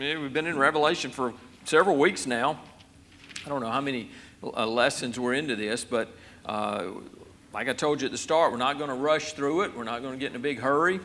We've 0.00 0.32
been 0.32 0.48
in 0.48 0.58
Revelation 0.58 1.12
for 1.12 1.34
several 1.66 1.96
weeks 1.96 2.26
now. 2.26 2.58
I 3.46 3.48
don't 3.48 3.60
know 3.60 3.70
how 3.70 3.80
many 3.80 4.10
uh, 4.42 4.66
lessons 4.66 5.20
we're 5.20 5.34
into 5.34 5.54
this, 5.54 5.84
but 5.84 6.08
uh, 6.46 6.86
like 7.52 7.68
I 7.68 7.74
told 7.74 8.00
you 8.00 8.06
at 8.06 8.12
the 8.12 8.18
start, 8.18 8.50
we're 8.50 8.58
not 8.58 8.76
going 8.76 8.88
to 8.88 8.96
rush 8.96 9.34
through 9.34 9.62
it. 9.62 9.76
We're 9.76 9.84
not 9.84 10.02
going 10.02 10.14
to 10.14 10.18
get 10.18 10.30
in 10.30 10.36
a 10.36 10.40
big 10.40 10.58
hurry. 10.58 10.98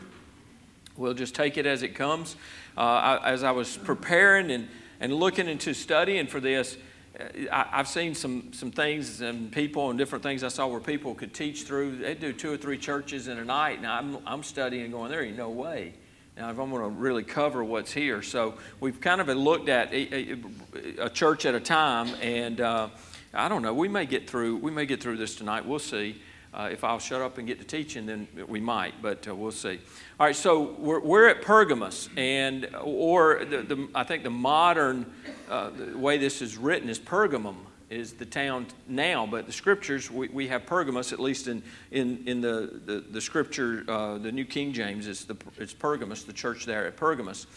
We'll 0.96 1.14
just 1.14 1.36
take 1.36 1.56
it 1.56 1.66
as 1.66 1.84
it 1.84 1.94
comes. 1.94 2.34
Uh, 2.76 2.80
I, 2.80 3.30
as 3.30 3.44
I 3.44 3.52
was 3.52 3.76
preparing 3.76 4.50
and, 4.50 4.68
and 4.98 5.14
looking 5.14 5.46
into 5.46 5.72
studying 5.72 6.26
for 6.26 6.40
this, 6.40 6.76
uh, 7.18 7.24
I, 7.52 7.76
have 7.76 7.88
seen 7.88 8.16
some, 8.16 8.52
some 8.52 8.72
things 8.72 9.20
and 9.20 9.52
people 9.52 9.90
and 9.90 9.98
different 9.98 10.24
things 10.24 10.42
I 10.42 10.48
saw 10.48 10.66
where 10.66 10.80
people 10.80 11.14
could 11.14 11.32
teach 11.32 11.62
through. 11.62 11.98
They 11.98 12.14
do 12.14 12.32
two 12.32 12.52
or 12.52 12.56
three 12.56 12.78
churches 12.78 13.28
in 13.28 13.38
a 13.38 13.44
night, 13.44 13.78
and 13.78 13.86
I'm, 13.86 14.18
I'm 14.26 14.42
studying 14.42 14.90
going, 14.90 15.12
there 15.12 15.22
ain't 15.22 15.36
no 15.36 15.50
way 15.50 15.94
now, 16.40 16.48
if 16.48 16.58
I'm 16.58 16.70
going 16.70 16.80
to 16.80 16.88
really 16.88 17.22
cover 17.22 17.62
what's 17.62 17.92
here. 17.92 18.22
So 18.22 18.54
we've 18.80 18.98
kind 18.98 19.20
of 19.20 19.28
looked 19.28 19.68
at 19.68 19.92
a, 19.92 20.14
a, 20.14 21.04
a 21.04 21.10
church 21.10 21.44
at 21.44 21.54
a 21.54 21.60
time, 21.60 22.14
and 22.22 22.62
uh, 22.62 22.88
I 23.34 23.50
don't 23.50 23.60
know. 23.60 23.74
We 23.74 23.88
may 23.88 24.06
get 24.06 24.28
through. 24.28 24.56
We 24.56 24.70
may 24.70 24.86
get 24.86 25.02
through 25.02 25.18
this 25.18 25.34
tonight. 25.34 25.66
We'll 25.66 25.78
see. 25.78 26.22
Uh, 26.54 26.70
if 26.72 26.82
I'll 26.82 26.98
shut 26.98 27.20
up 27.20 27.36
and 27.36 27.46
get 27.46 27.58
to 27.58 27.66
teaching, 27.66 28.06
then 28.06 28.26
we 28.48 28.58
might, 28.58 28.94
but 29.02 29.28
uh, 29.28 29.34
we'll 29.34 29.50
see. 29.50 29.80
All 30.18 30.26
right, 30.26 30.34
so 30.34 30.74
we're, 30.78 31.00
we're 31.00 31.28
at 31.28 31.42
Pergamos, 31.42 32.08
and 32.16 32.74
or 32.82 33.44
the, 33.44 33.58
the 33.58 33.88
I 33.94 34.04
think 34.04 34.22
the 34.22 34.30
modern 34.30 35.12
uh, 35.50 35.72
way 35.94 36.16
this 36.16 36.40
is 36.40 36.56
written 36.56 36.88
is 36.88 36.98
Pergamum 36.98 37.56
is 37.90 38.12
the 38.12 38.24
town 38.24 38.66
now, 38.86 39.26
but 39.26 39.46
the 39.46 39.52
scriptures, 39.52 40.10
we, 40.10 40.28
we 40.28 40.46
have 40.48 40.64
Pergamos, 40.64 41.12
at 41.12 41.18
least 41.18 41.48
in, 41.48 41.62
in, 41.90 42.22
in 42.26 42.40
the, 42.40 42.80
the, 42.86 43.04
the 43.10 43.20
scripture, 43.20 43.84
uh, 43.88 44.16
the 44.16 44.30
New 44.30 44.44
King 44.44 44.72
James, 44.72 45.08
it's, 45.08 45.24
the, 45.24 45.36
it's 45.58 45.74
Pergamos, 45.74 46.22
the 46.22 46.32
church 46.32 46.66
there 46.66 46.86
at 46.86 46.96
Pergamos. 46.96 47.48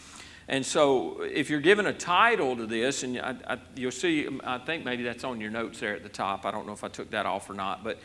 And 0.46 0.66
so, 0.66 1.22
if 1.22 1.48
you're 1.48 1.60
given 1.60 1.86
a 1.86 1.92
title 1.92 2.54
to 2.56 2.66
this, 2.66 3.02
and 3.02 3.18
I, 3.18 3.36
I, 3.48 3.58
you'll 3.76 3.90
see, 3.90 4.28
I 4.44 4.58
think 4.58 4.84
maybe 4.84 5.02
that's 5.02 5.24
on 5.24 5.40
your 5.40 5.50
notes 5.50 5.80
there 5.80 5.94
at 5.94 6.02
the 6.02 6.10
top. 6.10 6.44
I 6.44 6.50
don't 6.50 6.66
know 6.66 6.74
if 6.74 6.84
I 6.84 6.88
took 6.88 7.10
that 7.12 7.24
off 7.24 7.48
or 7.48 7.54
not, 7.54 7.82
but 7.82 7.98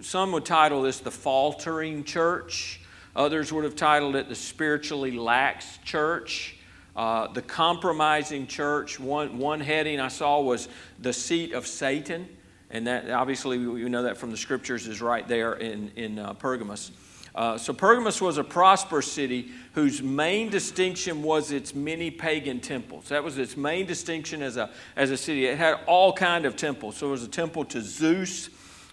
some 0.00 0.32
would 0.32 0.44
title 0.44 0.82
this 0.82 0.98
the 0.98 1.12
faltering 1.12 2.02
church. 2.02 2.80
Others 3.14 3.52
would 3.52 3.62
have 3.62 3.76
titled 3.76 4.16
it 4.16 4.28
the 4.28 4.34
spiritually 4.34 5.12
lax 5.12 5.78
church. 5.84 6.55
Uh, 6.96 7.26
the 7.28 7.42
compromising 7.42 8.46
church, 8.46 8.98
one, 8.98 9.38
one 9.38 9.60
heading 9.60 10.00
I 10.00 10.08
saw 10.08 10.40
was 10.40 10.68
the 10.98 11.12
seat 11.12 11.52
of 11.52 11.66
Satan. 11.66 12.26
And 12.70 12.86
that 12.86 13.10
obviously, 13.10 13.58
we 13.58 13.88
know 13.88 14.02
that 14.04 14.16
from 14.16 14.30
the 14.30 14.36
scriptures, 14.36 14.88
is 14.88 15.00
right 15.00 15.26
there 15.28 15.54
in, 15.54 15.92
in 15.94 16.18
uh, 16.18 16.32
Pergamos. 16.32 16.90
Uh, 17.34 17.58
so, 17.58 17.72
Pergamos 17.72 18.20
was 18.20 18.38
a 18.38 18.44
prosperous 18.44 19.12
city 19.12 19.50
whose 19.74 20.02
main 20.02 20.48
distinction 20.48 21.22
was 21.22 21.52
its 21.52 21.74
many 21.74 22.10
pagan 22.10 22.60
temples. 22.60 23.10
That 23.10 23.22
was 23.22 23.36
its 23.36 23.56
main 23.58 23.86
distinction 23.86 24.42
as 24.42 24.56
a, 24.56 24.70
as 24.96 25.10
a 25.10 25.18
city. 25.18 25.44
It 25.44 25.58
had 25.58 25.80
all 25.86 26.14
kind 26.14 26.46
of 26.46 26.56
temples. 26.56 26.96
So, 26.96 27.06
there 27.06 27.12
was 27.12 27.22
a 27.22 27.28
temple 27.28 27.66
to 27.66 27.82
Zeus, 27.82 28.48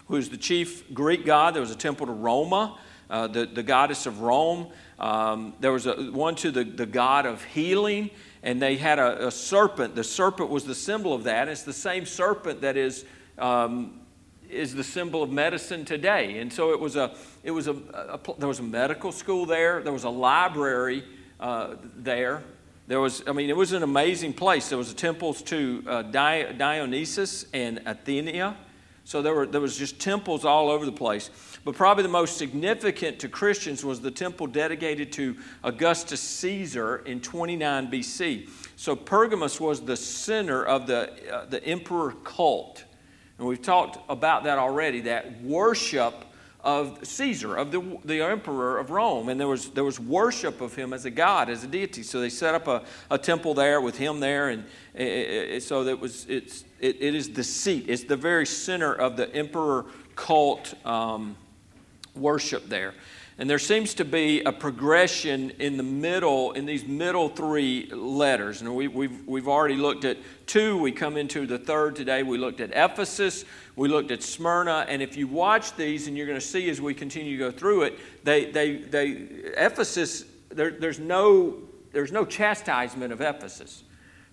who 0.08 0.16
is 0.16 0.28
the 0.28 0.36
chief 0.36 0.92
Greek 0.92 1.24
god. 1.24 1.54
There 1.54 1.62
was 1.62 1.70
a 1.70 1.76
temple 1.76 2.06
to 2.06 2.12
Roma, 2.12 2.78
uh, 3.14 3.28
the, 3.28 3.46
the 3.46 3.62
goddess 3.62 4.06
of 4.06 4.22
Rome. 4.22 4.66
Um, 4.98 5.54
there 5.60 5.70
was 5.70 5.86
a, 5.86 6.10
one 6.10 6.34
to 6.36 6.50
the, 6.50 6.64
the 6.64 6.84
god 6.84 7.26
of 7.26 7.44
healing, 7.44 8.10
and 8.42 8.60
they 8.60 8.76
had 8.76 8.98
a, 8.98 9.28
a, 9.28 9.30
serpent. 9.30 9.94
The 9.94 10.02
serpent 10.02 10.50
was 10.50 10.64
the 10.64 10.74
symbol 10.74 11.14
of 11.14 11.22
that. 11.22 11.46
It's 11.46 11.62
the 11.62 11.72
same 11.72 12.06
serpent 12.06 12.62
that 12.62 12.76
is, 12.76 13.04
um, 13.38 14.00
is 14.50 14.74
the 14.74 14.82
symbol 14.82 15.22
of 15.22 15.30
medicine 15.30 15.84
today. 15.84 16.38
And 16.38 16.52
so 16.52 16.72
it 16.72 16.80
was 16.80 16.96
a, 16.96 17.14
it 17.44 17.52
was 17.52 17.68
a, 17.68 17.74
a 17.74 18.18
there 18.36 18.48
was 18.48 18.58
a 18.58 18.64
medical 18.64 19.12
school 19.12 19.46
there. 19.46 19.80
There 19.80 19.92
was 19.92 20.04
a 20.04 20.10
library 20.10 21.04
uh, 21.38 21.76
there. 21.96 22.42
There 22.88 22.98
was, 22.98 23.22
I 23.28 23.32
mean, 23.32 23.48
it 23.48 23.56
was 23.56 23.72
an 23.72 23.84
amazing 23.84 24.32
place. 24.32 24.70
There 24.70 24.78
was 24.78 24.92
temples 24.92 25.40
to 25.42 25.84
uh, 25.86 26.02
Dionysus 26.02 27.46
and 27.52 27.80
Athena. 27.86 28.56
So 29.04 29.22
there, 29.22 29.34
were, 29.34 29.46
there 29.46 29.60
was 29.60 29.78
just 29.78 30.00
temples 30.00 30.44
all 30.44 30.68
over 30.68 30.84
the 30.84 30.92
place. 30.92 31.30
But 31.64 31.74
probably 31.74 32.02
the 32.02 32.10
most 32.10 32.36
significant 32.36 33.18
to 33.20 33.28
Christians 33.28 33.84
was 33.84 34.00
the 34.00 34.10
temple 34.10 34.46
dedicated 34.46 35.10
to 35.12 35.36
Augustus 35.62 36.20
Caesar 36.20 36.98
in 36.98 37.20
29 37.20 37.90
BC. 37.90 38.50
So 38.76 38.94
Pergamos 38.94 39.60
was 39.60 39.80
the 39.80 39.96
center 39.96 40.64
of 40.64 40.86
the, 40.86 41.10
uh, 41.32 41.46
the 41.46 41.64
emperor 41.64 42.12
cult. 42.22 42.84
And 43.38 43.48
we've 43.48 43.62
talked 43.62 43.98
about 44.10 44.44
that 44.44 44.58
already, 44.58 45.00
that 45.02 45.40
worship 45.42 46.14
of 46.60 46.98
Caesar, 47.06 47.56
of 47.56 47.70
the, 47.70 47.98
the 48.04 48.22
emperor 48.22 48.78
of 48.78 48.90
Rome. 48.90 49.28
And 49.30 49.40
there 49.40 49.48
was, 49.48 49.70
there 49.70 49.84
was 49.84 49.98
worship 49.98 50.60
of 50.60 50.74
him 50.74 50.92
as 50.92 51.04
a 51.06 51.10
god, 51.10 51.48
as 51.48 51.64
a 51.64 51.66
deity. 51.66 52.02
So 52.02 52.20
they 52.20 52.30
set 52.30 52.54
up 52.54 52.68
a, 52.68 52.82
a 53.10 53.18
temple 53.18 53.54
there 53.54 53.80
with 53.80 53.96
him 53.96 54.20
there. 54.20 54.50
And 54.50 54.64
it, 54.94 55.02
it, 55.02 55.62
so 55.62 55.84
that 55.84 55.98
was, 55.98 56.26
it's, 56.28 56.64
it, 56.80 56.96
it 57.00 57.14
is 57.14 57.30
the 57.30 57.44
seat, 57.44 57.86
it's 57.88 58.04
the 58.04 58.16
very 58.16 58.46
center 58.46 58.92
of 58.92 59.16
the 59.16 59.34
emperor 59.34 59.86
cult 60.14 60.74
um, 60.86 61.36
worship 62.14 62.68
there. 62.68 62.94
And 63.36 63.50
there 63.50 63.58
seems 63.58 63.94
to 63.94 64.04
be 64.04 64.42
a 64.42 64.52
progression 64.52 65.50
in 65.58 65.76
the 65.76 65.82
middle, 65.82 66.52
in 66.52 66.66
these 66.66 66.86
middle 66.86 67.28
three 67.28 67.90
letters. 67.90 68.60
And 68.60 68.76
we, 68.76 68.84
have 68.84 68.94
we've, 68.94 69.26
we've 69.26 69.48
already 69.48 69.74
looked 69.74 70.04
at 70.04 70.18
two. 70.46 70.78
We 70.78 70.92
come 70.92 71.16
into 71.16 71.44
the 71.44 71.58
third 71.58 71.96
today. 71.96 72.22
We 72.22 72.38
looked 72.38 72.60
at 72.60 72.70
Ephesus. 72.70 73.44
We 73.74 73.88
looked 73.88 74.12
at 74.12 74.22
Smyrna. 74.22 74.86
And 74.88 75.02
if 75.02 75.16
you 75.16 75.26
watch 75.26 75.74
these, 75.74 76.06
and 76.06 76.16
you're 76.16 76.28
going 76.28 76.38
to 76.38 76.46
see 76.46 76.70
as 76.70 76.80
we 76.80 76.94
continue 76.94 77.36
to 77.36 77.38
go 77.38 77.50
through 77.50 77.82
it, 77.82 77.98
they, 78.22 78.52
they, 78.52 78.76
they, 78.76 79.08
Ephesus, 79.56 80.26
there, 80.50 80.70
there's, 80.70 81.00
no, 81.00 81.56
there's 81.92 82.12
no 82.12 82.24
chastisement 82.24 83.12
of 83.12 83.20
Ephesus. 83.20 83.82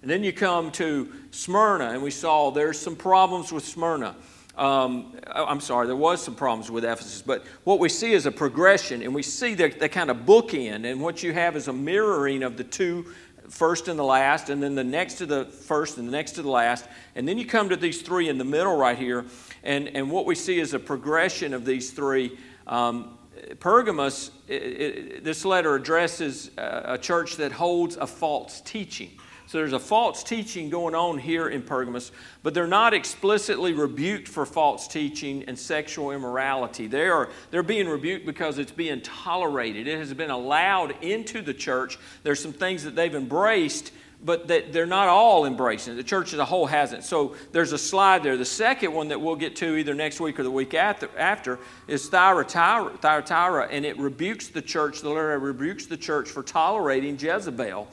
And 0.04 0.12
then 0.12 0.24
you 0.24 0.32
come 0.32 0.72
to 0.74 1.12
Smyrna, 1.32 1.90
and 1.90 2.04
we 2.04 2.12
saw 2.12 2.52
there's 2.52 2.80
some 2.80 2.96
problems 2.96 3.52
with 3.52 3.66
Smyrna. 3.66 4.16
Um, 4.58 5.16
I'm 5.28 5.62
sorry, 5.62 5.88
there 5.88 5.96
was 5.96 6.22
some 6.22 6.36
problems 6.36 6.70
with 6.70 6.84
Ephesus, 6.84 7.22
but 7.22 7.46
what 7.64 7.80
we 7.80 7.88
see 7.90 8.12
is 8.12 8.26
a 8.26 8.32
progression, 8.32 9.02
and 9.02 9.16
we 9.16 9.24
see 9.24 9.54
that 9.56 9.80
they 9.80 9.88
kind 9.88 10.12
of 10.12 10.18
bookend, 10.18 10.86
and 10.86 11.02
what 11.02 11.24
you 11.24 11.34
have 11.34 11.56
is 11.56 11.68
a 11.68 11.74
mirroring 11.74 12.44
of 12.44 12.58
the 12.58 12.64
two, 12.64 13.06
first 13.50 13.88
and 13.88 13.98
the 13.98 14.04
last, 14.04 14.50
and 14.50 14.62
then 14.62 14.76
the 14.76 14.84
next 14.84 15.16
to 15.16 15.26
the 15.26 15.46
first 15.46 15.98
and 15.98 16.08
the 16.08 16.12
next 16.12 16.34
to 16.34 16.42
the 16.42 16.50
last, 16.50 16.86
and 17.16 17.28
then 17.28 17.38
you 17.38 17.46
come 17.46 17.70
to 17.70 17.76
these 17.78 18.02
three 18.02 18.30
in 18.30 18.38
the 18.38 18.46
middle 18.46 18.76
right 18.76 18.98
here, 18.98 19.26
and, 19.64 19.88
and 19.90 20.12
what 20.12 20.26
we 20.26 20.36
see 20.36 20.60
is 20.60 20.74
a 20.74 20.80
progression 20.80 21.54
of 21.54 21.66
these 21.66 21.92
three. 21.92 22.38
Um, 22.68 23.18
Pergamos, 23.60 24.32
it, 24.48 24.54
it, 24.54 25.24
this 25.24 25.46
letter 25.46 25.76
addresses 25.76 26.52
a, 26.58 26.94
a 26.94 26.98
church 26.98 27.38
that 27.38 27.52
holds 27.52 27.96
a 27.98 28.06
false 28.06 28.62
teaching. 28.62 29.12
So 29.52 29.58
there's 29.58 29.74
a 29.74 29.80
false 29.80 30.24
teaching 30.24 30.70
going 30.70 30.96
on 30.96 31.18
here 31.18 31.50
in 31.50 31.62
Pergamos, 31.62 32.14
but 32.42 32.54
they're 32.54 32.68
not 32.68 32.94
explicitly 32.94 33.74
rebuked 33.74 34.30
for 34.30 34.46
false 34.46 34.88
teaching 34.88 35.44
and 35.44 35.60
sexual 35.60 36.12
immorality. 36.12 36.88
They 36.88 37.10
are, 37.10 37.28
they're 37.50 37.62
being 37.62 37.90
rebuked 37.90 38.26
because 38.26 38.60
it's 38.60 38.72
being 38.72 39.02
tolerated. 39.02 39.90
It 39.90 39.98
has 39.98 40.14
been 40.14 40.30
allowed 40.30 41.04
into 41.04 41.42
the 41.42 41.54
church. 41.54 42.00
There's 42.24 42.42
some 42.42 42.54
things 42.54 42.86
that 42.86 42.96
they've 42.96 43.14
embraced, 43.14 43.92
but 44.24 44.48
that 44.48 44.72
they're 44.72 44.86
not 44.86 45.10
all 45.10 45.46
embracing. 45.46 45.98
The 45.98 46.04
church 46.04 46.32
as 46.32 46.40
a 46.40 46.46
whole 46.46 46.66
hasn't. 46.66 47.04
So 47.04 47.36
there's 47.52 47.74
a 47.74 47.78
slide 47.78 48.24
there. 48.24 48.38
The 48.38 48.46
second 48.46 48.94
one 48.94 49.10
that 49.10 49.20
we'll 49.20 49.36
get 49.36 49.58
to 49.58 49.76
either 49.76 49.94
next 49.94 50.22
week 50.22 50.40
or 50.40 50.44
the 50.44 50.50
week 50.50 50.74
after, 50.76 51.10
after 51.18 51.60
is 51.90 52.08
Thyatira, 52.08 52.98
Thyatira, 53.02 53.68
and 53.70 53.86
it 53.86 54.00
rebukes 54.00 54.48
the 54.48 54.62
church. 54.62 55.02
The 55.02 55.10
letter 55.10 55.38
rebukes 55.38 55.88
the 55.88 55.98
church 55.98 56.30
for 56.30 56.42
tolerating 56.42 57.20
Jezebel 57.20 57.90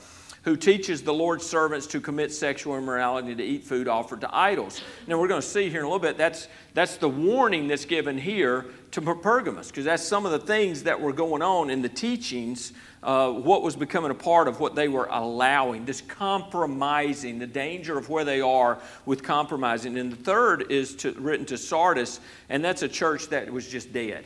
who 0.49 0.57
teaches 0.57 1.03
the 1.03 1.13
Lord's 1.13 1.45
servants 1.45 1.87
to 1.89 2.01
commit 2.01 2.33
sexual 2.33 2.79
immorality, 2.79 3.35
to 3.35 3.45
eat 3.45 3.65
food 3.65 3.87
offered 3.87 4.23
to 4.23 4.35
idols. 4.35 4.81
Now, 5.07 5.21
we're 5.21 5.29
going 5.29 5.43
to 5.43 5.47
see 5.47 5.69
here 5.69 5.81
in 5.81 5.85
a 5.85 5.89
little 5.89 5.99
bit, 5.99 6.17
that's, 6.17 6.49
that's 6.73 6.97
the 6.97 7.09
warning 7.09 7.69
that's 7.69 7.85
given 7.85 8.17
here 8.17 8.65
to 8.93 9.03
Pergamos, 9.03 9.69
because 9.69 9.85
that's 9.85 10.03
some 10.03 10.25
of 10.25 10.33
the 10.33 10.39
things 10.39 10.85
that 10.85 10.99
were 10.99 11.13
going 11.13 11.43
on 11.43 11.69
in 11.69 11.83
the 11.83 11.89
teachings, 11.89 12.73
uh, 13.03 13.31
what 13.31 13.63
was 13.63 13.77
becoming 13.77 14.11
a 14.11 14.15
part 14.15 14.49
of 14.49 14.59
what 14.59 14.75
they 14.75 14.89
were 14.89 15.07
allowing, 15.11 15.85
this 15.85 16.01
compromising, 16.01 17.39
the 17.39 17.47
danger 17.47 17.99
of 17.99 18.09
where 18.09 18.25
they 18.25 18.41
are 18.41 18.79
with 19.05 19.23
compromising. 19.23 19.99
And 19.99 20.11
the 20.11 20.17
third 20.17 20.73
is 20.73 20.95
to, 20.97 21.13
written 21.13 21.45
to 21.47 21.59
Sardis, 21.59 22.21
and 22.49 22.65
that's 22.65 22.81
a 22.81 22.89
church 22.89 23.29
that 23.29 23.53
was 23.53 23.69
just 23.69 23.93
dead. 23.93 24.25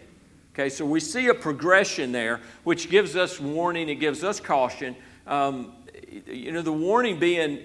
Okay, 0.55 0.69
so 0.69 0.87
we 0.87 1.01
see 1.01 1.27
a 1.27 1.35
progression 1.35 2.13
there, 2.13 2.41
which 2.63 2.89
gives 2.91 3.17
us 3.17 3.41
warning, 3.41 3.89
it 3.89 3.97
gives 3.97 4.23
us 4.23 4.39
caution. 4.39 4.95
Um, 5.27 5.73
you 6.27 6.53
know, 6.53 6.63
the 6.63 6.73
warning 6.73 7.19
being 7.19 7.61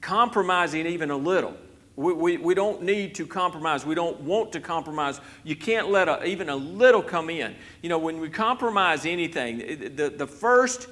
compromising 0.00 0.86
even 0.86 1.10
a 1.10 1.16
little. 1.16 1.54
We, 1.96 2.12
we, 2.12 2.36
we 2.36 2.54
don't 2.54 2.82
need 2.82 3.14
to 3.16 3.26
compromise. 3.26 3.86
We 3.86 3.94
don't 3.94 4.20
want 4.20 4.52
to 4.52 4.60
compromise. 4.60 5.20
You 5.44 5.56
can't 5.56 5.90
let 5.90 6.08
a, 6.08 6.24
even 6.24 6.50
a 6.50 6.56
little 6.56 7.02
come 7.02 7.30
in. 7.30 7.56
You 7.82 7.88
know, 7.88 7.98
when 7.98 8.20
we 8.20 8.28
compromise 8.28 9.06
anything, 9.06 9.58
the, 9.96 10.12
the 10.14 10.26
first, 10.26 10.88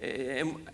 and 0.00 0.68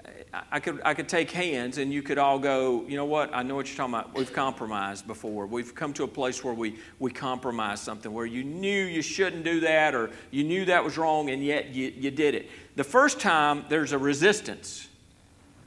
I 0.50 0.60
could, 0.60 0.80
I 0.84 0.92
could 0.92 1.08
take 1.08 1.30
hands 1.30 1.78
and 1.78 1.92
you 1.92 2.02
could 2.02 2.18
all 2.18 2.38
go, 2.38 2.84
you 2.86 2.96
know 2.96 3.06
what, 3.06 3.34
I 3.34 3.42
know 3.42 3.54
what 3.54 3.66
you're 3.66 3.76
talking 3.76 3.94
about. 3.94 4.14
We've 4.14 4.32
compromised 4.32 5.06
before. 5.06 5.46
We've 5.46 5.75
come 5.75 5.94
to 5.94 6.04
a 6.04 6.08
place 6.08 6.44
where 6.44 6.54
we, 6.54 6.76
we 6.98 7.10
compromise 7.10 7.80
something, 7.80 8.12
where 8.12 8.26
you 8.26 8.44
knew 8.44 8.84
you 8.84 9.02
shouldn't 9.02 9.44
do 9.44 9.60
that 9.60 9.94
or 9.94 10.10
you 10.30 10.44
knew 10.44 10.66
that 10.66 10.84
was 10.84 10.98
wrong 10.98 11.30
and 11.30 11.42
yet 11.42 11.70
you, 11.70 11.92
you 11.96 12.10
did 12.10 12.34
it. 12.34 12.50
The 12.76 12.84
first 12.84 13.20
time, 13.20 13.64
there's 13.70 13.92
a 13.92 13.98
resistance 13.98 14.88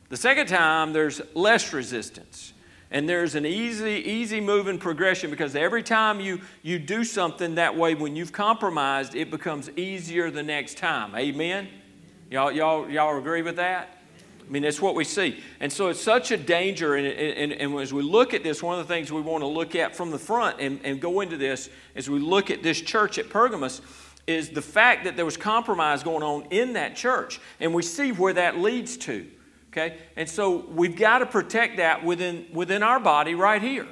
The 0.09 0.17
second 0.17 0.47
time, 0.47 0.93
there's 0.93 1.21
less 1.33 1.73
resistance. 1.73 2.53
And 2.91 3.09
there's 3.09 3.35
an 3.35 3.45
easy, 3.45 4.03
easy 4.05 4.39
moving 4.39 4.77
progression 4.77 5.31
because 5.31 5.55
every 5.55 5.81
time 5.81 6.19
you, 6.19 6.39
you 6.61 6.77
do 6.77 7.03
something 7.03 7.55
that 7.55 7.75
way, 7.75 7.95
when 7.95 8.15
you've 8.15 8.31
compromised, 8.31 9.15
it 9.15 9.31
becomes 9.31 9.69
easier 9.71 10.29
the 10.29 10.43
next 10.43 10.77
time. 10.77 11.15
Amen? 11.15 11.67
Y'all, 12.29 12.51
y'all, 12.51 12.89
y'all 12.89 13.17
agree 13.17 13.41
with 13.41 13.55
that? 13.55 13.97
I 14.47 14.51
mean, 14.51 14.61
that's 14.61 14.79
what 14.79 14.93
we 14.93 15.03
see. 15.03 15.41
And 15.59 15.73
so 15.73 15.87
it's 15.87 15.99
such 15.99 16.29
a 16.29 16.37
danger. 16.37 16.95
And, 16.95 17.07
and, 17.07 17.51
and, 17.51 17.79
as 17.79 17.91
we 17.91 18.03
look 18.03 18.35
at 18.35 18.43
this, 18.43 18.61
one 18.61 18.79
of 18.79 18.87
the 18.87 18.93
things 18.93 19.11
we 19.11 19.21
want 19.21 19.41
to 19.41 19.47
look 19.47 19.73
at 19.73 19.95
from 19.95 20.11
the 20.11 20.19
front 20.19 20.59
and, 20.59 20.79
and 20.83 21.01
go 21.01 21.21
into 21.21 21.35
this 21.37 21.69
as 21.95 22.09
we 22.09 22.19
look 22.19 22.51
at 22.51 22.61
this 22.61 22.79
church 22.79 23.17
at 23.17 23.29
Pergamos 23.29 23.81
is 24.27 24.49
the 24.49 24.61
fact 24.61 25.05
that 25.05 25.15
there 25.15 25.25
was 25.25 25.37
compromise 25.37 26.03
going 26.03 26.21
on 26.21 26.43
in 26.51 26.73
that 26.73 26.95
church. 26.95 27.39
And 27.59 27.73
we 27.73 27.81
see 27.81 28.11
where 28.11 28.33
that 28.33 28.59
leads 28.59 28.97
to. 28.97 29.27
Okay? 29.75 29.97
And 30.15 30.29
so 30.29 30.65
we've 30.69 30.95
got 30.95 31.19
to 31.19 31.25
protect 31.25 31.77
that 31.77 32.05
within, 32.05 32.45
within 32.53 32.81
our 32.81 32.99
body 32.99 33.35
right 33.35 33.61
here. 33.61 33.87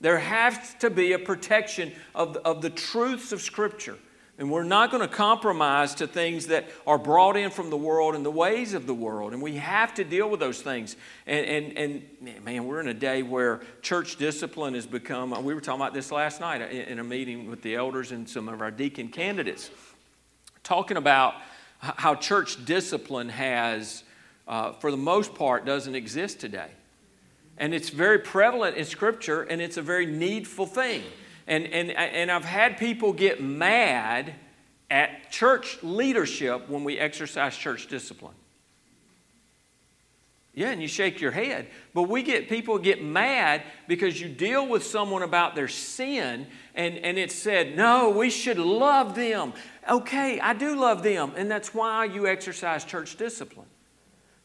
There 0.00 0.18
has 0.18 0.74
to 0.80 0.88
be 0.88 1.12
a 1.12 1.18
protection 1.18 1.92
of, 2.14 2.36
of 2.38 2.62
the 2.62 2.70
truths 2.70 3.32
of 3.32 3.42
Scripture. 3.42 3.98
And 4.38 4.50
we're 4.50 4.64
not 4.64 4.90
going 4.90 5.02
to 5.02 5.14
compromise 5.14 5.94
to 5.96 6.06
things 6.06 6.46
that 6.46 6.64
are 6.86 6.98
brought 6.98 7.36
in 7.36 7.50
from 7.50 7.70
the 7.70 7.76
world 7.76 8.14
and 8.14 8.24
the 8.26 8.30
ways 8.30 8.74
of 8.74 8.86
the 8.86 8.94
world. 8.94 9.32
And 9.32 9.40
we 9.40 9.56
have 9.56 9.94
to 9.94 10.04
deal 10.04 10.28
with 10.28 10.40
those 10.40 10.60
things. 10.60 10.96
And, 11.26 11.46
and, 11.46 11.78
and 12.22 12.44
man, 12.44 12.66
we're 12.66 12.80
in 12.80 12.88
a 12.88 12.94
day 12.94 13.22
where 13.22 13.60
church 13.80 14.16
discipline 14.16 14.74
has 14.74 14.86
become, 14.86 15.30
we 15.44 15.54
were 15.54 15.60
talking 15.60 15.80
about 15.80 15.94
this 15.94 16.10
last 16.10 16.40
night 16.40 16.62
in 16.62 16.98
a 16.98 17.04
meeting 17.04 17.48
with 17.48 17.62
the 17.62 17.76
elders 17.76 18.10
and 18.10 18.28
some 18.28 18.48
of 18.48 18.60
our 18.60 18.70
deacon 18.70 19.08
candidates, 19.08 19.70
talking 20.64 20.96
about 20.96 21.34
how 21.78 22.14
church 22.14 22.64
discipline 22.64 23.28
has 23.28 24.02
uh, 24.46 24.72
for 24.72 24.90
the 24.90 24.96
most 24.96 25.34
part, 25.34 25.64
doesn't 25.64 25.94
exist 25.94 26.40
today. 26.40 26.68
And 27.56 27.72
it's 27.72 27.88
very 27.88 28.18
prevalent 28.18 28.76
in 28.76 28.84
Scripture, 28.84 29.42
and 29.42 29.60
it's 29.62 29.76
a 29.76 29.82
very 29.82 30.06
needful 30.06 30.66
thing. 30.66 31.02
And, 31.46 31.66
and, 31.66 31.90
and 31.90 32.30
I've 32.30 32.44
had 32.44 32.78
people 32.78 33.12
get 33.12 33.42
mad 33.42 34.34
at 34.90 35.30
church 35.30 35.82
leadership 35.82 36.68
when 36.68 36.84
we 36.84 36.98
exercise 36.98 37.56
church 37.56 37.88
discipline. 37.88 38.34
Yeah, 40.52 40.70
and 40.70 40.80
you 40.80 40.86
shake 40.86 41.20
your 41.20 41.32
head. 41.32 41.66
But 41.94 42.04
we 42.04 42.22
get 42.22 42.48
people 42.48 42.78
get 42.78 43.02
mad 43.02 43.62
because 43.88 44.20
you 44.20 44.28
deal 44.28 44.68
with 44.68 44.84
someone 44.84 45.22
about 45.22 45.56
their 45.56 45.66
sin 45.66 46.46
and, 46.76 46.96
and 46.98 47.18
it 47.18 47.32
said, 47.32 47.76
no, 47.76 48.10
we 48.10 48.30
should 48.30 48.58
love 48.58 49.16
them. 49.16 49.52
Okay, 49.90 50.38
I 50.38 50.54
do 50.54 50.76
love 50.76 51.02
them, 51.02 51.32
and 51.36 51.50
that's 51.50 51.74
why 51.74 52.04
you 52.04 52.26
exercise 52.26 52.84
church 52.84 53.16
discipline 53.16 53.66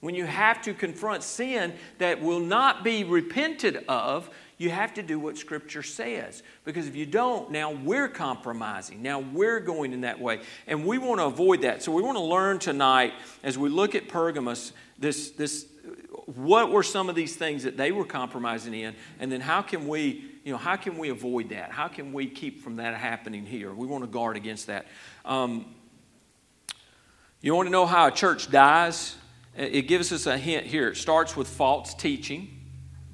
when 0.01 0.15
you 0.15 0.25
have 0.25 0.61
to 0.61 0.73
confront 0.73 1.23
sin 1.23 1.73
that 1.97 2.21
will 2.21 2.39
not 2.39 2.83
be 2.83 3.03
repented 3.03 3.83
of, 3.87 4.29
you 4.57 4.69
have 4.69 4.93
to 4.93 5.03
do 5.03 5.19
what 5.19 5.37
Scripture 5.37 5.83
says. 5.83 6.43
Because 6.65 6.87
if 6.87 6.95
you 6.95 7.05
don't, 7.05 7.51
now 7.51 7.71
we're 7.71 8.09
compromising. 8.09 9.01
Now 9.01 9.19
we're 9.19 9.59
going 9.59 9.93
in 9.93 10.01
that 10.01 10.19
way. 10.19 10.41
And 10.67 10.85
we 10.85 10.97
want 10.97 11.19
to 11.19 11.25
avoid 11.25 11.61
that. 11.61 11.81
So 11.81 11.91
we 11.91 12.01
want 12.01 12.17
to 12.17 12.23
learn 12.23 12.59
tonight, 12.59 13.13
as 13.41 13.57
we 13.57 13.69
look 13.69 13.95
at 13.95 14.07
Pergamos, 14.09 14.73
this, 14.97 15.31
this, 15.31 15.65
what 16.25 16.71
were 16.71 16.83
some 16.83 17.09
of 17.09 17.15
these 17.15 17.35
things 17.35 17.63
that 17.63 17.77
they 17.77 17.91
were 17.91 18.05
compromising 18.05 18.73
in? 18.73 18.95
And 19.19 19.31
then 19.31 19.39
how 19.39 19.61
can 19.61 19.87
we, 19.87 20.25
you 20.43 20.51
know, 20.51 20.57
how 20.57 20.75
can 20.75 20.97
we 20.97 21.09
avoid 21.09 21.49
that? 21.49 21.71
How 21.71 21.87
can 21.87 22.11
we 22.11 22.27
keep 22.27 22.61
from 22.61 22.77
that 22.77 22.95
happening 22.95 23.45
here? 23.45 23.73
We 23.73 23.87
want 23.87 24.03
to 24.03 24.09
guard 24.09 24.35
against 24.35 24.67
that. 24.67 24.87
Um, 25.23 25.73
you 27.41 27.55
want 27.55 27.67
to 27.67 27.71
know 27.71 27.85
how 27.85 28.07
a 28.07 28.11
church 28.11 28.51
dies? 28.51 29.15
It 29.59 29.87
gives 29.87 30.11
us 30.11 30.25
a 30.25 30.37
hint 30.37 30.65
here. 30.65 30.89
It 30.89 30.97
starts 30.97 31.35
with 31.35 31.47
false 31.47 31.93
teaching, 31.93 32.49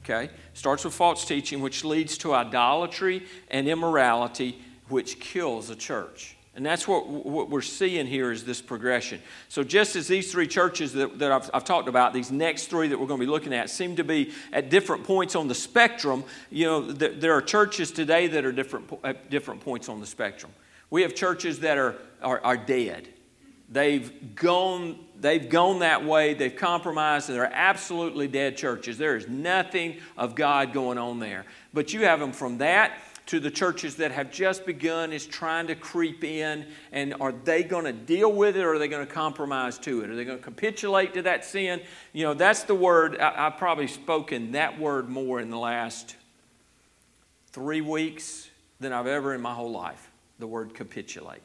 okay? 0.03 0.29
Starts 0.53 0.85
with 0.85 0.93
false 0.93 1.25
teaching, 1.25 1.61
which 1.61 1.83
leads 1.83 2.17
to 2.19 2.33
idolatry 2.33 3.25
and 3.49 3.67
immorality, 3.67 4.61
which 4.87 5.19
kills 5.19 5.69
a 5.69 5.75
church. 5.75 6.35
And 6.55 6.65
that's 6.65 6.87
what, 6.87 7.07
what 7.07 7.49
we're 7.49 7.61
seeing 7.61 8.07
here 8.07 8.31
is 8.31 8.45
this 8.45 8.61
progression. 8.61 9.21
So, 9.49 9.61
just 9.61 9.97
as 9.97 10.07
these 10.07 10.31
three 10.31 10.47
churches 10.47 10.93
that, 10.93 11.19
that 11.19 11.29
I've, 11.29 11.49
I've, 11.53 11.65
talked 11.65 11.89
about, 11.89 12.13
these 12.13 12.31
next 12.31 12.67
three 12.67 12.87
that 12.87 12.97
we're 12.97 13.07
going 13.07 13.19
to 13.19 13.25
be 13.25 13.29
looking 13.29 13.53
at, 13.53 13.69
seem 13.69 13.97
to 13.97 14.05
be 14.05 14.31
at 14.53 14.69
different 14.69 15.03
points 15.03 15.35
on 15.35 15.49
the 15.49 15.55
spectrum, 15.55 16.23
you 16.49 16.65
know, 16.65 16.93
th- 16.93 17.19
there 17.19 17.33
are 17.33 17.41
churches 17.41 17.91
today 17.91 18.27
that 18.27 18.45
are 18.45 18.53
different, 18.53 18.89
at 19.03 19.29
different 19.29 19.59
points 19.61 19.89
on 19.89 19.99
the 19.99 20.05
spectrum. 20.05 20.53
We 20.89 21.01
have 21.01 21.13
churches 21.13 21.59
that 21.59 21.77
are, 21.77 21.95
are, 22.21 22.39
are 22.39 22.57
dead. 22.57 23.09
They've 23.67 24.35
gone, 24.35 25.04
they've 25.19 25.49
gone 25.49 25.79
that 25.79 26.05
way, 26.05 26.33
they've 26.33 26.55
compromised, 26.55 27.29
and 27.29 27.37
they're 27.37 27.51
absolutely 27.53 28.27
dead 28.27 28.57
churches. 28.57 28.97
There 28.97 29.15
is 29.15 29.27
nothing 29.27 29.97
of 30.17 30.35
God 30.35 30.73
going 30.73 30.97
on 30.97 31.19
there. 31.19 31.45
But 31.73 31.93
you 31.93 32.05
have 32.05 32.19
them 32.19 32.31
from 32.31 32.59
that 32.59 32.97
to 33.27 33.39
the 33.39 33.49
churches 33.49 33.95
that 33.95 34.11
have 34.11 34.31
just 34.31 34.65
begun 34.65 35.11
is 35.11 35.25
trying 35.25 35.67
to 35.67 35.75
creep 35.75 36.23
in 36.23 36.65
and 36.91 37.15
are 37.19 37.31
they 37.31 37.63
going 37.63 37.85
to 37.85 37.93
deal 37.93 38.31
with 38.31 38.55
it 38.55 38.63
or 38.63 38.75
are 38.75 38.79
they 38.79 38.87
going 38.87 39.05
to 39.05 39.11
compromise 39.11 39.77
to 39.79 40.01
it 40.01 40.09
are 40.09 40.15
they 40.15 40.25
going 40.25 40.37
to 40.37 40.43
capitulate 40.43 41.13
to 41.13 41.23
that 41.23 41.43
sin 41.43 41.81
you 42.13 42.23
know 42.23 42.33
that's 42.33 42.63
the 42.63 42.75
word 42.75 43.17
I, 43.17 43.45
have 43.45 43.57
probably 43.57 43.87
spoken 43.87 44.51
that 44.51 44.79
word 44.79 45.09
more 45.09 45.39
in 45.39 45.49
the 45.49 45.57
last 45.57 46.15
three 47.51 47.81
weeks 47.81 48.47
than 48.79 48.93
i've 48.93 49.07
ever 49.07 49.33
in 49.33 49.41
my 49.41 49.53
whole 49.53 49.71
life 49.71 50.11
the 50.37 50.47
word 50.47 50.73
capitulate 50.73 51.41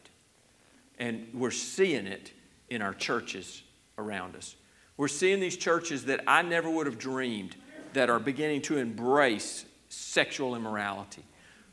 and 0.99 1.29
we're 1.33 1.51
seeing 1.51 2.07
it 2.07 2.33
in 2.71 2.81
our 2.83 2.95
churches 2.95 3.63
around 3.99 4.37
us. 4.37 4.57
We're 4.97 5.09
seeing 5.09 5.41
these 5.41 5.57
churches 5.57 6.05
that 6.07 6.23
I 6.27 6.43
never 6.43 6.71
would 6.71 6.87
have 6.87 6.99
dreamed 6.99 7.57
that 7.93 8.09
are 8.09 8.19
beginning 8.19 8.63
to 8.63 8.79
embrace 8.79 9.65
sexual 9.89 10.55
immorality, 10.55 11.25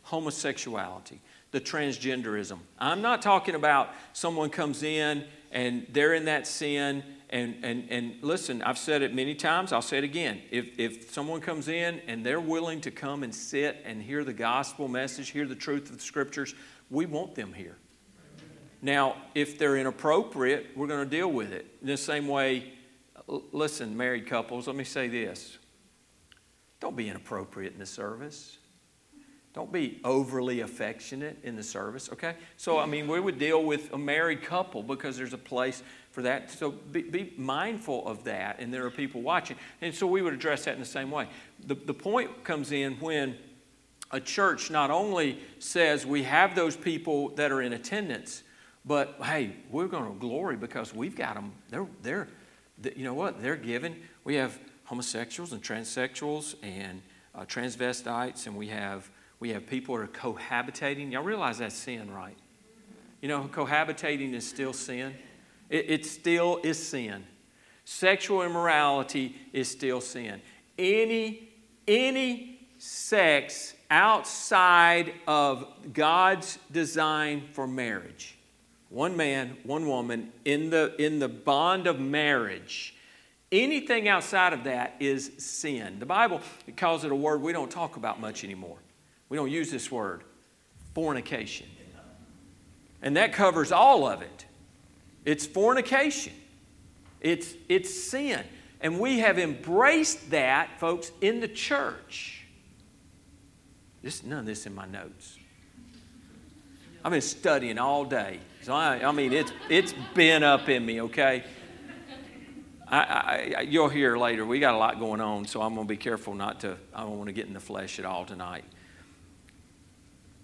homosexuality, 0.04 1.22
the 1.52 1.62
transgenderism. 1.62 2.60
I'm 2.80 3.02
not 3.02 3.22
talking 3.22 3.56
about 3.56 3.90
someone 4.14 4.50
comes 4.50 4.84
in 4.84 5.24
and 5.52 5.86
they're 5.92 6.14
in 6.14 6.26
that 6.26 6.48
sin. 6.48 7.04
And, 7.30 7.58
and, 7.64 7.88
and 7.90 8.16
listen, 8.22 8.62
I've 8.62 8.78
said 8.78 9.02
it 9.02 9.14
many 9.14 9.36
times, 9.36 9.74
I'll 9.74 9.82
say 9.82 9.98
it 9.98 10.04
again. 10.04 10.42
If, 10.50 10.80
if 10.80 11.12
someone 11.12 11.42
comes 11.42 11.68
in 11.68 12.02
and 12.08 12.26
they're 12.26 12.40
willing 12.40 12.82
to 12.82 12.92
come 12.92 13.24
and 13.24 13.34
sit 13.36 13.82
and 13.86 14.02
hear 14.02 14.24
the 14.24 14.34
gospel 14.34 14.88
message, 14.88 15.30
hear 15.30 15.46
the 15.46 15.56
truth 15.56 15.90
of 15.90 15.98
the 15.98 16.04
scriptures, 16.04 16.56
we 16.90 17.06
want 17.06 17.36
them 17.36 17.54
here. 17.54 17.76
Now, 18.82 19.16
if 19.34 19.58
they're 19.58 19.78
inappropriate, 19.78 20.68
we're 20.76 20.88
going 20.88 21.04
to 21.04 21.10
deal 21.10 21.32
with 21.32 21.52
it. 21.52 21.66
In 21.82 21.88
the 21.88 21.98
same 21.98 22.28
way, 22.28 22.74
listen, 23.28 23.98
married 23.98 24.28
couples, 24.28 24.68
let 24.68 24.76
me 24.76 24.84
say 24.84 25.08
this. 25.08 25.58
Don't 26.80 26.96
be 26.96 27.10
inappropriate 27.10 27.74
in 27.74 27.80
the 27.80 27.86
service. 27.86 28.58
Don't 29.54 29.72
be 29.72 30.00
overly 30.04 30.60
affectionate 30.60 31.40
in 31.42 31.56
the 31.56 31.64
service, 31.64 32.12
okay? 32.14 32.36
So, 32.58 32.78
I 32.78 32.86
mean, 32.86 33.08
we 33.08 33.20
would 33.20 33.40
deal 33.40 33.64
with 33.64 33.92
a 33.92 33.98
married 33.98 34.44
couple 34.44 34.84
because 34.84 35.18
there's 35.18 35.34
a 35.34 35.38
place 35.40 35.82
for 36.12 36.22
that. 36.22 36.52
So, 36.52 36.70
be, 36.70 37.02
be 37.02 37.34
mindful 37.38 38.08
of 38.08 38.24
that, 38.26 38.60
and 38.60 38.72
there 38.72 38.86
are 38.86 38.92
people 38.92 39.24
watching. 39.24 39.58
And 39.82 39.96
so, 39.96 40.06
we 40.06 40.22
would 40.22 40.34
address 40.34 40.66
that 40.66 40.76
in 40.76 40.80
the 40.80 40.86
same 40.86 41.10
way. 41.10 41.28
The, 41.66 41.74
the 41.74 41.94
point 41.94 42.44
comes 42.44 42.72
in 42.72 43.00
when 43.00 43.36
a 44.12 44.20
church 44.20 44.70
not 44.70 44.92
only 44.92 45.40
says 45.58 46.06
we 46.06 46.22
have 46.22 46.54
those 46.54 46.76
people 46.76 47.30
that 47.30 47.52
are 47.52 47.64
in 47.64 47.74
attendance, 47.74 48.44
but 48.88 49.18
hey, 49.22 49.52
we're 49.70 49.88
going 49.88 50.06
to 50.06 50.18
glory 50.18 50.56
because 50.56 50.94
we've 50.94 51.16
got 51.16 51.36
them. 51.36 51.52
They're, 51.70 51.88
they're, 52.02 52.28
you 52.96 53.04
know 53.04 53.14
what? 53.14 53.42
They're 53.42 53.58
given. 53.58 53.98
We 54.24 54.36
have 54.36 54.58
homosexuals 54.86 55.52
and 55.52 55.62
transsexuals 55.62 56.56
and 56.64 57.02
uh, 57.36 57.42
transvestites, 57.42 58.48
and 58.48 58.56
we 58.56 58.68
have, 58.68 59.10
we 59.42 59.50
have 59.50 59.68
people 59.68 59.98
that 59.98 60.04
are 60.04 60.08
cohabitating. 60.08 61.12
Y'all 61.12 61.24
realize 61.24 61.58
that's 61.58 61.76
sin, 61.76 62.10
right? 62.12 62.38
You 63.22 63.28
know, 63.28 63.50
cohabitating 63.52 64.34
is 64.34 64.48
still 64.48 64.72
sin. 64.72 65.14
It, 65.70 65.90
it 65.90 66.06
still 66.06 66.62
is 66.64 66.82
sin. 66.88 67.26
Sexual 67.84 68.44
immorality 68.44 69.36
is 69.52 69.70
still 69.70 70.00
sin. 70.00 70.42
Any, 70.80 71.50
any 71.88 72.60
sex 72.78 73.74
outside 73.90 75.14
of 75.28 75.66
God's 75.94 76.60
design 76.72 77.50
for 77.52 77.68
marriage 77.68 78.37
one 78.90 79.18
man, 79.18 79.58
one 79.64 79.88
woman, 79.88 80.32
in 80.46 80.70
the, 80.70 80.96
in 80.98 81.20
the 81.20 81.28
bond 81.28 81.88
of 81.88 82.00
marriage. 82.00 82.96
Anything 83.52 84.08
outside 84.08 84.54
of 84.54 84.66
that 84.66 84.96
is 85.00 85.32
sin. 85.38 86.00
The 86.00 86.06
Bible 86.06 86.42
calls 86.76 87.04
it 87.04 87.12
a 87.12 87.16
word 87.16 87.42
we 87.42 87.54
don't 87.54 87.72
talk 87.72 87.96
about 87.96 88.20
much 88.20 88.44
anymore. 88.44 88.78
We 89.30 89.38
don't 89.38 89.52
use 89.52 89.72
this 89.72 89.92
word 89.92 90.24
fornication. 90.94 91.68
And 93.02 93.18
that 93.18 93.34
covers 93.34 93.72
all 93.72 94.08
of 94.08 94.22
it. 94.22 94.46
It's 95.26 95.46
fornication, 95.46 96.34
it's, 97.22 97.54
it's 97.68 97.94
sin. 97.94 98.44
And 98.80 99.00
we 99.00 99.20
have 99.20 99.40
embraced 99.40 100.30
that, 100.32 100.80
folks, 100.80 101.12
in 101.20 101.40
the 101.40 101.48
church. 101.48 102.46
This, 104.04 104.24
none 104.24 104.40
of 104.40 104.46
this 104.46 104.66
in 104.68 104.76
my 104.76 104.86
notes. 104.86 105.38
I've 107.04 107.12
been 107.12 107.22
studying 107.22 107.80
all 107.80 108.06
day. 108.06 108.40
So 108.68 108.74
I, 108.74 109.08
I 109.08 109.14
mean, 109.14 109.32
it's, 109.32 109.54
it's 109.70 109.94
been 110.14 110.44
up 110.44 110.68
in 110.68 110.86
me, 110.86 111.00
okay? 111.04 111.46
I, 112.86 112.98
I, 112.98 113.62
you'll 113.62 113.88
hear 113.88 114.18
later, 114.18 114.46
we 114.46 114.60
got 114.60 114.74
a 114.74 114.78
lot 114.78 115.00
going 115.00 115.22
on, 115.22 115.46
so 115.46 115.62
I'm 115.62 115.74
going 115.74 115.88
to 115.88 115.90
be 115.90 115.96
careful 115.96 116.36
not 116.36 116.60
to, 116.60 116.76
I 116.94 117.04
don't 117.04 117.18
want 117.18 117.30
to 117.30 117.32
get 117.32 117.48
in 117.48 117.54
the 117.54 117.62
flesh 117.62 117.98
at 117.98 118.04
all 118.04 118.26
tonight. 118.26 118.66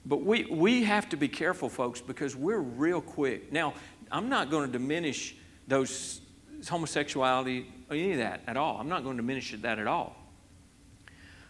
But 0.05 0.23
we, 0.23 0.45
we 0.45 0.85
have 0.85 1.09
to 1.09 1.17
be 1.17 1.27
careful, 1.27 1.67
folks, 1.67 1.99
because 1.99 2.33
we're 2.33 2.61
real 2.61 3.01
quick. 3.01 3.51
Now, 3.51 3.73
I'm 4.09 4.29
not 4.29 4.49
going 4.49 4.67
to 4.67 4.71
diminish 4.71 5.35
those 5.67 6.21
homosexuality 6.65 7.65
or 7.89 7.97
any 7.97 8.13
of 8.13 8.19
that 8.19 8.39
at 8.47 8.55
all. 8.55 8.77
I'm 8.79 8.87
not 8.87 9.03
going 9.03 9.17
to 9.17 9.21
diminish 9.21 9.53
that 9.53 9.79
at 9.79 9.87
all. 9.87 10.15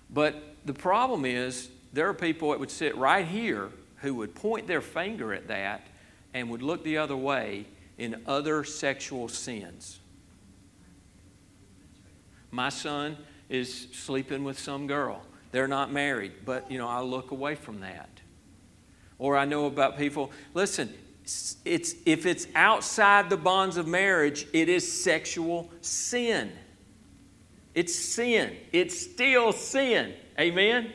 But 0.09 0.41
the 0.65 0.73
problem 0.73 1.23
is, 1.23 1.69
there 1.93 2.09
are 2.09 2.15
people 2.15 2.49
that 2.49 2.59
would 2.59 2.71
sit 2.71 2.97
right 2.97 3.27
here 3.27 3.69
who 3.97 4.15
would 4.15 4.33
point 4.33 4.65
their 4.65 4.81
finger 4.81 5.35
at 5.35 5.49
that 5.49 5.85
and 6.33 6.49
would 6.49 6.61
look 6.61 6.83
the 6.83 6.97
other 6.97 7.15
way 7.15 7.65
in 7.97 8.21
other 8.25 8.63
sexual 8.63 9.27
sins. 9.27 9.99
My 12.51 12.69
son 12.69 13.17
is 13.49 13.87
sleeping 13.93 14.43
with 14.43 14.59
some 14.59 14.87
girl. 14.87 15.23
They're 15.51 15.67
not 15.67 15.91
married, 15.91 16.33
but 16.45 16.69
you 16.71 16.77
know, 16.77 16.87
I 16.87 17.01
look 17.01 17.31
away 17.31 17.55
from 17.55 17.81
that. 17.81 18.09
Or 19.19 19.37
I 19.37 19.45
know 19.45 19.65
about 19.65 19.97
people, 19.97 20.31
listen, 20.53 20.93
it's, 21.65 21.95
if 22.05 22.25
it's 22.25 22.47
outside 22.55 23.29
the 23.29 23.37
bonds 23.37 23.77
of 23.77 23.87
marriage, 23.87 24.47
it 24.53 24.69
is 24.69 25.03
sexual 25.03 25.71
sin. 25.81 26.51
It's 27.73 27.95
sin. 27.95 28.55
It's 28.71 28.99
still 28.99 29.51
sin. 29.51 30.13
Amen? 30.39 30.91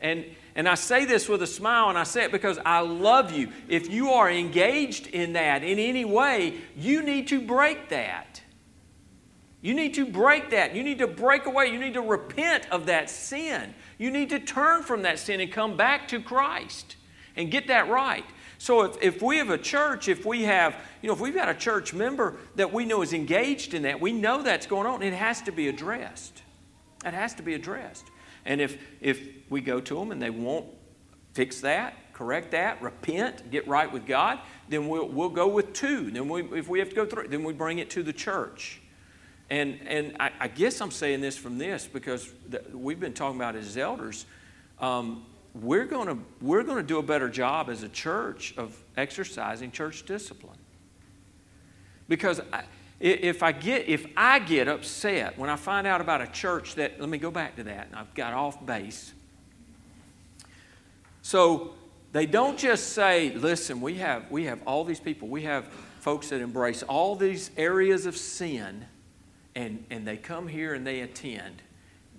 And, 0.00 0.24
and 0.56 0.66
I 0.66 0.74
say 0.74 1.04
this 1.04 1.28
with 1.28 1.42
a 1.42 1.46
smile, 1.46 1.90
and 1.90 1.98
I 1.98 2.04
say 2.04 2.24
it 2.24 2.32
because 2.32 2.58
I 2.64 2.80
love 2.80 3.30
you. 3.30 3.52
If 3.68 3.90
you 3.90 4.10
are 4.12 4.30
engaged 4.30 5.06
in 5.06 5.34
that 5.34 5.62
in 5.62 5.78
any 5.78 6.06
way, 6.06 6.54
you 6.74 7.02
need 7.02 7.28
to 7.28 7.42
break 7.42 7.90
that. 7.90 8.40
You 9.60 9.74
need 9.74 9.94
to 9.94 10.06
break 10.06 10.50
that. 10.50 10.74
You 10.74 10.82
need 10.82 10.98
to 10.98 11.06
break 11.06 11.44
away. 11.44 11.66
You 11.66 11.78
need 11.78 11.92
to 11.94 12.00
repent 12.00 12.70
of 12.70 12.86
that 12.86 13.10
sin. 13.10 13.74
You 13.98 14.10
need 14.10 14.30
to 14.30 14.40
turn 14.40 14.82
from 14.82 15.02
that 15.02 15.18
sin 15.18 15.40
and 15.40 15.52
come 15.52 15.76
back 15.76 16.08
to 16.08 16.22
Christ 16.22 16.96
and 17.36 17.50
get 17.50 17.66
that 17.66 17.90
right. 17.90 18.24
So 18.56 18.82
if, 18.82 19.02
if 19.02 19.22
we 19.22 19.36
have 19.36 19.50
a 19.50 19.58
church, 19.58 20.08
if 20.08 20.24
we 20.24 20.44
have, 20.44 20.74
you 21.02 21.08
know, 21.08 21.12
if 21.12 21.20
we've 21.20 21.34
got 21.34 21.50
a 21.50 21.54
church 21.54 21.92
member 21.92 22.36
that 22.54 22.72
we 22.72 22.86
know 22.86 23.02
is 23.02 23.12
engaged 23.12 23.74
in 23.74 23.82
that, 23.82 24.00
we 24.00 24.12
know 24.12 24.42
that's 24.42 24.66
going 24.66 24.86
on, 24.86 25.02
it 25.02 25.12
has 25.12 25.42
to 25.42 25.52
be 25.52 25.68
addressed. 25.68 26.42
It 27.04 27.12
has 27.12 27.34
to 27.34 27.42
be 27.42 27.52
addressed. 27.52 28.06
And 28.46 28.60
if 28.60 28.78
if 29.02 29.35
we 29.48 29.60
go 29.60 29.80
to 29.80 29.94
them 29.94 30.10
and 30.10 30.20
they 30.20 30.30
won't 30.30 30.66
fix 31.34 31.60
that, 31.60 32.12
correct 32.12 32.52
that, 32.52 32.80
repent, 32.80 33.50
get 33.50 33.66
right 33.68 33.92
with 33.92 34.06
God, 34.06 34.38
then 34.68 34.88
we'll, 34.88 35.08
we'll 35.08 35.28
go 35.28 35.48
with 35.48 35.72
two. 35.72 36.10
Then 36.10 36.28
we, 36.28 36.42
if 36.58 36.68
we 36.68 36.78
have 36.78 36.88
to 36.88 36.94
go 36.94 37.06
through, 37.06 37.28
then 37.28 37.44
we 37.44 37.52
bring 37.52 37.78
it 37.78 37.90
to 37.90 38.02
the 38.02 38.12
church. 38.12 38.80
And, 39.50 39.78
and 39.86 40.16
I, 40.18 40.32
I 40.40 40.48
guess 40.48 40.80
I'm 40.80 40.90
saying 40.90 41.20
this 41.20 41.36
from 41.36 41.58
this 41.58 41.86
because 41.86 42.32
the, 42.48 42.62
we've 42.72 42.98
been 42.98 43.12
talking 43.12 43.36
about 43.36 43.54
as 43.54 43.76
elders. 43.76 44.26
Um, 44.80 45.24
we're 45.54 45.84
going 45.84 46.24
we're 46.40 46.62
to 46.62 46.82
do 46.82 46.98
a 46.98 47.02
better 47.02 47.28
job 47.28 47.70
as 47.70 47.82
a 47.82 47.88
church 47.88 48.54
of 48.56 48.76
exercising 48.96 49.70
church 49.70 50.04
discipline. 50.04 50.58
Because 52.08 52.40
I, 52.52 52.64
if 53.00 53.42
I 53.42 53.52
get 53.52 53.88
if 53.88 54.06
I 54.16 54.38
get 54.38 54.68
upset 54.68 55.38
when 55.38 55.50
I 55.50 55.56
find 55.56 55.86
out 55.86 56.00
about 56.00 56.22
a 56.22 56.26
church 56.26 56.74
that 56.76 57.00
let 57.00 57.08
me 57.08 57.18
go 57.18 57.30
back 57.30 57.56
to 57.56 57.64
that 57.64 57.88
and 57.88 57.96
I've 57.96 58.14
got 58.14 58.32
off 58.32 58.64
base. 58.64 59.12
So 61.26 61.72
they 62.12 62.24
don't 62.24 62.56
just 62.56 62.90
say, 62.90 63.34
listen, 63.34 63.80
we 63.80 63.94
have 63.94 64.30
we 64.30 64.44
have 64.44 64.60
all 64.64 64.84
these 64.84 65.00
people, 65.00 65.26
we 65.26 65.42
have 65.42 65.66
folks 65.98 66.28
that 66.28 66.40
embrace 66.40 66.84
all 66.84 67.16
these 67.16 67.50
areas 67.56 68.06
of 68.06 68.16
sin 68.16 68.86
and, 69.56 69.84
and 69.90 70.06
they 70.06 70.18
come 70.18 70.46
here 70.46 70.72
and 70.72 70.86
they 70.86 71.00
attend 71.00 71.62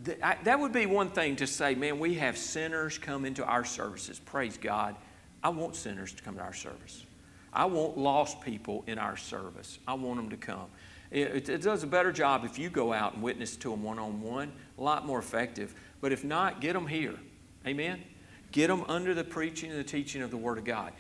that 0.04 0.60
would 0.60 0.74
be 0.74 0.86
one 0.86 1.10
thing 1.10 1.38
to 1.38 1.48
say, 1.48 1.74
man, 1.74 2.00
we 2.00 2.16
have 2.16 2.38
sinners 2.38 2.98
come 2.98 3.26
into 3.26 3.44
our 3.46 3.66
services. 3.66 4.20
Praise 4.20 4.58
God. 4.58 4.96
I 5.42 5.50
want 5.50 5.76
sinners 5.76 6.14
to 6.14 6.22
come 6.22 6.36
to 6.36 6.42
our 6.42 6.54
service. 6.54 7.04
I 7.52 7.66
want 7.66 7.98
lost 7.98 8.42
people 8.42 8.84
in 8.88 9.00
our 9.00 9.18
service. 9.18 9.80
I 9.88 9.94
want 9.94 10.18
them 10.18 10.30
to 10.30 10.38
come. 10.38 10.68
It, 11.10 11.50
it 11.50 11.62
does 11.62 11.82
a 11.84 11.88
better 11.88 12.12
job 12.12 12.46
if 12.46 12.60
you 12.60 12.70
go 12.70 12.94
out 12.94 13.14
and 13.14 13.24
witness 13.24 13.56
to 13.58 13.72
them 13.72 13.82
one 13.82 13.98
on 13.98 14.22
one, 14.22 14.52
a 14.78 14.84
lot 14.84 15.08
more 15.08 15.18
effective. 15.18 15.74
But 16.02 16.12
if 16.12 16.24
not, 16.24 16.62
get 16.62 16.74
them 16.74 16.86
here. 16.86 17.16
Amen? 17.66 18.04
Get 18.58 18.70
them 18.70 18.86
under 18.88 19.14
the 19.14 19.24
preaching 19.24 19.70
and 19.70 19.80
the 19.80 19.84
teaching 19.84 20.24
of 20.24 20.32
the 20.32 20.38
Word 20.38 20.58
of 20.58 20.66
God. 20.66 20.92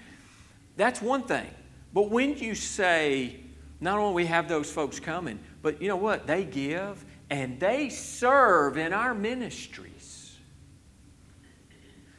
That's 0.76 1.02
one 1.02 1.24
thing. 1.24 1.50
But 1.92 2.12
when 2.12 2.38
you 2.38 2.54
say, 2.54 3.40
not 3.82 3.98
only 3.98 4.14
we 4.14 4.26
have 4.28 4.48
those 4.48 4.72
folks 4.72 5.00
coming, 5.00 5.40
but 5.64 5.82
you 5.82 5.88
know 5.88 5.96
what? 5.96 6.28
They 6.28 6.44
give 6.44 7.04
and 7.32 7.60
they 7.60 7.90
serve 7.90 8.78
in 8.78 8.94
our 8.94 9.16
ministries. 9.16 10.36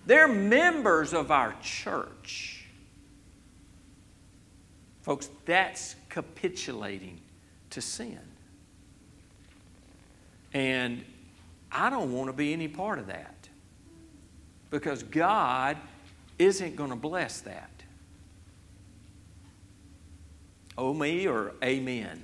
They're 0.07 0.27
members 0.27 1.13
of 1.13 1.31
our 1.31 1.55
church. 1.63 2.67
Folks, 5.03 5.31
that's 5.45 5.95
capitulating 6.09 7.21
to 7.71 7.81
sin. 7.81 8.19
And 10.53 11.05
I 11.71 11.91
don't 11.91 12.13
want 12.13 12.27
to 12.29 12.33
be 12.33 12.53
any 12.53 12.67
part 12.67 12.99
of 12.99 13.07
that 13.07 13.38
because 14.71 15.03
God 15.03 15.77
isn't 16.39 16.77
going 16.77 16.91
to 16.91 16.97
bless 16.97 17.41
that. 17.41 17.71
Oh, 20.77 20.95
me 20.95 21.27
or 21.27 21.55
amen? 21.63 22.23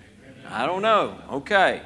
I 0.48 0.66
don't 0.66 0.82
know. 0.82 1.18
Okay. 1.32 1.82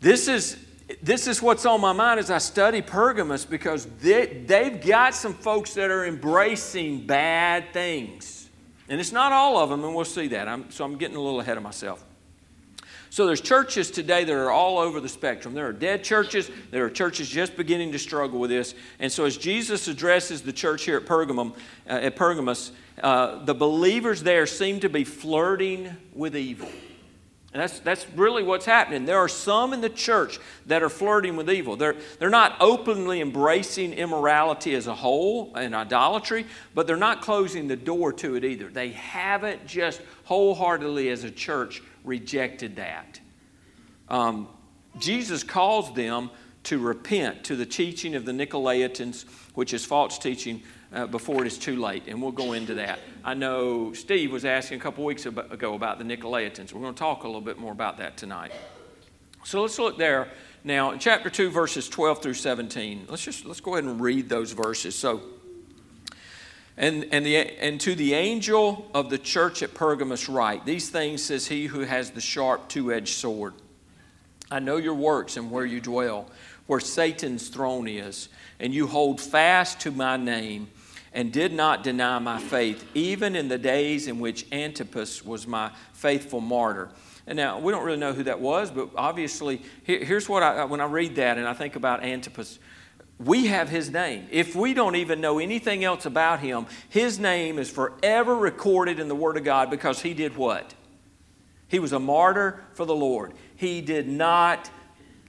This 0.00 0.28
is, 0.28 0.56
this 1.02 1.26
is 1.26 1.42
what's 1.42 1.66
on 1.66 1.80
my 1.80 1.92
mind 1.92 2.20
as 2.20 2.30
I 2.30 2.38
study 2.38 2.82
Pergamos 2.82 3.44
because 3.44 3.86
they, 4.00 4.44
they've 4.46 4.80
got 4.80 5.14
some 5.14 5.34
folks 5.34 5.74
that 5.74 5.90
are 5.90 6.06
embracing 6.06 7.06
bad 7.06 7.72
things. 7.72 8.48
And 8.88 9.00
it's 9.00 9.12
not 9.12 9.32
all 9.32 9.58
of 9.58 9.68
them, 9.68 9.84
and 9.84 9.94
we'll 9.94 10.04
see 10.04 10.28
that. 10.28 10.48
I'm, 10.48 10.70
so 10.70 10.84
I'm 10.84 10.96
getting 10.96 11.16
a 11.16 11.20
little 11.20 11.40
ahead 11.40 11.56
of 11.56 11.62
myself. 11.62 12.04
So 13.10 13.26
there's 13.26 13.40
churches 13.40 13.90
today 13.90 14.24
that 14.24 14.32
are 14.32 14.50
all 14.50 14.78
over 14.78 15.00
the 15.00 15.08
spectrum. 15.08 15.54
There 15.54 15.66
are 15.66 15.72
dead 15.72 16.04
churches. 16.04 16.50
There 16.70 16.84
are 16.84 16.90
churches 16.90 17.28
just 17.28 17.56
beginning 17.56 17.92
to 17.92 17.98
struggle 17.98 18.38
with 18.38 18.50
this. 18.50 18.74
And 18.98 19.10
so 19.10 19.24
as 19.24 19.36
Jesus 19.36 19.88
addresses 19.88 20.42
the 20.42 20.52
church 20.52 20.84
here 20.84 20.96
at 20.96 21.06
Pergamum, 21.06 21.54
uh, 21.88 21.92
at 21.92 22.16
Pergamos, 22.16 22.72
uh, 23.02 23.44
the 23.44 23.54
believers 23.54 24.22
there 24.22 24.46
seem 24.46 24.80
to 24.80 24.88
be 24.88 25.04
flirting 25.04 25.96
with 26.12 26.36
evil. 26.36 26.68
And 27.54 27.62
that's, 27.62 27.78
that's 27.78 28.06
really 28.10 28.42
what's 28.42 28.66
happening. 28.66 29.06
There 29.06 29.16
are 29.16 29.28
some 29.28 29.72
in 29.72 29.80
the 29.80 29.88
church 29.88 30.38
that 30.66 30.82
are 30.82 30.90
flirting 30.90 31.34
with 31.34 31.50
evil. 31.50 31.76
They're, 31.76 31.96
they're 32.18 32.28
not 32.28 32.56
openly 32.60 33.22
embracing 33.22 33.94
immorality 33.94 34.74
as 34.74 34.86
a 34.86 34.94
whole 34.94 35.54
and 35.54 35.74
idolatry, 35.74 36.44
but 36.74 36.86
they're 36.86 36.96
not 36.96 37.22
closing 37.22 37.66
the 37.66 37.76
door 37.76 38.12
to 38.12 38.34
it 38.34 38.44
either. 38.44 38.68
They 38.68 38.90
haven't 38.90 39.66
just 39.66 40.02
wholeheartedly, 40.24 41.08
as 41.08 41.24
a 41.24 41.30
church, 41.30 41.82
rejected 42.04 42.76
that. 42.76 43.20
Um, 44.08 44.48
Jesus 44.98 45.42
calls 45.42 45.94
them 45.94 46.30
to 46.64 46.78
repent 46.78 47.44
to 47.44 47.56
the 47.56 47.66
teaching 47.66 48.14
of 48.14 48.24
the 48.24 48.32
Nicolaitans, 48.32 49.24
which 49.54 49.72
is 49.72 49.84
false 49.84 50.18
teaching 50.18 50.62
uh, 50.92 51.06
before 51.06 51.42
it 51.42 51.46
is 51.46 51.58
too 51.58 51.76
late, 51.76 52.04
and 52.08 52.20
we'll 52.20 52.32
go 52.32 52.52
into 52.52 52.74
that. 52.74 52.98
I 53.24 53.34
know 53.34 53.92
Steve 53.92 54.32
was 54.32 54.44
asking 54.44 54.78
a 54.78 54.82
couple 54.82 55.04
weeks 55.04 55.26
ago 55.26 55.74
about 55.74 55.98
the 55.98 56.04
Nicolaitans. 56.04 56.72
We're 56.72 56.80
going 56.80 56.94
to 56.94 56.98
talk 56.98 57.24
a 57.24 57.26
little 57.26 57.40
bit 57.40 57.58
more 57.58 57.72
about 57.72 57.98
that 57.98 58.16
tonight. 58.16 58.52
So 59.44 59.62
let's 59.62 59.78
look 59.78 59.98
there 59.98 60.28
now 60.64 60.90
in 60.90 60.98
chapter 60.98 61.30
2 61.30 61.50
verses 61.50 61.88
12 61.88 62.22
through 62.22 62.34
17. 62.34 63.06
Let's 63.08 63.24
just 63.24 63.44
let's 63.44 63.60
go 63.60 63.74
ahead 63.74 63.84
and 63.84 64.00
read 64.00 64.28
those 64.28 64.52
verses. 64.52 64.94
So 64.94 65.22
and, 66.78 67.08
and, 67.10 67.26
the, 67.26 67.36
and 67.36 67.80
to 67.80 67.96
the 67.96 68.14
angel 68.14 68.88
of 68.94 69.10
the 69.10 69.18
church 69.18 69.64
at 69.64 69.74
Pergamos 69.74 70.28
write, 70.28 70.64
These 70.64 70.90
things 70.90 71.24
says 71.24 71.48
he 71.48 71.66
who 71.66 71.80
has 71.80 72.12
the 72.12 72.20
sharp 72.20 72.68
two 72.68 72.92
edged 72.92 73.14
sword. 73.14 73.54
I 74.48 74.60
know 74.60 74.76
your 74.76 74.94
works 74.94 75.36
and 75.36 75.50
where 75.50 75.66
you 75.66 75.80
dwell, 75.80 76.30
where 76.68 76.78
Satan's 76.78 77.48
throne 77.48 77.88
is, 77.88 78.28
and 78.60 78.72
you 78.72 78.86
hold 78.86 79.20
fast 79.20 79.80
to 79.80 79.90
my 79.90 80.16
name 80.16 80.70
and 81.12 81.32
did 81.32 81.52
not 81.52 81.82
deny 81.82 82.20
my 82.20 82.38
faith, 82.38 82.86
even 82.94 83.34
in 83.34 83.48
the 83.48 83.58
days 83.58 84.06
in 84.06 84.20
which 84.20 84.46
Antipas 84.52 85.24
was 85.24 85.48
my 85.48 85.72
faithful 85.92 86.40
martyr. 86.40 86.90
And 87.26 87.36
now, 87.36 87.58
we 87.58 87.72
don't 87.72 87.84
really 87.84 87.98
know 87.98 88.12
who 88.12 88.22
that 88.22 88.40
was, 88.40 88.70
but 88.70 88.90
obviously, 88.94 89.60
here, 89.82 90.04
here's 90.04 90.28
what 90.28 90.44
I, 90.44 90.64
when 90.64 90.80
I 90.80 90.86
read 90.86 91.16
that 91.16 91.38
and 91.38 91.46
I 91.46 91.54
think 91.54 91.74
about 91.74 92.04
Antipas, 92.04 92.60
we 93.18 93.46
have 93.46 93.68
his 93.68 93.90
name. 93.90 94.28
If 94.30 94.54
we 94.54 94.74
don't 94.74 94.96
even 94.96 95.20
know 95.20 95.38
anything 95.38 95.84
else 95.84 96.06
about 96.06 96.40
him, 96.40 96.66
his 96.88 97.18
name 97.18 97.58
is 97.58 97.70
forever 97.70 98.34
recorded 98.34 99.00
in 99.00 99.08
the 99.08 99.14
Word 99.14 99.36
of 99.36 99.44
God 99.44 99.70
because 99.70 100.02
he 100.02 100.14
did 100.14 100.36
what? 100.36 100.74
He 101.66 101.78
was 101.78 101.92
a 101.92 101.98
martyr 101.98 102.64
for 102.74 102.86
the 102.86 102.94
Lord. 102.94 103.34
He 103.56 103.80
did 103.80 104.08
not, 104.08 104.70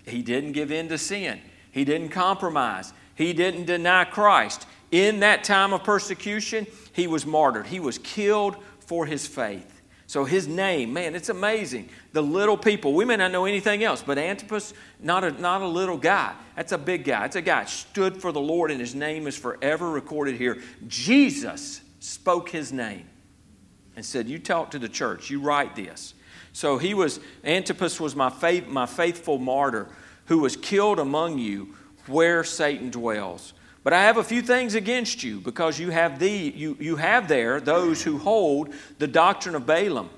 he 0.05 0.21
didn't 0.21 0.51
give 0.51 0.71
in 0.71 0.87
to 0.89 0.97
sin. 0.97 1.41
He 1.71 1.83
didn't 1.83 2.09
compromise. 2.09 2.93
He 3.15 3.33
didn't 3.33 3.65
deny 3.65 4.05
Christ. 4.05 4.65
In 4.91 5.19
that 5.19 5.43
time 5.43 5.73
of 5.73 5.83
persecution, 5.83 6.67
he 6.93 7.07
was 7.07 7.25
martyred. 7.25 7.67
He 7.67 7.79
was 7.79 7.97
killed 7.97 8.55
for 8.79 9.05
his 9.05 9.27
faith. 9.27 9.78
So 10.09 10.25
his 10.25 10.47
name, 10.47 10.91
man, 10.91 11.13
it's 11.13 11.29
amazing. 11.29 11.87
The 12.13 12.23
little 12.23 12.57
people, 12.57 12.95
we 12.95 13.05
may 13.05 13.15
not 13.15 13.31
know 13.31 13.45
anything 13.45 13.83
else, 13.83 14.01
but 14.01 14.17
Antipas, 14.17 14.73
not 14.99 15.23
a, 15.23 15.29
not 15.39 15.61
a 15.61 15.67
little 15.67 15.97
guy. 15.97 16.33
That's 16.55 16.71
a 16.71 16.79
big 16.79 17.03
guy. 17.03 17.25
It's 17.25 17.35
a 17.35 17.43
guy 17.43 17.65
stood 17.65 18.19
for 18.19 18.31
the 18.31 18.39
Lord, 18.39 18.71
and 18.71 18.79
his 18.79 18.95
name 18.95 19.27
is 19.27 19.37
forever 19.37 19.91
recorded 19.91 20.35
here. 20.37 20.63
Jesus 20.87 21.81
spoke 21.99 22.49
his 22.49 22.73
name 22.73 23.07
and 23.95 24.03
said, 24.03 24.27
You 24.27 24.39
talk 24.39 24.71
to 24.71 24.79
the 24.79 24.89
church, 24.89 25.29
you 25.29 25.41
write 25.41 25.75
this. 25.75 26.15
So 26.53 26.79
he 26.79 26.95
was, 26.95 27.19
Antipas 27.43 27.99
was 27.99 28.15
my, 28.15 28.31
faith, 28.31 28.65
my 28.65 28.87
faithful 28.87 29.37
martyr 29.37 29.89
who 30.25 30.39
was 30.39 30.55
killed 30.55 30.97
among 30.97 31.37
you 31.37 31.75
where 32.07 32.43
Satan 32.43 32.89
dwells. 32.89 33.53
But 33.83 33.93
I 33.93 34.03
have 34.03 34.17
a 34.17 34.23
few 34.23 34.41
things 34.41 34.75
against 34.75 35.23
you 35.23 35.39
because 35.39 35.79
you 35.79 35.89
have, 35.89 36.19
the, 36.19 36.29
you, 36.29 36.75
you 36.79 36.97
have 36.97 37.27
there 37.27 37.59
those 37.61 38.03
who 38.03 38.17
hold 38.17 38.73
the 38.97 39.07
doctrine 39.07 39.55
of 39.55 39.65
Balaam, 39.65 40.09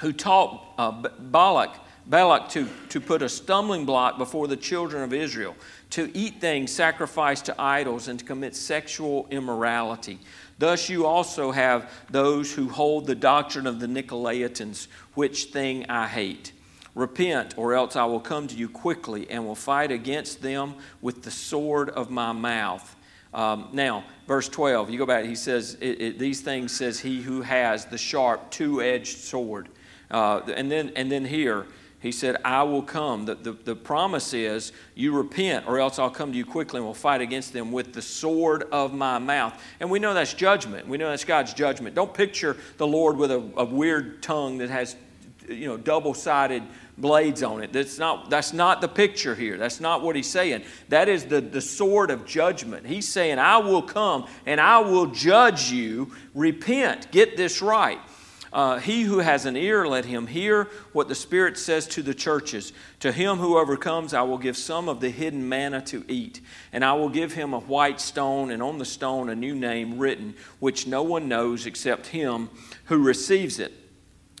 who 0.00 0.12
taught 0.12 0.62
uh, 0.76 0.90
Balak, 1.18 1.78
Balak 2.06 2.48
to, 2.50 2.68
to 2.90 3.00
put 3.00 3.22
a 3.22 3.28
stumbling 3.28 3.86
block 3.86 4.18
before 4.18 4.46
the 4.46 4.56
children 4.56 5.02
of 5.02 5.12
Israel, 5.12 5.54
to 5.90 6.10
eat 6.16 6.40
things 6.40 6.70
sacrificed 6.70 7.46
to 7.46 7.60
idols, 7.60 8.08
and 8.08 8.18
to 8.18 8.24
commit 8.24 8.54
sexual 8.54 9.26
immorality. 9.30 10.18
Thus 10.58 10.88
you 10.88 11.06
also 11.06 11.50
have 11.50 11.90
those 12.10 12.52
who 12.52 12.68
hold 12.68 13.06
the 13.06 13.14
doctrine 13.14 13.66
of 13.66 13.80
the 13.80 13.86
Nicolaitans, 13.86 14.88
which 15.14 15.44
thing 15.44 15.86
I 15.88 16.08
hate. 16.08 16.52
Repent, 16.94 17.56
or 17.56 17.74
else 17.74 17.96
I 17.96 18.04
will 18.04 18.20
come 18.20 18.46
to 18.48 18.54
you 18.54 18.68
quickly 18.68 19.30
and 19.30 19.46
will 19.46 19.54
fight 19.54 19.90
against 19.90 20.42
them 20.42 20.74
with 21.00 21.22
the 21.22 21.30
sword 21.30 21.88
of 21.90 22.10
my 22.10 22.32
mouth. 22.32 22.96
Um, 23.32 23.68
now, 23.72 24.04
verse 24.26 24.48
12, 24.48 24.90
you 24.90 24.98
go 24.98 25.06
back, 25.06 25.24
he 25.24 25.34
says, 25.34 25.78
it, 25.80 26.00
it, 26.00 26.18
These 26.18 26.42
things 26.42 26.72
says 26.72 27.00
he 27.00 27.22
who 27.22 27.40
has 27.40 27.86
the 27.86 27.96
sharp, 27.96 28.50
two 28.50 28.82
edged 28.82 29.18
sword. 29.18 29.70
Uh, 30.10 30.40
and, 30.54 30.70
then, 30.70 30.92
and 30.94 31.10
then 31.10 31.24
here, 31.24 31.66
he 32.00 32.12
said, 32.12 32.36
I 32.44 32.64
will 32.64 32.82
come. 32.82 33.24
The, 33.24 33.36
the, 33.36 33.52
the 33.52 33.76
promise 33.76 34.34
is, 34.34 34.72
you 34.94 35.16
repent, 35.16 35.66
or 35.66 35.78
else 35.78 35.98
I'll 35.98 36.10
come 36.10 36.32
to 36.32 36.36
you 36.36 36.44
quickly 36.44 36.78
and 36.78 36.84
will 36.84 36.94
fight 36.94 37.20
against 37.22 37.52
them 37.54 37.72
with 37.72 37.94
the 37.94 38.02
sword 38.02 38.64
of 38.72 38.92
my 38.92 39.18
mouth. 39.18 39.58
And 39.80 39.88
we 39.88 39.98
know 39.98 40.12
that's 40.12 40.34
judgment. 40.34 40.88
We 40.88 40.98
know 40.98 41.08
that's 41.08 41.24
God's 41.24 41.54
judgment. 41.54 41.94
Don't 41.94 42.12
picture 42.12 42.56
the 42.76 42.86
Lord 42.86 43.16
with 43.16 43.30
a, 43.30 43.42
a 43.56 43.64
weird 43.64 44.22
tongue 44.22 44.58
that 44.58 44.68
has 44.68 44.96
you 45.48 45.66
know, 45.66 45.76
double 45.76 46.12
sided 46.12 46.62
blades 46.98 47.42
on 47.42 47.62
it. 47.62 47.72
That's 47.72 47.98
not, 47.98 48.30
that's 48.30 48.52
not 48.52 48.80
the 48.80 48.88
picture 48.88 49.34
here. 49.34 49.56
That's 49.56 49.80
not 49.80 50.02
what 50.02 50.16
he's 50.16 50.30
saying. 50.30 50.64
That 50.88 51.08
is 51.08 51.24
the, 51.24 51.40
the 51.40 51.60
sword 51.60 52.10
of 52.10 52.26
judgment. 52.26 52.86
He's 52.86 53.08
saying, 53.08 53.38
I 53.38 53.58
will 53.58 53.82
come 53.82 54.26
and 54.46 54.60
I 54.60 54.80
will 54.80 55.06
judge 55.06 55.70
you. 55.70 56.12
Repent. 56.34 57.10
Get 57.10 57.36
this 57.36 57.62
right. 57.62 57.98
Uh, 58.52 58.78
he 58.78 59.02
who 59.02 59.18
has 59.20 59.46
an 59.46 59.56
ear, 59.56 59.88
let 59.88 60.04
him 60.04 60.26
hear 60.26 60.68
what 60.92 61.08
the 61.08 61.14
Spirit 61.14 61.56
says 61.56 61.86
to 61.86 62.02
the 62.02 62.12
churches. 62.12 62.74
To 63.00 63.10
him 63.10 63.38
who 63.38 63.56
overcomes, 63.56 64.12
I 64.12 64.22
will 64.22 64.36
give 64.36 64.58
some 64.58 64.90
of 64.90 65.00
the 65.00 65.08
hidden 65.08 65.48
manna 65.48 65.80
to 65.86 66.04
eat. 66.06 66.42
And 66.70 66.84
I 66.84 66.92
will 66.92 67.08
give 67.08 67.32
him 67.32 67.54
a 67.54 67.60
white 67.60 67.98
stone, 67.98 68.50
and 68.50 68.62
on 68.62 68.76
the 68.76 68.84
stone 68.84 69.30
a 69.30 69.34
new 69.34 69.54
name 69.54 69.98
written, 69.98 70.34
which 70.58 70.86
no 70.86 71.02
one 71.02 71.28
knows 71.28 71.64
except 71.64 72.08
him 72.08 72.50
who 72.84 73.02
receives 73.02 73.58
it. 73.58 73.72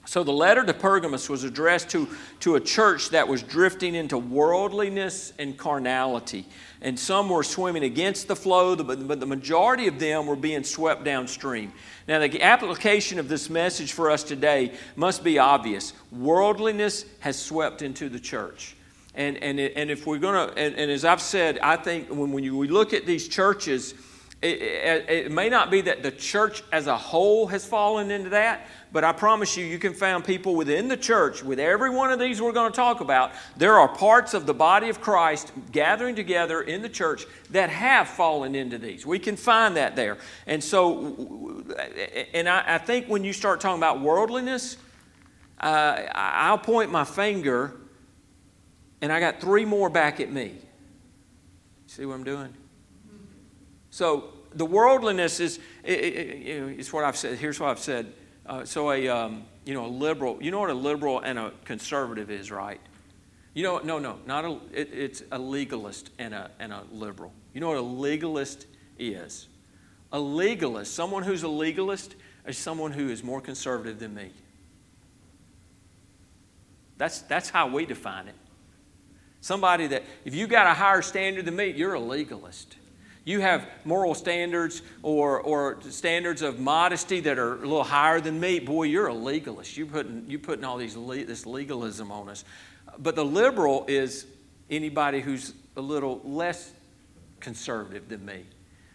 So 0.04 0.24
the 0.24 0.32
letter 0.32 0.64
to 0.64 0.74
Pergamos 0.74 1.28
was 1.28 1.44
addressed 1.44 1.88
to, 1.90 2.08
to 2.40 2.56
a 2.56 2.60
church 2.60 3.10
that 3.10 3.28
was 3.28 3.42
drifting 3.42 3.94
into 3.94 4.18
worldliness 4.18 5.32
and 5.38 5.56
carnality. 5.56 6.46
And 6.80 6.98
some 6.98 7.28
were 7.28 7.44
swimming 7.44 7.84
against 7.84 8.26
the 8.26 8.34
flow, 8.34 8.74
but, 8.74 9.20
the 9.20 9.26
majority 9.26 9.86
of 9.86 10.00
them 10.00 10.26
were 10.26 10.36
being 10.36 10.64
swept 10.64 11.04
downstream. 11.04 11.72
Now, 12.08 12.18
the 12.18 12.42
application 12.42 13.20
of 13.20 13.28
this 13.28 13.48
message 13.48 13.92
for 13.92 14.10
us 14.10 14.24
today 14.24 14.72
must 14.96 15.22
be 15.22 15.38
obvious. 15.38 15.92
Worldliness 16.10 17.04
has 17.20 17.38
swept 17.38 17.80
into 17.82 18.08
the 18.08 18.18
church. 18.18 18.74
And, 19.14 19.36
and, 19.36 19.60
and 19.60 19.90
if 19.90 20.06
we're 20.06 20.18
going 20.18 20.48
to, 20.48 20.58
and, 20.58 20.74
and, 20.74 20.90
as 20.90 21.04
I've 21.04 21.20
said, 21.20 21.58
I 21.60 21.76
think 21.76 22.08
when, 22.08 22.32
when 22.32 22.42
you, 22.42 22.56
we 22.56 22.66
look 22.66 22.92
at 22.92 23.06
these 23.06 23.28
churches, 23.28 23.94
it, 24.40 24.60
it, 24.60 25.10
it 25.10 25.32
may 25.32 25.48
not 25.48 25.70
be 25.70 25.82
that 25.82 26.02
the 26.02 26.10
church 26.10 26.64
as 26.72 26.88
a 26.88 26.96
whole 26.96 27.46
has 27.46 27.64
fallen 27.64 28.10
into 28.10 28.30
that, 28.30 28.66
but 28.92 29.04
I 29.04 29.12
promise 29.12 29.56
you, 29.56 29.64
you 29.64 29.78
can 29.78 29.94
find 29.94 30.22
people 30.22 30.54
within 30.54 30.88
the 30.88 30.98
church, 30.98 31.42
with 31.42 31.58
every 31.58 31.88
one 31.88 32.12
of 32.12 32.18
these 32.18 32.42
we're 32.42 32.52
going 32.52 32.70
to 32.70 32.76
talk 32.76 33.00
about, 33.00 33.32
there 33.56 33.78
are 33.78 33.88
parts 33.88 34.34
of 34.34 34.44
the 34.44 34.52
body 34.52 34.90
of 34.90 35.00
Christ 35.00 35.50
gathering 35.72 36.14
together 36.14 36.60
in 36.60 36.82
the 36.82 36.90
church 36.90 37.24
that 37.50 37.70
have 37.70 38.06
fallen 38.06 38.54
into 38.54 38.76
these. 38.76 39.06
We 39.06 39.18
can 39.18 39.36
find 39.36 39.76
that 39.76 39.96
there. 39.96 40.18
And 40.46 40.62
so, 40.62 41.64
and 42.34 42.46
I, 42.46 42.74
I 42.74 42.78
think 42.78 43.06
when 43.06 43.24
you 43.24 43.32
start 43.32 43.62
talking 43.62 43.78
about 43.78 44.02
worldliness, 44.02 44.76
uh, 45.58 46.02
I'll 46.14 46.58
point 46.58 46.92
my 46.92 47.04
finger, 47.04 47.72
and 49.00 49.10
I 49.10 49.20
got 49.20 49.40
three 49.40 49.64
more 49.64 49.88
back 49.88 50.20
at 50.20 50.30
me. 50.30 50.54
See 51.86 52.04
what 52.04 52.14
I'm 52.14 52.24
doing? 52.24 52.52
So, 53.88 54.34
the 54.54 54.66
worldliness 54.66 55.40
is, 55.40 55.60
it, 55.82 55.98
it, 55.98 56.78
it's 56.78 56.92
what 56.92 57.04
I've 57.04 57.16
said. 57.16 57.38
Here's 57.38 57.58
what 57.58 57.70
I've 57.70 57.78
said 57.78 58.12
uh, 58.46 58.64
so 58.64 58.90
a 58.90 59.08
um, 59.08 59.44
you 59.64 59.74
know 59.74 59.86
a 59.86 59.88
liberal. 59.88 60.38
You 60.40 60.50
know 60.50 60.60
what 60.60 60.70
a 60.70 60.74
liberal 60.74 61.20
and 61.20 61.38
a 61.38 61.52
conservative 61.64 62.30
is, 62.30 62.50
right? 62.50 62.80
You 63.54 63.62
know, 63.62 63.78
no, 63.78 63.98
no, 63.98 64.18
not 64.26 64.44
a. 64.44 64.58
It, 64.72 64.90
it's 64.92 65.22
a 65.30 65.38
legalist 65.38 66.10
and 66.18 66.34
a 66.34 66.50
and 66.58 66.72
a 66.72 66.82
liberal. 66.92 67.32
You 67.54 67.60
know 67.60 67.68
what 67.68 67.78
a 67.78 67.82
legalist 67.82 68.66
is? 68.98 69.48
A 70.12 70.18
legalist, 70.18 70.94
someone 70.94 71.22
who's 71.22 71.42
a 71.42 71.48
legalist, 71.48 72.16
is 72.46 72.58
someone 72.58 72.92
who 72.92 73.08
is 73.08 73.22
more 73.22 73.40
conservative 73.40 73.98
than 73.98 74.14
me. 74.14 74.30
That's 76.98 77.20
that's 77.22 77.50
how 77.50 77.68
we 77.68 77.86
define 77.86 78.28
it. 78.28 78.34
Somebody 79.40 79.88
that 79.88 80.04
if 80.24 80.34
you 80.34 80.46
got 80.46 80.66
a 80.66 80.74
higher 80.74 81.02
standard 81.02 81.44
than 81.44 81.56
me, 81.56 81.70
you're 81.70 81.94
a 81.94 82.00
legalist 82.00 82.76
you 83.24 83.40
have 83.40 83.68
moral 83.84 84.14
standards 84.14 84.82
or, 85.02 85.40
or 85.40 85.80
standards 85.88 86.42
of 86.42 86.58
modesty 86.58 87.20
that 87.20 87.38
are 87.38 87.54
a 87.54 87.60
little 87.60 87.84
higher 87.84 88.20
than 88.20 88.40
me, 88.40 88.58
boy, 88.58 88.84
you're 88.84 89.06
a 89.06 89.14
legalist. 89.14 89.76
You're 89.76 89.86
putting, 89.86 90.24
you're 90.28 90.40
putting 90.40 90.64
all 90.64 90.76
these 90.76 90.94
this 90.94 91.46
legalism 91.46 92.10
on 92.10 92.28
us. 92.28 92.44
But 92.98 93.14
the 93.14 93.24
liberal 93.24 93.84
is 93.86 94.26
anybody 94.70 95.20
who's 95.20 95.54
a 95.76 95.80
little 95.80 96.20
less 96.24 96.72
conservative 97.40 98.08
than 98.08 98.24
me. 98.24 98.44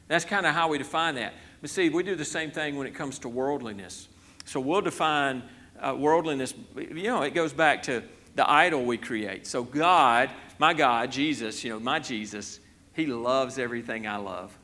That's 0.07 0.25
kind 0.25 0.45
of 0.45 0.53
how 0.53 0.69
we 0.69 0.77
define 0.77 1.15
that. 1.15 1.33
But 1.61 1.69
see, 1.69 1.89
we 1.89 2.03
do 2.03 2.15
the 2.15 2.25
same 2.25 2.51
thing 2.51 2.77
when 2.77 2.87
it 2.87 2.93
comes 2.93 3.19
to 3.19 3.29
worldliness. 3.29 4.07
So 4.45 4.59
we'll 4.59 4.81
define 4.81 5.43
uh, 5.79 5.95
worldliness, 5.97 6.53
you 6.75 7.03
know, 7.03 7.21
it 7.21 7.33
goes 7.33 7.53
back 7.53 7.83
to 7.83 8.03
the 8.35 8.49
idol 8.49 8.85
we 8.85 8.97
create. 8.97 9.47
So 9.47 9.63
God, 9.63 10.29
my 10.59 10.73
God, 10.73 11.11
Jesus, 11.11 11.63
you 11.63 11.71
know, 11.71 11.79
my 11.79 11.99
Jesus, 11.99 12.59
he 12.97 13.05
loves 13.05 13.59
everything 13.59 14.07
I 14.07 14.15
love, 14.15 14.57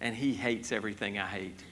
and 0.00 0.16
He 0.16 0.32
hates 0.32 0.72
everything 0.72 1.18
I 1.18 1.26
hate. 1.26 1.62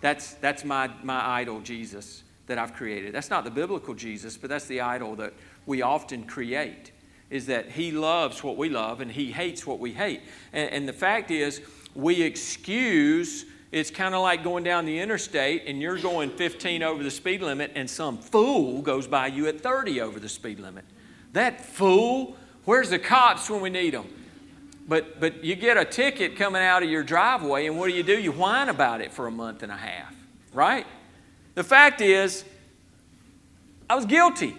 That's, 0.00 0.34
that's 0.34 0.64
my, 0.64 0.88
my 1.02 1.20
idol, 1.40 1.60
Jesus, 1.60 2.22
that 2.46 2.58
I've 2.58 2.74
created. 2.74 3.12
That's 3.12 3.28
not 3.28 3.42
the 3.42 3.50
biblical 3.50 3.92
Jesus, 3.94 4.36
but 4.36 4.48
that's 4.48 4.66
the 4.66 4.80
idol 4.80 5.16
that 5.16 5.34
we 5.66 5.82
often 5.82 6.22
create, 6.26 6.92
is 7.28 7.46
that 7.46 7.72
He 7.72 7.90
loves 7.90 8.44
what 8.44 8.56
we 8.56 8.68
love 8.68 9.00
and 9.00 9.10
He 9.10 9.32
hates 9.32 9.66
what 9.66 9.80
we 9.80 9.90
hate. 9.90 10.20
And, 10.52 10.70
and 10.70 10.88
the 10.88 10.92
fact 10.92 11.32
is, 11.32 11.60
we 11.96 12.22
excuse 12.22 13.44
it's 13.72 13.90
kind 13.90 14.14
of 14.14 14.20
like 14.20 14.44
going 14.44 14.62
down 14.62 14.84
the 14.84 14.98
interstate 15.00 15.64
and 15.66 15.80
you're 15.80 15.98
going 15.98 16.30
15 16.30 16.82
over 16.82 17.02
the 17.02 17.10
speed 17.10 17.40
limit 17.40 17.72
and 17.74 17.88
some 17.88 18.18
fool 18.18 18.82
goes 18.82 19.06
by 19.08 19.28
you 19.28 19.48
at 19.48 19.60
30 19.62 20.02
over 20.02 20.20
the 20.20 20.28
speed 20.28 20.60
limit. 20.60 20.84
That 21.32 21.64
fool, 21.64 22.36
where's 22.66 22.90
the 22.90 22.98
cops 22.98 23.48
when 23.48 23.62
we 23.62 23.70
need 23.70 23.94
them? 23.94 24.06
But, 24.86 25.20
but 25.20 25.44
you 25.44 25.54
get 25.54 25.76
a 25.76 25.84
ticket 25.84 26.36
coming 26.36 26.62
out 26.62 26.82
of 26.82 26.90
your 26.90 27.02
driveway, 27.02 27.66
and 27.66 27.78
what 27.78 27.88
do 27.88 27.94
you 27.94 28.02
do? 28.02 28.18
You 28.18 28.32
whine 28.32 28.68
about 28.68 29.00
it 29.00 29.12
for 29.12 29.26
a 29.26 29.30
month 29.30 29.62
and 29.62 29.70
a 29.70 29.76
half, 29.76 30.14
right? 30.52 30.86
The 31.54 31.64
fact 31.64 32.00
is, 32.00 32.44
I 33.88 33.94
was 33.94 34.06
guilty. 34.06 34.56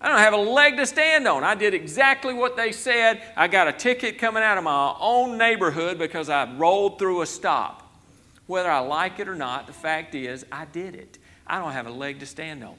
I 0.00 0.08
don't 0.08 0.18
have 0.18 0.32
a 0.32 0.38
leg 0.38 0.76
to 0.78 0.86
stand 0.86 1.28
on. 1.28 1.44
I 1.44 1.54
did 1.54 1.74
exactly 1.74 2.32
what 2.32 2.56
they 2.56 2.72
said. 2.72 3.22
I 3.36 3.48
got 3.48 3.68
a 3.68 3.72
ticket 3.72 4.18
coming 4.18 4.42
out 4.42 4.56
of 4.56 4.64
my 4.64 4.94
own 4.98 5.36
neighborhood 5.36 5.98
because 5.98 6.30
I 6.30 6.50
rolled 6.54 6.98
through 6.98 7.22
a 7.22 7.26
stop. 7.26 7.90
Whether 8.46 8.70
I 8.70 8.80
like 8.80 9.20
it 9.20 9.28
or 9.28 9.34
not, 9.34 9.66
the 9.66 9.72
fact 9.72 10.14
is, 10.14 10.44
I 10.50 10.64
did 10.64 10.94
it. 10.94 11.18
I 11.46 11.58
don't 11.58 11.72
have 11.72 11.86
a 11.86 11.90
leg 11.90 12.20
to 12.20 12.26
stand 12.26 12.64
on. 12.64 12.76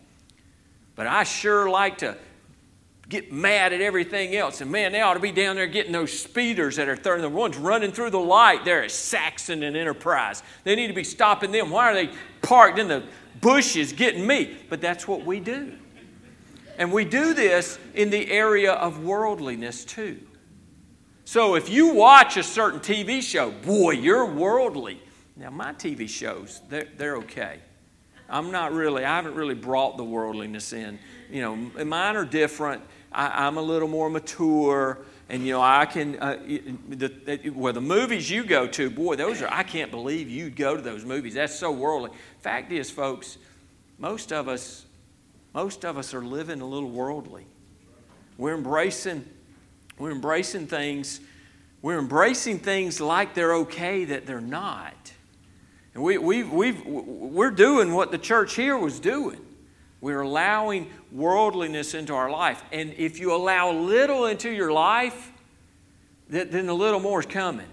But 0.95 1.07
I 1.07 1.23
sure 1.23 1.69
like 1.69 1.99
to 1.99 2.17
get 3.11 3.31
mad 3.31 3.73
at 3.73 3.81
everything 3.81 4.35
else. 4.35 4.61
And 4.61 4.71
man, 4.71 4.91
they 4.91 5.01
ought 5.01 5.13
to 5.13 5.19
be 5.19 5.31
down 5.31 5.55
there 5.55 5.67
getting 5.67 5.91
those 5.91 6.17
speeders 6.17 6.77
that 6.77 6.87
are 6.87 6.95
third, 6.95 7.21
the 7.21 7.29
ones 7.29 7.57
running 7.57 7.91
through 7.91 8.09
the 8.09 8.19
light 8.19 8.65
there 8.65 8.83
at 8.83 8.89
Saxon 8.89 9.61
and 9.61 9.77
Enterprise. 9.77 10.41
They 10.63 10.75
need 10.75 10.87
to 10.87 10.93
be 10.93 11.03
stopping 11.03 11.51
them. 11.51 11.69
Why 11.69 11.91
are 11.91 11.93
they 11.93 12.09
parked 12.41 12.79
in 12.79 12.87
the 12.87 13.03
bushes 13.41 13.93
getting 13.93 14.25
me? 14.25 14.57
But 14.69 14.81
that's 14.81 15.07
what 15.07 15.25
we 15.25 15.39
do. 15.39 15.73
And 16.77 16.91
we 16.91 17.05
do 17.05 17.35
this 17.35 17.77
in 17.93 18.09
the 18.09 18.31
area 18.31 18.71
of 18.71 19.03
worldliness 19.03 19.85
too. 19.85 20.19
So 21.25 21.55
if 21.55 21.69
you 21.69 21.93
watch 21.93 22.37
a 22.37 22.43
certain 22.43 22.79
TV 22.79 23.21
show, 23.21 23.51
boy, 23.51 23.91
you're 23.91 24.25
worldly. 24.25 25.01
Now, 25.35 25.49
my 25.49 25.73
TV 25.73 26.09
shows, 26.09 26.61
they're, 26.69 26.87
they're 26.97 27.17
okay. 27.17 27.59
I'm 28.29 28.49
not 28.49 28.71
really, 28.71 29.03
I 29.03 29.15
haven't 29.17 29.35
really 29.35 29.55
brought 29.55 29.97
the 29.97 30.03
worldliness 30.03 30.71
in. 30.71 30.97
You 31.29 31.41
know, 31.41 31.55
mine 31.85 32.15
are 32.15 32.25
different. 32.25 32.81
I, 33.11 33.47
am 33.47 33.57
a 33.57 33.61
little 33.61 33.87
more 33.87 34.09
mature. 34.09 34.99
And, 35.29 35.45
you 35.45 35.53
know, 35.53 35.61
I 35.61 35.85
can, 35.85 36.19
uh, 36.19 36.37
the, 36.89 37.51
well, 37.55 37.73
the 37.73 37.81
movies 37.81 38.29
you 38.29 38.43
go 38.43 38.67
to, 38.67 38.89
boy, 38.89 39.15
those 39.15 39.41
are, 39.41 39.51
I 39.51 39.63
can't 39.63 39.91
believe 39.91 40.29
you'd 40.29 40.55
go 40.55 40.75
to 40.75 40.81
those 40.81 41.05
movies. 41.05 41.35
That's 41.35 41.57
so 41.57 41.71
worldly. 41.71 42.11
Fact 42.39 42.71
is, 42.71 42.91
folks, 42.91 43.37
most 43.97 44.33
of 44.33 44.47
us, 44.47 44.85
most 45.53 45.85
of 45.85 45.97
us 45.97 46.13
are 46.13 46.23
living 46.23 46.61
a 46.61 46.65
little 46.65 46.89
worldly. 46.89 47.45
We're 48.37 48.55
embracing, 48.55 49.25
we're 49.97 50.11
embracing 50.11 50.67
things, 50.67 51.21
we're 51.81 51.99
embracing 51.99 52.59
things 52.59 52.99
like 52.99 53.33
they're 53.33 53.55
okay 53.55 54.05
that 54.05 54.25
they're 54.25 54.41
not. 54.41 55.13
And 55.93 56.03
we, 56.03 56.17
we, 56.17 56.43
we've, 56.43 56.85
we're 56.85 57.51
doing 57.51 57.93
what 57.93 58.11
the 58.11 58.17
church 58.17 58.55
here 58.55 58.77
was 58.77 58.99
doing. 58.99 59.39
We're 60.01 60.21
allowing 60.21 60.89
worldliness 61.11 61.93
into 61.93 62.13
our 62.13 62.29
life. 62.29 62.63
And 62.71 62.93
if 62.97 63.19
you 63.19 63.33
allow 63.33 63.71
little 63.71 64.25
into 64.25 64.49
your 64.49 64.71
life, 64.71 65.31
then 66.27 66.65
the 66.65 66.73
little 66.73 66.99
more 66.99 67.19
is 67.19 67.25
coming. 67.27 67.67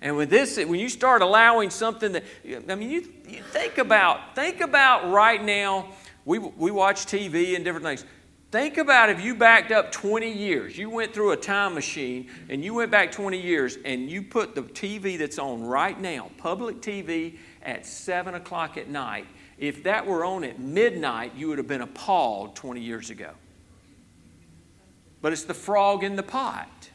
And 0.00 0.16
with 0.16 0.30
this, 0.30 0.56
when 0.56 0.78
you 0.78 0.88
start 0.88 1.22
allowing 1.22 1.70
something 1.70 2.12
that, 2.12 2.24
I 2.68 2.74
mean, 2.74 2.90
you, 2.90 3.12
you 3.28 3.42
think 3.42 3.78
about, 3.78 4.36
think 4.36 4.60
about 4.60 5.10
right 5.10 5.42
now, 5.42 5.88
we, 6.24 6.38
we 6.38 6.70
watch 6.70 7.06
TV 7.06 7.56
and 7.56 7.64
different 7.64 7.84
things. 7.84 8.04
Think 8.52 8.76
about 8.78 9.10
if 9.10 9.24
you 9.24 9.34
backed 9.34 9.72
up 9.72 9.90
20 9.90 10.30
years, 10.30 10.78
you 10.78 10.88
went 10.88 11.12
through 11.12 11.32
a 11.32 11.36
time 11.36 11.74
machine 11.74 12.28
and 12.48 12.64
you 12.64 12.74
went 12.74 12.92
back 12.92 13.10
20 13.10 13.40
years 13.40 13.78
and 13.84 14.08
you 14.08 14.22
put 14.22 14.54
the 14.54 14.62
TV 14.62 15.18
that's 15.18 15.38
on 15.38 15.64
right 15.64 16.00
now, 16.00 16.30
public 16.38 16.80
TV, 16.80 17.38
at 17.62 17.84
7 17.84 18.34
o'clock 18.34 18.76
at 18.76 18.88
night. 18.88 19.26
If 19.58 19.84
that 19.84 20.06
were 20.06 20.24
on 20.24 20.44
at 20.44 20.58
midnight, 20.58 21.32
you 21.34 21.48
would 21.48 21.58
have 21.58 21.66
been 21.66 21.80
appalled 21.80 22.56
20 22.56 22.80
years 22.80 23.10
ago. 23.10 23.30
But 25.22 25.32
it's 25.32 25.44
the 25.44 25.54
frog 25.54 26.04
in 26.04 26.16
the 26.16 26.22
pot. 26.22 26.90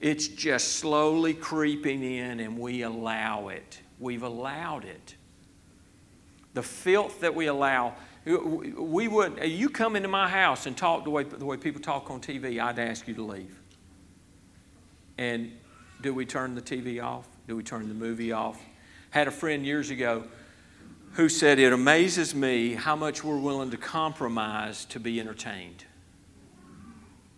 It's 0.00 0.26
just 0.26 0.72
slowly 0.74 1.32
creeping 1.32 2.02
in, 2.02 2.40
and 2.40 2.58
we 2.58 2.82
allow 2.82 3.48
it. 3.48 3.80
We've 4.00 4.24
allowed 4.24 4.84
it. 4.84 5.14
The 6.54 6.62
filth 6.62 7.20
that 7.20 7.34
we 7.34 7.46
allow, 7.46 7.94
we 8.26 9.06
would, 9.06 9.38
you 9.44 9.68
come 9.70 9.94
into 9.94 10.08
my 10.08 10.28
house 10.28 10.66
and 10.66 10.76
talk 10.76 11.04
the 11.04 11.10
way, 11.10 11.22
the 11.22 11.46
way 11.46 11.56
people 11.56 11.80
talk 11.80 12.10
on 12.10 12.20
TV, 12.20 12.60
I'd 12.60 12.80
ask 12.80 13.06
you 13.06 13.14
to 13.14 13.22
leave. 13.22 13.56
And 15.18 15.52
do 16.02 16.12
we 16.12 16.26
turn 16.26 16.56
the 16.56 16.60
TV 16.60 17.02
off? 17.02 17.28
Do 17.46 17.54
we 17.54 17.62
turn 17.62 17.86
the 17.86 17.94
movie 17.94 18.32
off? 18.32 18.60
Had 19.10 19.28
a 19.28 19.30
friend 19.30 19.64
years 19.64 19.90
ago 19.90 20.24
who 21.12 21.28
said, 21.28 21.58
It 21.58 21.72
amazes 21.72 22.34
me 22.34 22.74
how 22.74 22.96
much 22.96 23.22
we're 23.22 23.38
willing 23.38 23.70
to 23.70 23.76
compromise 23.76 24.84
to 24.86 25.00
be 25.00 25.20
entertained. 25.20 25.84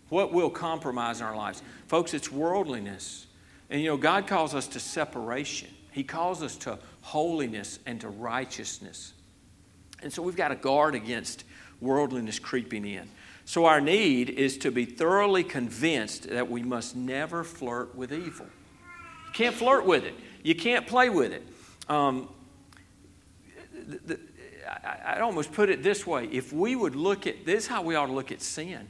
What 0.09 0.31
will 0.31 0.49
compromise 0.49 1.19
in 1.19 1.25
our 1.25 1.35
lives? 1.35 1.61
Folks, 1.87 2.13
it's 2.13 2.31
worldliness. 2.31 3.27
And 3.69 3.81
you 3.81 3.87
know, 3.87 3.97
God 3.97 4.27
calls 4.27 4.53
us 4.53 4.67
to 4.69 4.79
separation, 4.79 5.69
He 5.91 6.03
calls 6.03 6.41
us 6.41 6.55
to 6.57 6.79
holiness 7.01 7.79
and 7.85 7.99
to 8.01 8.09
righteousness. 8.09 9.13
And 10.01 10.11
so 10.11 10.21
we've 10.21 10.35
got 10.35 10.49
to 10.49 10.55
guard 10.55 10.93
against 10.93 11.45
worldliness 11.81 12.39
creeping 12.39 12.85
in. 12.85 13.09
So 13.45 13.65
our 13.65 13.79
need 13.79 14.29
is 14.29 14.57
to 14.59 14.71
be 14.71 14.85
thoroughly 14.85 15.43
convinced 15.43 16.29
that 16.29 16.49
we 16.49 16.63
must 16.63 16.95
never 16.95 17.43
flirt 17.43 17.95
with 17.95 18.11
evil. 18.11 18.47
You 19.27 19.33
can't 19.33 19.55
flirt 19.55 19.85
with 19.85 20.03
it, 20.03 20.15
you 20.43 20.55
can't 20.55 20.87
play 20.87 21.09
with 21.09 21.31
it. 21.31 21.43
Um, 21.87 22.29
the, 23.87 24.19
I'd 25.05 25.21
almost 25.21 25.51
put 25.51 25.69
it 25.69 25.83
this 25.83 26.05
way 26.05 26.25
if 26.25 26.51
we 26.51 26.75
would 26.75 26.95
look 26.95 27.27
at 27.27 27.45
this, 27.45 27.63
is 27.63 27.67
how 27.67 27.81
we 27.81 27.95
ought 27.95 28.07
to 28.07 28.13
look 28.13 28.31
at 28.31 28.41
sin 28.41 28.87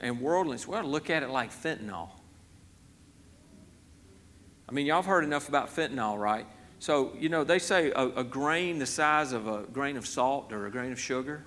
and 0.00 0.20
worldliness. 0.20 0.66
We 0.66 0.76
ought 0.76 0.82
to 0.82 0.88
look 0.88 1.10
at 1.10 1.22
it 1.22 1.30
like 1.30 1.52
fentanyl. 1.52 2.10
I 4.68 4.72
mean, 4.72 4.86
y'all 4.86 4.96
have 4.96 5.06
heard 5.06 5.24
enough 5.24 5.48
about 5.48 5.74
fentanyl, 5.74 6.18
right? 6.18 6.46
So, 6.78 7.12
you 7.18 7.28
know, 7.28 7.44
they 7.44 7.58
say 7.58 7.90
a, 7.90 8.08
a, 8.08 8.24
grain 8.24 8.78
the 8.78 8.86
size 8.86 9.32
of 9.32 9.46
a 9.46 9.64
grain 9.64 9.96
of 9.96 10.06
salt 10.06 10.52
or 10.52 10.66
a 10.66 10.70
grain 10.70 10.92
of 10.92 11.00
sugar 11.00 11.44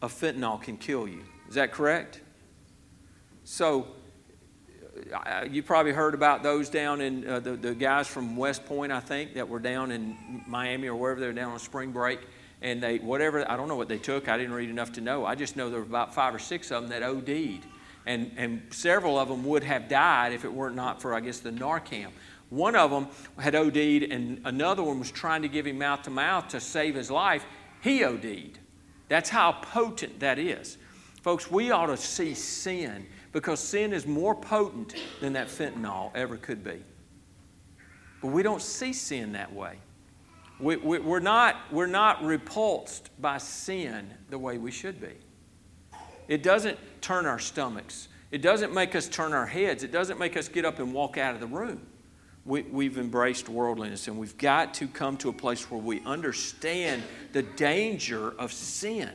of 0.00 0.12
fentanyl 0.12 0.62
can 0.62 0.76
kill 0.76 1.06
you. 1.06 1.24
Is 1.48 1.56
that 1.56 1.72
correct? 1.72 2.20
So, 3.44 3.88
you 5.50 5.62
probably 5.62 5.92
heard 5.92 6.14
about 6.14 6.42
those 6.42 6.68
down 6.68 7.00
in 7.00 7.28
uh, 7.28 7.40
the, 7.40 7.52
the 7.52 7.74
guys 7.74 8.06
from 8.06 8.36
West 8.36 8.64
Point, 8.64 8.92
I 8.92 9.00
think, 9.00 9.34
that 9.34 9.48
were 9.48 9.58
down 9.58 9.90
in 9.90 10.42
Miami 10.46 10.88
or 10.88 10.96
wherever 10.96 11.20
they 11.20 11.26
were 11.26 11.32
down 11.32 11.52
on 11.52 11.58
spring 11.58 11.92
break. 11.92 12.20
And 12.62 12.82
they, 12.82 12.98
whatever, 12.98 13.48
I 13.50 13.56
don't 13.56 13.68
know 13.68 13.76
what 13.76 13.88
they 13.88 13.98
took. 13.98 14.28
I 14.28 14.38
didn't 14.38 14.54
read 14.54 14.70
enough 14.70 14.92
to 14.92 15.00
know. 15.00 15.26
I 15.26 15.34
just 15.34 15.56
know 15.56 15.68
there 15.68 15.80
were 15.80 15.86
about 15.86 16.14
five 16.14 16.34
or 16.34 16.38
six 16.38 16.70
of 16.70 16.88
them 16.88 16.90
that 16.90 17.02
OD'd. 17.02 17.66
And, 18.06 18.32
and 18.36 18.62
several 18.70 19.18
of 19.18 19.28
them 19.28 19.44
would 19.44 19.64
have 19.64 19.88
died 19.88 20.32
if 20.32 20.44
it 20.44 20.52
weren't 20.52 20.76
not 20.76 21.02
for, 21.02 21.14
I 21.14 21.20
guess, 21.20 21.40
the 21.40 21.50
Narcan. 21.50 22.08
One 22.50 22.76
of 22.76 22.90
them 22.90 23.08
had 23.38 23.54
OD'd, 23.54 23.76
and 23.76 24.40
another 24.44 24.82
one 24.82 24.98
was 24.98 25.10
trying 25.10 25.42
to 25.42 25.48
give 25.48 25.66
him 25.66 25.78
mouth 25.78 26.02
to 26.02 26.10
mouth 26.10 26.48
to 26.48 26.60
save 26.60 26.94
his 26.94 27.10
life. 27.10 27.44
He 27.82 28.04
OD'd. 28.04 28.58
That's 29.08 29.28
how 29.28 29.52
potent 29.52 30.20
that 30.20 30.38
is. 30.38 30.78
Folks, 31.22 31.50
we 31.50 31.70
ought 31.70 31.86
to 31.86 31.96
see 31.96 32.34
sin 32.34 33.06
because 33.34 33.58
sin 33.58 33.92
is 33.92 34.06
more 34.06 34.34
potent 34.34 34.94
than 35.20 35.34
that 35.34 35.48
fentanyl 35.48 36.12
ever 36.14 36.36
could 36.36 36.64
be. 36.64 36.80
But 38.22 38.28
we 38.28 38.42
don't 38.42 38.62
see 38.62 38.94
sin 38.94 39.32
that 39.32 39.52
way. 39.52 39.76
We, 40.60 40.76
we, 40.76 41.00
we're, 41.00 41.18
not, 41.18 41.56
we're 41.72 41.86
not 41.86 42.24
repulsed 42.24 43.10
by 43.20 43.38
sin 43.38 44.08
the 44.30 44.38
way 44.38 44.56
we 44.56 44.70
should 44.70 45.00
be. 45.00 45.14
It 46.28 46.44
doesn't 46.44 46.78
turn 47.00 47.26
our 47.26 47.40
stomachs. 47.40 48.06
It 48.30 48.40
doesn't 48.40 48.72
make 48.72 48.94
us 48.94 49.08
turn 49.08 49.32
our 49.32 49.46
heads. 49.46 49.82
It 49.82 49.90
doesn't 49.90 50.18
make 50.18 50.36
us 50.36 50.48
get 50.48 50.64
up 50.64 50.78
and 50.78 50.94
walk 50.94 51.18
out 51.18 51.34
of 51.34 51.40
the 51.40 51.48
room. 51.48 51.84
We, 52.46 52.62
we've 52.62 52.98
embraced 52.98 53.48
worldliness, 53.48 54.06
and 54.06 54.16
we've 54.16 54.38
got 54.38 54.74
to 54.74 54.86
come 54.86 55.16
to 55.18 55.28
a 55.28 55.32
place 55.32 55.70
where 55.72 55.80
we 55.80 56.04
understand 56.04 57.02
the 57.32 57.42
danger 57.42 58.30
of 58.38 58.52
sin 58.52 59.10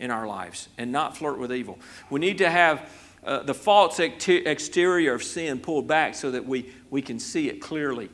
in 0.00 0.10
our 0.10 0.26
lives 0.26 0.68
and 0.76 0.90
not 0.90 1.16
flirt 1.16 1.38
with 1.38 1.52
evil. 1.52 1.78
We 2.10 2.18
need 2.18 2.38
to 2.38 2.50
have 2.50 2.90
uh, 3.26 3.42
the 3.42 3.54
false 3.54 3.98
exterior 3.98 5.14
of 5.14 5.22
sin 5.22 5.58
pulled 5.58 5.88
back 5.88 6.14
so 6.14 6.30
that 6.30 6.46
we, 6.46 6.72
we 6.90 7.02
can 7.02 7.18
see 7.18 7.48
it 7.48 7.60
clearly 7.60 8.08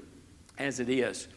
as 0.59 0.81
it 0.81 0.88
is. 0.88 1.29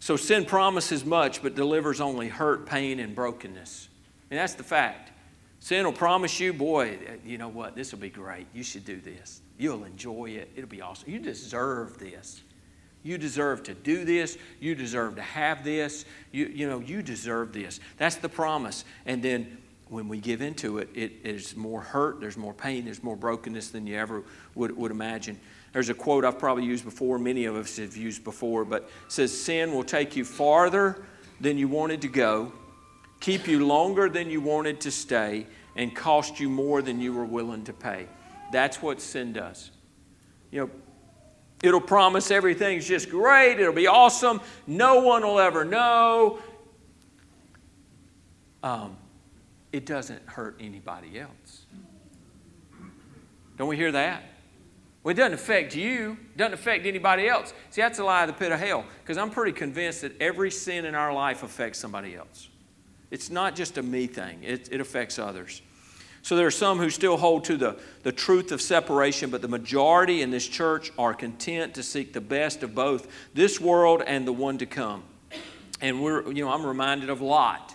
So 0.00 0.16
sin 0.16 0.44
promises 0.44 1.04
much, 1.04 1.42
but 1.42 1.54
delivers 1.54 2.00
only 2.00 2.28
hurt, 2.28 2.66
pain, 2.66 3.00
and 3.00 3.14
brokenness. 3.14 3.88
And 4.30 4.38
that's 4.38 4.54
the 4.54 4.64
fact. 4.64 5.12
Sin 5.60 5.84
will 5.84 5.92
promise 5.92 6.40
you, 6.40 6.52
boy, 6.52 6.98
you 7.24 7.38
know 7.38 7.48
what? 7.48 7.76
This 7.76 7.92
will 7.92 8.00
be 8.00 8.10
great. 8.10 8.48
You 8.52 8.64
should 8.64 8.84
do 8.84 9.00
this. 9.00 9.40
You'll 9.58 9.84
enjoy 9.84 10.30
it. 10.30 10.50
It'll 10.56 10.68
be 10.68 10.80
awesome. 10.80 11.08
You 11.08 11.20
deserve 11.20 11.98
this. 11.98 12.42
You 13.04 13.16
deserve 13.16 13.62
to 13.64 13.74
do 13.74 14.04
this. 14.04 14.38
You 14.60 14.74
deserve 14.74 15.16
to 15.16 15.22
have 15.22 15.64
this. 15.64 16.04
You, 16.32 16.46
you 16.46 16.68
know, 16.68 16.80
you 16.80 17.00
deserve 17.00 17.52
this. 17.52 17.78
That's 17.96 18.16
the 18.16 18.28
promise. 18.28 18.84
And 19.06 19.22
then 19.22 19.58
when 19.92 20.08
we 20.08 20.18
give 20.18 20.40
into 20.40 20.78
it, 20.78 20.88
it 20.94 21.12
is 21.22 21.54
more 21.54 21.82
hurt, 21.82 22.18
there's 22.18 22.38
more 22.38 22.54
pain, 22.54 22.86
there's 22.86 23.02
more 23.02 23.14
brokenness 23.14 23.68
than 23.68 23.86
you 23.86 23.98
ever 23.98 24.22
would, 24.54 24.74
would 24.74 24.90
imagine. 24.90 25.38
There's 25.74 25.90
a 25.90 25.94
quote 25.94 26.24
I've 26.24 26.38
probably 26.38 26.64
used 26.64 26.82
before, 26.82 27.18
many 27.18 27.44
of 27.44 27.56
us 27.56 27.76
have 27.76 27.94
used 27.94 28.24
before, 28.24 28.64
but 28.64 28.88
says, 29.08 29.38
Sin 29.38 29.74
will 29.74 29.84
take 29.84 30.16
you 30.16 30.24
farther 30.24 31.04
than 31.42 31.58
you 31.58 31.68
wanted 31.68 32.00
to 32.02 32.08
go, 32.08 32.54
keep 33.20 33.46
you 33.46 33.66
longer 33.66 34.08
than 34.08 34.30
you 34.30 34.40
wanted 34.40 34.80
to 34.80 34.90
stay, 34.90 35.46
and 35.76 35.94
cost 35.94 36.40
you 36.40 36.48
more 36.48 36.80
than 36.80 36.98
you 36.98 37.12
were 37.12 37.26
willing 37.26 37.62
to 37.64 37.74
pay. 37.74 38.06
That's 38.50 38.80
what 38.80 38.98
sin 38.98 39.34
does. 39.34 39.72
You 40.50 40.62
know, 40.62 40.70
it'll 41.62 41.82
promise 41.82 42.30
everything's 42.30 42.88
just 42.88 43.10
great, 43.10 43.60
it'll 43.60 43.74
be 43.74 43.88
awesome, 43.88 44.40
no 44.66 45.02
one 45.02 45.22
will 45.22 45.38
ever 45.38 45.66
know. 45.66 46.38
Um, 48.62 48.96
it 49.72 49.86
doesn't 49.86 50.22
hurt 50.26 50.56
anybody 50.60 51.18
else. 51.18 51.66
Don't 53.56 53.68
we 53.68 53.76
hear 53.76 53.92
that? 53.92 54.24
Well, 55.02 55.12
it 55.12 55.16
doesn't 55.16 55.34
affect 55.34 55.74
you, 55.74 56.16
it 56.34 56.36
doesn't 56.36 56.54
affect 56.54 56.86
anybody 56.86 57.26
else. 57.26 57.52
See, 57.70 57.80
that's 57.80 57.98
a 57.98 58.04
lie 58.04 58.22
of 58.22 58.28
the 58.28 58.34
pit 58.34 58.52
of 58.52 58.60
hell 58.60 58.84
because 59.02 59.18
I'm 59.18 59.30
pretty 59.30 59.52
convinced 59.52 60.02
that 60.02 60.20
every 60.20 60.50
sin 60.50 60.84
in 60.84 60.94
our 60.94 61.12
life 61.12 61.42
affects 61.42 61.78
somebody 61.78 62.14
else. 62.14 62.48
It's 63.10 63.28
not 63.28 63.56
just 63.56 63.78
a 63.78 63.82
me 63.82 64.06
thing, 64.06 64.42
it, 64.42 64.68
it 64.70 64.80
affects 64.80 65.18
others. 65.18 65.60
So 66.24 66.36
there 66.36 66.46
are 66.46 66.52
some 66.52 66.78
who 66.78 66.88
still 66.88 67.16
hold 67.16 67.44
to 67.46 67.56
the, 67.56 67.80
the 68.04 68.12
truth 68.12 68.52
of 68.52 68.62
separation, 68.62 69.28
but 69.28 69.42
the 69.42 69.48
majority 69.48 70.22
in 70.22 70.30
this 70.30 70.46
church 70.46 70.92
are 70.96 71.14
content 71.14 71.74
to 71.74 71.82
seek 71.82 72.12
the 72.12 72.20
best 72.20 72.62
of 72.62 72.76
both 72.76 73.08
this 73.34 73.60
world 73.60 74.04
and 74.06 74.24
the 74.24 74.32
one 74.32 74.56
to 74.58 74.66
come. 74.66 75.02
And 75.80 76.00
we're, 76.00 76.30
you 76.30 76.44
know, 76.44 76.52
I'm 76.52 76.64
reminded 76.64 77.10
of 77.10 77.20
Lot 77.20 77.74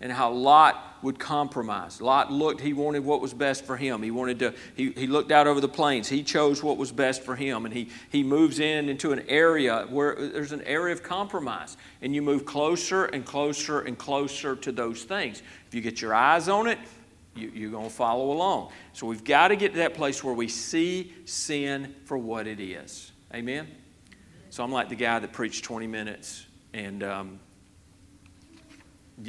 and 0.00 0.12
how 0.12 0.30
Lot 0.30 0.98
would 1.02 1.18
compromise. 1.18 2.00
Lot 2.00 2.32
looked, 2.32 2.60
he 2.60 2.72
wanted 2.72 3.04
what 3.04 3.20
was 3.20 3.32
best 3.32 3.64
for 3.64 3.76
him. 3.76 4.02
He 4.02 4.10
wanted 4.10 4.38
to, 4.40 4.54
he, 4.74 4.90
he 4.92 5.06
looked 5.06 5.30
out 5.30 5.46
over 5.46 5.60
the 5.60 5.68
plains. 5.68 6.08
He 6.08 6.22
chose 6.22 6.62
what 6.62 6.76
was 6.76 6.92
best 6.92 7.22
for 7.22 7.36
him. 7.36 7.64
And 7.64 7.72
he, 7.72 7.88
he 8.10 8.22
moves 8.22 8.58
in 8.58 8.88
into 8.88 9.12
an 9.12 9.22
area 9.28 9.86
where 9.88 10.14
there's 10.14 10.52
an 10.52 10.62
area 10.62 10.92
of 10.92 11.02
compromise. 11.02 11.76
And 12.02 12.14
you 12.14 12.22
move 12.22 12.44
closer 12.44 13.06
and 13.06 13.24
closer 13.24 13.80
and 13.80 13.96
closer 13.96 14.56
to 14.56 14.72
those 14.72 15.04
things. 15.04 15.42
If 15.66 15.74
you 15.74 15.80
get 15.80 16.00
your 16.00 16.14
eyes 16.14 16.48
on 16.48 16.66
it, 16.66 16.78
you, 17.34 17.50
you're 17.54 17.70
going 17.70 17.88
to 17.88 17.94
follow 17.94 18.32
along. 18.32 18.72
So 18.92 19.06
we've 19.06 19.24
got 19.24 19.48
to 19.48 19.56
get 19.56 19.72
to 19.72 19.78
that 19.78 19.94
place 19.94 20.24
where 20.24 20.34
we 20.34 20.48
see 20.48 21.14
sin 21.24 21.94
for 22.04 22.18
what 22.18 22.46
it 22.46 22.60
is. 22.60 23.12
Amen? 23.34 23.68
So 24.50 24.64
I'm 24.64 24.72
like 24.72 24.88
the 24.88 24.96
guy 24.96 25.18
that 25.18 25.32
preached 25.32 25.64
20 25.64 25.86
minutes 25.86 26.46
and 26.72 27.02
um, 27.02 27.40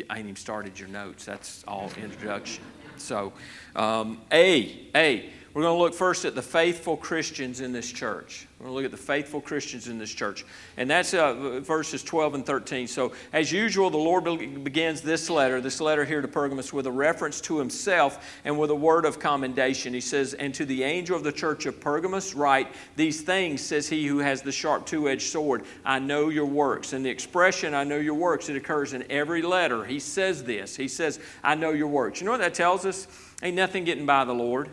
I 0.10 0.18
ain't 0.18 0.26
even 0.26 0.36
started 0.36 0.80
your 0.80 0.90
notes. 0.90 1.26
That's 1.26 1.64
all 1.68 1.92
introduction. 1.98 2.64
So, 2.98 3.34
um, 3.76 4.20
A, 4.32 4.88
A, 4.96 5.30
we're 5.58 5.64
going 5.64 5.76
to 5.76 5.82
look 5.82 5.96
first 5.96 6.24
at 6.24 6.36
the 6.36 6.42
faithful 6.44 6.96
Christians 6.96 7.62
in 7.62 7.72
this 7.72 7.92
church. 7.92 8.46
We're 8.60 8.66
going 8.66 8.74
to 8.74 8.76
look 8.76 8.86
at 8.86 8.92
the 8.92 9.04
faithful 9.04 9.42
Christians 9.42 9.88
in 9.88 9.98
this 9.98 10.14
church. 10.14 10.46
And 10.78 10.88
that's 10.88 11.16
uh, 11.16 11.62
verses 11.62 12.04
12 12.04 12.36
and 12.36 12.46
13. 12.46 12.86
So, 12.86 13.14
as 13.34 13.52
usual, 13.52 13.90
the 13.90 13.98
Lord 13.98 14.24
begins 14.64 15.02
this 15.02 15.32
letter, 15.32 15.60
this 15.60 15.82
letter 15.82 16.06
here 16.06 16.22
to 16.22 16.28
Pergamos, 16.28 16.72
with 16.72 16.86
a 16.86 16.92
reference 16.92 17.42
to 17.42 17.58
himself 17.58 18.40
and 18.46 18.60
with 18.60 18.70
a 18.70 18.76
word 18.76 19.04
of 19.04 19.18
commendation. 19.18 19.96
He 19.96 20.00
says, 20.00 20.36
And 20.36 20.54
to 20.54 20.64
the 20.64 20.84
angel 20.84 21.18
of 21.18 21.24
the 21.24 21.32
church 21.32 21.66
of 21.66 21.82
Pergamos, 21.82 22.36
write, 22.36 22.68
These 22.96 23.22
things 23.22 23.60
says 23.60 23.90
he 23.90 24.06
who 24.06 24.20
has 24.20 24.44
the 24.44 24.52
sharp 24.52 24.86
two 24.86 25.10
edged 25.10 25.32
sword, 25.32 25.64
I 25.84 25.98
know 25.98 26.30
your 26.30 26.46
works. 26.46 26.94
And 26.94 27.04
the 27.04 27.10
expression, 27.10 27.74
I 27.74 27.84
know 27.84 27.98
your 27.98 28.14
works, 28.14 28.48
it 28.48 28.58
occurs 28.58 28.94
in 28.94 29.10
every 29.10 29.42
letter. 29.42 29.86
He 29.86 30.00
says 30.00 30.44
this. 30.44 30.76
He 30.76 30.88
says, 30.88 31.20
I 31.44 31.56
know 31.56 31.72
your 31.72 31.88
works. 31.88 32.22
You 32.22 32.26
know 32.26 32.32
what 32.34 32.42
that 32.42 32.54
tells 32.54 32.86
us? 32.86 33.08
Ain't 33.42 33.56
nothing 33.56 33.86
getting 33.86 34.06
by 34.06 34.24
the 34.24 34.36
Lord 34.36 34.70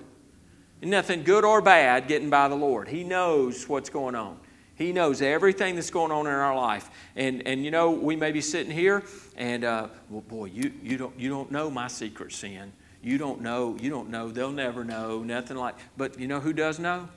nothing 0.90 1.22
good 1.22 1.44
or 1.44 1.60
bad 1.60 2.08
getting 2.08 2.30
by 2.30 2.48
the 2.48 2.54
Lord. 2.54 2.88
He 2.88 3.04
knows 3.04 3.68
what's 3.68 3.90
going 3.90 4.14
on. 4.14 4.38
He 4.76 4.92
knows 4.92 5.22
everything 5.22 5.76
that's 5.76 5.90
going 5.90 6.10
on 6.10 6.26
in 6.26 6.32
our 6.32 6.56
life. 6.56 6.90
And, 7.14 7.46
and 7.46 7.64
you 7.64 7.70
know, 7.70 7.90
we 7.90 8.16
may 8.16 8.32
be 8.32 8.40
sitting 8.40 8.72
here 8.72 9.04
and, 9.36 9.64
uh, 9.64 9.88
well, 10.10 10.22
boy, 10.22 10.46
you, 10.46 10.72
you, 10.82 10.96
don't, 10.96 11.18
you 11.18 11.30
don't 11.30 11.50
know 11.50 11.70
my 11.70 11.86
secret 11.86 12.32
sin. 12.32 12.72
You 13.02 13.18
don't 13.18 13.40
know. 13.40 13.76
You 13.80 13.90
don't 13.90 14.10
know. 14.10 14.30
They'll 14.30 14.50
never 14.50 14.82
know. 14.84 15.22
Nothing 15.22 15.58
like. 15.58 15.76
But 15.96 16.18
you 16.18 16.26
know 16.26 16.40
who 16.40 16.52
does 16.52 16.78
know? 16.78 17.08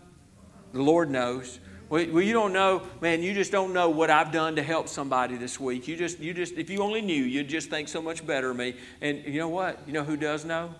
The 0.73 0.81
Lord 0.81 1.09
knows. 1.09 1.59
Well, 1.89 2.01
you 2.01 2.33
don't 2.33 2.51
know, 2.51 2.83
man. 2.99 3.23
You 3.23 3.33
just 3.33 3.51
don't 3.51 3.73
know 3.73 3.89
what 3.89 4.09
I've 4.09 4.33
done 4.33 4.57
to 4.57 4.63
help 4.63 4.89
somebody 4.89 5.37
this 5.37 5.57
week. 5.57 5.87
You 5.87 5.95
just, 5.95 6.19
you 6.19 6.33
just, 6.33 6.55
if 6.55 6.69
you 6.69 6.81
only 6.81 7.01
knew, 7.01 7.23
you'd 7.23 7.47
just 7.47 7.69
think 7.69 7.87
so 7.87 8.01
much 8.01 8.27
better 8.27 8.51
of 8.51 8.57
me. 8.57 8.75
And 8.99 9.23
you 9.25 9.39
know 9.39 9.47
what? 9.47 9.79
You 9.87 9.93
know 9.93 10.03
who 10.03 10.17
does 10.17 10.43
know? 10.43 10.75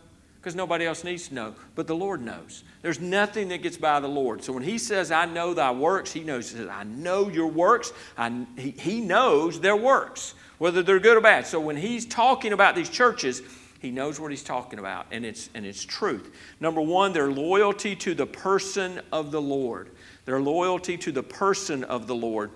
Because 0.47 0.55
nobody 0.55 0.85
else 0.85 1.03
needs 1.03 1.27
to 1.27 1.33
know. 1.33 1.55
But 1.75 1.87
the 1.87 1.95
Lord 1.95 2.21
knows. 2.21 2.63
There's 2.81 3.01
nothing 3.01 3.49
that 3.49 3.61
gets 3.63 3.75
by 3.75 3.99
the 3.99 4.07
Lord. 4.07 4.41
So 4.41 4.53
when 4.53 4.63
He 4.63 4.77
says, 4.77 5.11
I 5.11 5.25
know 5.25 5.53
thy 5.53 5.71
works, 5.71 6.13
He 6.13 6.21
knows. 6.21 6.49
He 6.49 6.57
says, 6.59 6.69
I 6.69 6.85
know 6.85 7.27
your 7.27 7.47
works. 7.47 7.91
I, 8.17 8.45
he, 8.57 8.71
he 8.71 9.01
knows 9.01 9.59
their 9.59 9.75
works, 9.75 10.35
whether 10.57 10.81
they're 10.81 11.01
good 11.01 11.17
or 11.17 11.21
bad. 11.21 11.45
So 11.47 11.59
when 11.59 11.75
He's 11.75 12.05
talking 12.05 12.53
about 12.53 12.75
these 12.75 12.87
churches, 12.87 13.41
He 13.81 13.91
knows 13.91 14.21
what 14.21 14.31
He's 14.31 14.41
talking 14.41 14.79
about, 14.79 15.07
and 15.11 15.25
it's, 15.25 15.49
and 15.53 15.65
it's 15.65 15.83
truth. 15.83 16.33
Number 16.61 16.79
one, 16.79 17.11
their 17.11 17.29
loyalty 17.29 17.93
to 17.97 18.15
the 18.15 18.25
person 18.25 19.01
of 19.11 19.31
the 19.31 19.41
Lord. 19.41 19.89
Their 20.23 20.39
loyalty 20.39 20.95
to 20.95 21.11
the 21.11 21.23
person 21.23 21.83
of 21.83 22.07
the 22.07 22.15
Lord. 22.15 22.51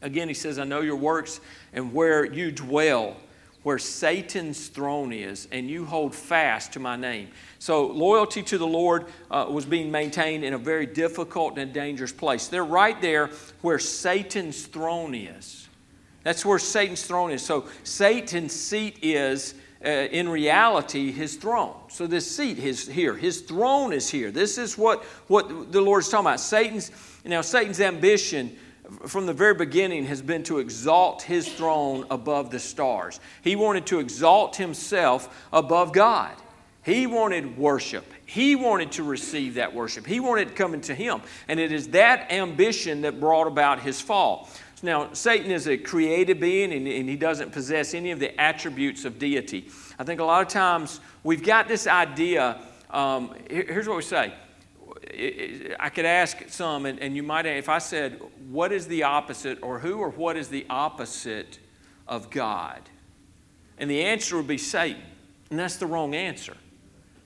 Again, 0.00 0.28
He 0.28 0.34
says, 0.34 0.58
I 0.58 0.64
know 0.64 0.80
your 0.80 0.96
works 0.96 1.42
and 1.74 1.92
where 1.92 2.24
you 2.24 2.50
dwell 2.50 3.18
where 3.62 3.78
Satan's 3.78 4.68
throne 4.68 5.12
is, 5.12 5.46
and 5.52 5.68
you 5.68 5.84
hold 5.84 6.14
fast 6.14 6.72
to 6.72 6.80
my 6.80 6.96
name. 6.96 7.28
So, 7.58 7.86
loyalty 7.86 8.42
to 8.42 8.58
the 8.58 8.66
Lord 8.66 9.06
uh, 9.30 9.46
was 9.48 9.64
being 9.64 9.90
maintained 9.90 10.44
in 10.44 10.52
a 10.52 10.58
very 10.58 10.86
difficult 10.86 11.58
and 11.58 11.72
dangerous 11.72 12.12
place. 12.12 12.48
They're 12.48 12.64
right 12.64 13.00
there 13.00 13.30
where 13.60 13.78
Satan's 13.78 14.66
throne 14.66 15.14
is. 15.14 15.68
That's 16.24 16.44
where 16.44 16.58
Satan's 16.58 17.04
throne 17.04 17.30
is. 17.30 17.44
So, 17.44 17.66
Satan's 17.84 18.52
seat 18.52 18.98
is. 19.02 19.54
Uh, 19.84 20.06
in 20.12 20.28
reality, 20.28 21.10
his 21.10 21.34
throne. 21.34 21.74
So 21.88 22.06
this 22.06 22.36
seat 22.36 22.56
is 22.60 22.86
here. 22.86 23.16
His 23.16 23.40
throne 23.40 23.92
is 23.92 24.08
here. 24.08 24.30
This 24.30 24.56
is 24.56 24.78
what, 24.78 25.02
what 25.26 25.72
the 25.72 25.80
Lord's 25.80 26.08
talking 26.08 26.26
about. 26.26 26.38
Satan's, 26.38 26.92
now 27.24 27.40
Satan's 27.40 27.80
ambition 27.80 28.56
from 29.06 29.26
the 29.26 29.32
very 29.32 29.54
beginning 29.54 30.06
has 30.06 30.22
been 30.22 30.42
to 30.44 30.58
exalt 30.58 31.22
his 31.22 31.52
throne 31.52 32.06
above 32.10 32.50
the 32.50 32.58
stars. 32.58 33.20
He 33.42 33.56
wanted 33.56 33.86
to 33.86 34.00
exalt 34.00 34.56
himself 34.56 35.46
above 35.52 35.92
God. 35.92 36.36
He 36.84 37.06
wanted 37.06 37.56
worship. 37.56 38.04
He 38.26 38.56
wanted 38.56 38.92
to 38.92 39.04
receive 39.04 39.54
that 39.54 39.72
worship. 39.72 40.06
He 40.06 40.18
wanted 40.18 40.48
it 40.48 40.56
coming 40.56 40.80
to 40.82 40.94
him. 40.94 41.22
And 41.48 41.60
it 41.60 41.70
is 41.70 41.88
that 41.88 42.32
ambition 42.32 43.02
that 43.02 43.20
brought 43.20 43.46
about 43.46 43.80
his 43.80 44.00
fall. 44.00 44.48
Now, 44.82 45.12
Satan 45.12 45.52
is 45.52 45.68
a 45.68 45.76
created 45.76 46.40
being 46.40 46.72
and, 46.72 46.88
and 46.88 47.08
he 47.08 47.14
doesn't 47.14 47.52
possess 47.52 47.94
any 47.94 48.10
of 48.10 48.18
the 48.18 48.38
attributes 48.40 49.04
of 49.04 49.18
deity. 49.18 49.68
I 49.96 50.02
think 50.02 50.18
a 50.18 50.24
lot 50.24 50.42
of 50.42 50.48
times 50.48 50.98
we've 51.22 51.44
got 51.44 51.68
this 51.68 51.86
idea. 51.86 52.60
Um, 52.90 53.32
here's 53.48 53.86
what 53.86 53.96
we 53.96 54.02
say 54.02 54.34
I 55.80 55.88
could 55.88 56.04
ask 56.04 56.48
some, 56.48 56.86
and, 56.86 56.98
and 57.00 57.16
you 57.16 57.22
might, 57.22 57.46
if 57.46 57.68
I 57.68 57.78
said, 57.78 58.20
what 58.50 58.72
is 58.72 58.86
the 58.86 59.02
opposite, 59.02 59.62
or 59.62 59.78
who 59.80 59.98
or 59.98 60.10
what 60.10 60.36
is 60.36 60.48
the 60.48 60.66
opposite 60.70 61.58
of 62.06 62.30
God? 62.30 62.80
And 63.78 63.90
the 63.90 64.02
answer 64.02 64.36
would 64.36 64.46
be 64.46 64.58
Satan. 64.58 65.02
And 65.50 65.58
that's 65.58 65.76
the 65.76 65.86
wrong 65.86 66.14
answer. 66.14 66.56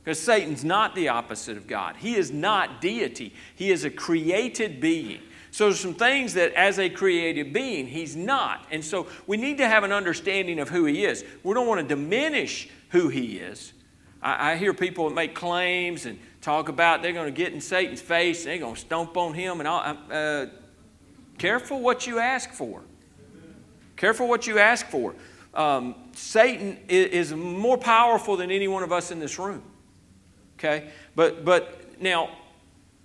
Because 0.03 0.21
Satan's 0.21 0.65
not 0.65 0.95
the 0.95 1.09
opposite 1.09 1.57
of 1.57 1.67
God. 1.67 1.97
He 1.97 2.17
is 2.17 2.31
not 2.31 2.81
deity, 2.81 3.35
he 3.55 3.71
is 3.71 3.85
a 3.85 3.91
created 3.91 4.81
being. 4.81 5.21
So 5.51 5.65
there's 5.65 5.81
some 5.81 5.95
things 5.95 6.35
that 6.35 6.53
as 6.53 6.79
a 6.79 6.91
created 6.91 7.53
being, 7.53 7.87
he's 7.87 8.15
not. 8.15 8.67
And 8.71 8.85
so 8.85 9.07
we 9.27 9.37
need 9.39 9.59
to 9.59 9.67
have 9.67 9.85
an 9.85 9.93
understanding 9.93 10.59
of 10.59 10.69
who 10.69 10.85
he 10.85 11.05
is. 11.05 11.25
We 11.43 11.55
don't 11.55 11.67
want 11.67 11.81
to 11.81 11.87
diminish 11.87 12.69
who 12.91 13.09
he 13.09 13.39
is. 13.39 13.73
I, 14.21 14.53
I 14.53 14.57
hear 14.57 14.75
people 14.75 15.09
make 15.09 15.35
claims 15.35 16.05
and 16.05 16.19
talk 16.47 16.69
about 16.69 17.03
they're 17.03 17.13
going 17.13 17.27
to 17.27 17.37
get 17.37 17.53
in 17.53 17.61
Satan's 17.61 18.01
face 18.01 18.45
they're 18.45 18.59
going 18.59 18.77
to 18.77 18.81
stomp 18.81 19.17
on 19.17 19.35
him 19.35 19.59
and 19.59 19.69
all. 19.69 19.97
Uh, 20.11 20.47
careful 21.39 21.81
what 21.81 22.07
you 22.07 22.21
ask 22.21 22.53
for. 22.53 22.83
Careful 23.97 24.29
what 24.29 24.47
you 24.47 24.61
ask 24.61 24.87
for. 24.87 25.17
Um, 25.55 25.97
Satan 26.13 26.79
is, 26.87 27.31
is 27.31 27.35
more 27.35 27.77
powerful 27.77 28.37
than 28.37 28.53
any 28.53 28.69
one 28.69 28.85
of 28.85 28.93
us 28.93 29.11
in 29.11 29.19
this 29.19 29.41
room. 29.41 29.63
Okay? 30.57 30.91
But, 31.17 31.45
but 31.45 32.01
now, 32.01 32.31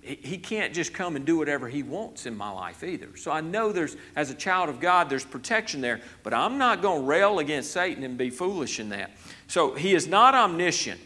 he 0.02 0.38
can't 0.38 0.74
just 0.74 0.94
come 0.94 1.16
and 1.16 1.26
do 1.26 1.38
whatever 1.38 1.68
he 1.68 1.82
wants 1.82 2.26
in 2.26 2.36
my 2.36 2.50
life 2.52 2.84
either. 2.84 3.16
So 3.16 3.32
I 3.32 3.42
know 3.42 3.72
there's, 3.72 3.98
as 4.16 4.30
a 4.30 4.36
child 4.36 4.70
of 4.70 4.80
God, 4.80 5.10
there's 5.10 5.26
protection 5.26 5.82
there, 5.82 6.02
but 6.24 6.34
I'm 6.34 6.58
not 6.58 6.82
going 6.82 7.02
to 7.02 7.08
rail 7.08 7.40
against 7.40 7.72
Satan 7.72 8.04
and 8.04 8.18
be 8.18 8.30
foolish 8.30 8.80
in 8.80 8.90
that. 8.90 9.12
So 9.48 9.74
he 9.74 9.94
is 9.94 10.08
not 10.08 10.36
omniscient. 10.36 11.00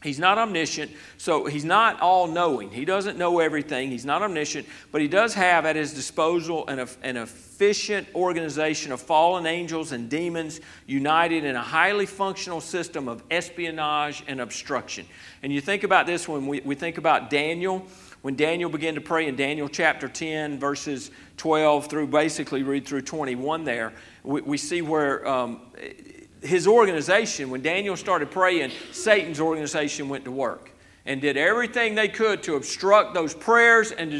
He's 0.00 0.20
not 0.20 0.38
omniscient, 0.38 0.92
so 1.16 1.46
he's 1.46 1.64
not 1.64 2.00
all 2.00 2.28
knowing. 2.28 2.70
He 2.70 2.84
doesn't 2.84 3.18
know 3.18 3.40
everything. 3.40 3.90
He's 3.90 4.04
not 4.04 4.22
omniscient, 4.22 4.68
but 4.92 5.00
he 5.00 5.08
does 5.08 5.34
have 5.34 5.66
at 5.66 5.74
his 5.74 5.92
disposal 5.92 6.68
an, 6.68 6.86
an 7.02 7.16
efficient 7.16 8.06
organization 8.14 8.92
of 8.92 9.00
fallen 9.00 9.44
angels 9.44 9.90
and 9.90 10.08
demons 10.08 10.60
united 10.86 11.42
in 11.42 11.56
a 11.56 11.62
highly 11.62 12.06
functional 12.06 12.60
system 12.60 13.08
of 13.08 13.24
espionage 13.28 14.22
and 14.28 14.40
obstruction. 14.40 15.04
And 15.42 15.52
you 15.52 15.60
think 15.60 15.82
about 15.82 16.06
this 16.06 16.28
when 16.28 16.46
we, 16.46 16.60
we 16.60 16.76
think 16.76 16.98
about 16.98 17.28
Daniel, 17.28 17.84
when 18.22 18.36
Daniel 18.36 18.70
began 18.70 18.94
to 18.94 19.00
pray 19.00 19.26
in 19.26 19.34
Daniel 19.34 19.68
chapter 19.68 20.06
10, 20.06 20.60
verses 20.60 21.10
12 21.38 21.88
through 21.88 22.06
basically 22.06 22.62
read 22.62 22.86
through 22.86 23.02
21 23.02 23.64
there, 23.64 23.92
we, 24.22 24.42
we 24.42 24.58
see 24.58 24.80
where. 24.80 25.26
Um, 25.26 25.60
his 26.42 26.66
organization, 26.66 27.50
when 27.50 27.62
Daniel 27.62 27.96
started 27.96 28.30
praying, 28.30 28.72
Satan's 28.92 29.40
organization 29.40 30.08
went 30.08 30.24
to 30.24 30.30
work 30.30 30.70
and 31.04 31.20
did 31.20 31.36
everything 31.36 31.94
they 31.94 32.08
could 32.08 32.42
to 32.44 32.54
obstruct 32.54 33.14
those 33.14 33.34
prayers 33.34 33.92
and 33.92 34.12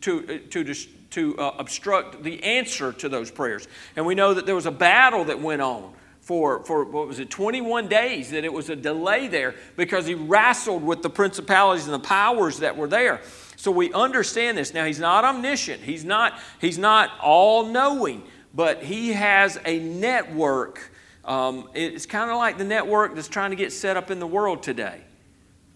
to, 0.00 0.22
to, 0.22 0.64
to, 0.64 0.74
to 1.10 1.38
uh, 1.38 1.54
obstruct 1.58 2.22
the 2.22 2.42
answer 2.44 2.92
to 2.92 3.08
those 3.08 3.30
prayers. 3.30 3.68
And 3.96 4.06
we 4.06 4.14
know 4.14 4.34
that 4.34 4.46
there 4.46 4.54
was 4.54 4.66
a 4.66 4.70
battle 4.70 5.24
that 5.24 5.40
went 5.40 5.60
on 5.60 5.92
for, 6.20 6.64
for 6.64 6.84
what 6.84 7.06
was 7.06 7.20
it, 7.20 7.30
21 7.30 7.88
days, 7.88 8.30
that 8.30 8.44
it 8.44 8.52
was 8.52 8.68
a 8.68 8.76
delay 8.76 9.28
there 9.28 9.54
because 9.76 10.06
he 10.06 10.14
wrestled 10.14 10.82
with 10.82 11.02
the 11.02 11.10
principalities 11.10 11.84
and 11.84 11.94
the 11.94 12.00
powers 12.00 12.58
that 12.58 12.76
were 12.76 12.88
there. 12.88 13.20
So 13.56 13.70
we 13.70 13.92
understand 13.92 14.58
this. 14.58 14.74
Now, 14.74 14.84
he's 14.86 14.98
not 14.98 15.24
omniscient, 15.24 15.82
he's 15.82 16.04
not, 16.04 16.38
he's 16.60 16.78
not 16.78 17.10
all 17.20 17.66
knowing, 17.66 18.22
but 18.54 18.82
he 18.82 19.12
has 19.12 19.58
a 19.64 19.78
network 19.78 20.90
um, 21.26 21.68
it's 21.74 22.06
kind 22.06 22.30
of 22.30 22.36
like 22.36 22.56
the 22.56 22.64
network 22.64 23.14
that's 23.14 23.28
trying 23.28 23.50
to 23.50 23.56
get 23.56 23.72
set 23.72 23.96
up 23.96 24.10
in 24.10 24.18
the 24.18 24.26
world 24.26 24.62
today 24.62 25.00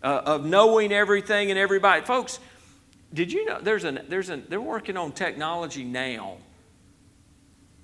uh, 0.03 0.23
of 0.25 0.47
knowing 0.47 0.93
everything 0.93 1.51
and 1.51 1.59
everybody. 1.59 2.05
Folks, 2.05 2.39
did 3.13 3.33
you 3.33 3.45
know 3.45 3.61
there's 3.61 3.85
a 3.85 3.93
there's 4.09 4.31
a 4.31 4.37
they're 4.37 4.61
working 4.61 4.97
on 4.97 5.13
technology 5.13 5.85
now. 5.85 6.37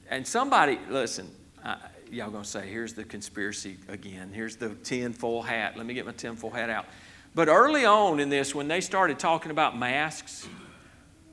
And 0.09 0.25
somebody, 0.25 0.79
listen, 0.89 1.29
uh, 1.65 1.77
y'all 2.13 2.31
gonna 2.31 2.45
say, 2.45 2.69
here's 2.69 2.95
the 2.95 3.03
conspiracy 3.03 3.77
again. 3.89 4.31
Here's 4.33 4.55
the 4.55 4.71
tinfoil 4.77 5.43
hat. 5.43 5.77
Let 5.77 5.85
me 5.85 5.95
get 5.95 6.07
my 6.07 6.13
tinfoil 6.13 6.51
hat 6.51 6.71
out. 6.71 6.87
But 7.35 7.49
early 7.49 7.85
on 7.85 8.21
in 8.21 8.29
this, 8.29 8.55
when 8.55 8.69
they 8.69 8.81
started 8.81 9.19
talking 9.19 9.51
about 9.51 9.77
masks, 9.77 10.49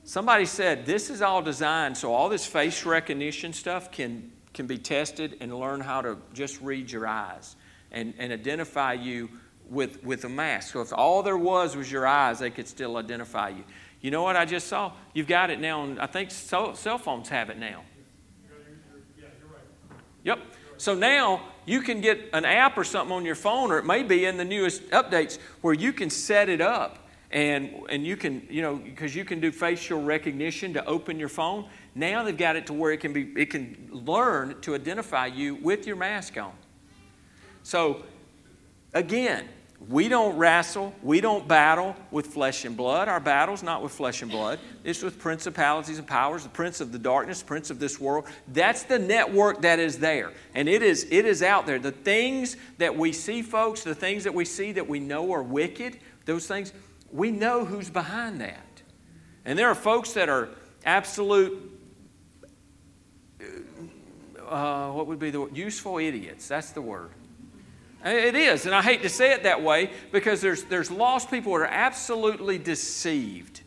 somebody 0.02 0.44
said 0.44 0.84
this 0.84 1.08
is 1.08 1.22
all 1.22 1.40
designed 1.40 1.96
so 1.96 2.12
all 2.12 2.28
this 2.28 2.44
face 2.44 2.84
recognition 2.84 3.52
stuff 3.52 3.90
can, 3.90 4.32
can 4.54 4.66
be 4.66 4.78
tested 4.78 5.36
and 5.40 5.52
learn 5.58 5.80
how 5.80 6.00
to 6.00 6.16
just 6.32 6.60
read 6.60 6.90
your 6.90 7.06
eyes 7.06 7.56
and, 7.92 8.14
and 8.18 8.32
identify 8.32 8.94
you 8.94 9.28
with, 9.68 10.02
with 10.02 10.24
a 10.24 10.28
mask. 10.28 10.72
So 10.72 10.80
if 10.80 10.92
all 10.92 11.22
there 11.22 11.36
was 11.36 11.76
was 11.76 11.90
your 11.90 12.06
eyes, 12.06 12.38
they 12.38 12.50
could 12.50 12.68
still 12.68 12.96
identify 12.96 13.50
you. 13.50 13.64
You 14.00 14.10
know 14.10 14.22
what 14.22 14.36
I 14.36 14.44
just 14.44 14.68
saw? 14.68 14.92
You've 15.12 15.26
got 15.26 15.50
it 15.50 15.60
now. 15.60 15.82
and 15.84 15.98
I 15.98 16.06
think 16.06 16.30
cell 16.30 16.74
phones 16.74 17.28
have 17.28 17.50
it 17.50 17.58
now. 17.58 17.82
Yep. 20.24 20.38
So 20.76 20.94
now 20.94 21.42
you 21.66 21.80
can 21.80 22.00
get 22.00 22.30
an 22.32 22.44
app 22.44 22.76
or 22.76 22.84
something 22.84 23.14
on 23.14 23.24
your 23.24 23.34
phone, 23.34 23.70
or 23.70 23.78
it 23.78 23.84
may 23.84 24.02
be 24.02 24.24
in 24.24 24.36
the 24.36 24.44
newest 24.44 24.88
updates 24.90 25.38
where 25.60 25.74
you 25.74 25.92
can 25.92 26.10
set 26.10 26.48
it 26.48 26.60
up 26.60 27.08
and, 27.30 27.82
and 27.88 28.06
you 28.06 28.16
can, 28.16 28.46
you 28.50 28.62
know, 28.62 28.76
because 28.76 29.14
you 29.14 29.24
can 29.24 29.40
do 29.40 29.50
facial 29.50 30.02
recognition 30.02 30.72
to 30.74 30.84
open 30.84 31.18
your 31.18 31.28
phone. 31.28 31.68
Now 31.94 32.22
they've 32.24 32.36
got 32.36 32.56
it 32.56 32.66
to 32.66 32.72
where 32.72 32.92
it 32.92 32.98
can 32.98 33.12
be, 33.12 33.32
it 33.36 33.50
can 33.50 33.88
learn 33.92 34.60
to 34.62 34.74
identify 34.74 35.26
you 35.26 35.54
with 35.54 35.86
your 35.86 35.96
mask 35.96 36.36
on. 36.36 36.52
So 37.62 38.02
again, 38.92 39.48
we 39.88 40.08
don't 40.08 40.36
wrestle, 40.36 40.94
we 41.02 41.20
don't 41.20 41.46
battle 41.46 41.94
with 42.10 42.28
flesh 42.28 42.64
and 42.64 42.76
blood. 42.76 43.08
Our 43.08 43.20
battle's 43.20 43.62
not 43.62 43.82
with 43.82 43.92
flesh 43.92 44.22
and 44.22 44.30
blood. 44.30 44.58
It's 44.82 45.02
with 45.02 45.18
principalities 45.18 45.98
and 45.98 46.06
powers, 46.06 46.42
the 46.42 46.48
prince 46.48 46.80
of 46.80 46.90
the 46.90 46.98
darkness, 46.98 47.42
prince 47.42 47.70
of 47.70 47.78
this 47.78 48.00
world. 48.00 48.24
That's 48.48 48.84
the 48.84 48.98
network 48.98 49.62
that 49.62 49.78
is 49.78 49.98
there. 49.98 50.32
And 50.54 50.68
it 50.68 50.82
is 50.82 51.06
it 51.10 51.26
is 51.26 51.42
out 51.42 51.66
there. 51.66 51.78
The 51.78 51.92
things 51.92 52.56
that 52.78 52.96
we 52.96 53.12
see, 53.12 53.42
folks, 53.42 53.84
the 53.84 53.94
things 53.94 54.24
that 54.24 54.34
we 54.34 54.44
see 54.44 54.72
that 54.72 54.88
we 54.88 55.00
know 55.00 55.32
are 55.32 55.42
wicked, 55.42 55.98
those 56.24 56.46
things, 56.46 56.72
we 57.12 57.30
know 57.30 57.64
who's 57.64 57.90
behind 57.90 58.40
that. 58.40 58.82
And 59.44 59.58
there 59.58 59.68
are 59.68 59.74
folks 59.74 60.12
that 60.12 60.28
are 60.28 60.48
absolute 60.86 61.73
uh, 64.48 64.92
what 64.92 65.06
would 65.06 65.18
be 65.18 65.30
the 65.30 65.48
useful 65.52 65.98
idiots. 65.98 66.48
That's 66.48 66.70
the 66.70 66.82
word 66.82 67.10
it 68.04 68.34
is, 68.34 68.66
and 68.66 68.74
I 68.74 68.82
hate 68.82 69.02
to 69.02 69.08
say 69.08 69.32
it 69.32 69.44
that 69.44 69.62
way 69.62 69.90
because 70.12 70.40
there's, 70.40 70.64
there's 70.64 70.90
lost 70.90 71.30
people 71.30 71.52
that 71.52 71.60
are 71.60 71.64
absolutely 71.66 72.58
deceived 72.58 73.62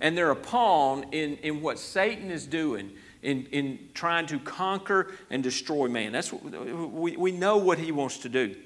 and 0.00 0.16
they're 0.16 0.30
a 0.30 0.36
pawn 0.36 1.06
in, 1.12 1.36
in 1.38 1.62
what 1.62 1.78
Satan 1.78 2.30
is 2.30 2.46
doing 2.46 2.90
in, 3.22 3.46
in 3.46 3.78
trying 3.94 4.26
to 4.26 4.38
conquer 4.40 5.12
and 5.30 5.42
destroy 5.42 5.88
man. 5.88 6.12
That's 6.12 6.32
we, 6.32 7.16
we 7.16 7.32
know 7.32 7.56
what 7.56 7.78
he 7.78 7.92
wants 7.92 8.18
to 8.18 8.28
do. 8.28 8.56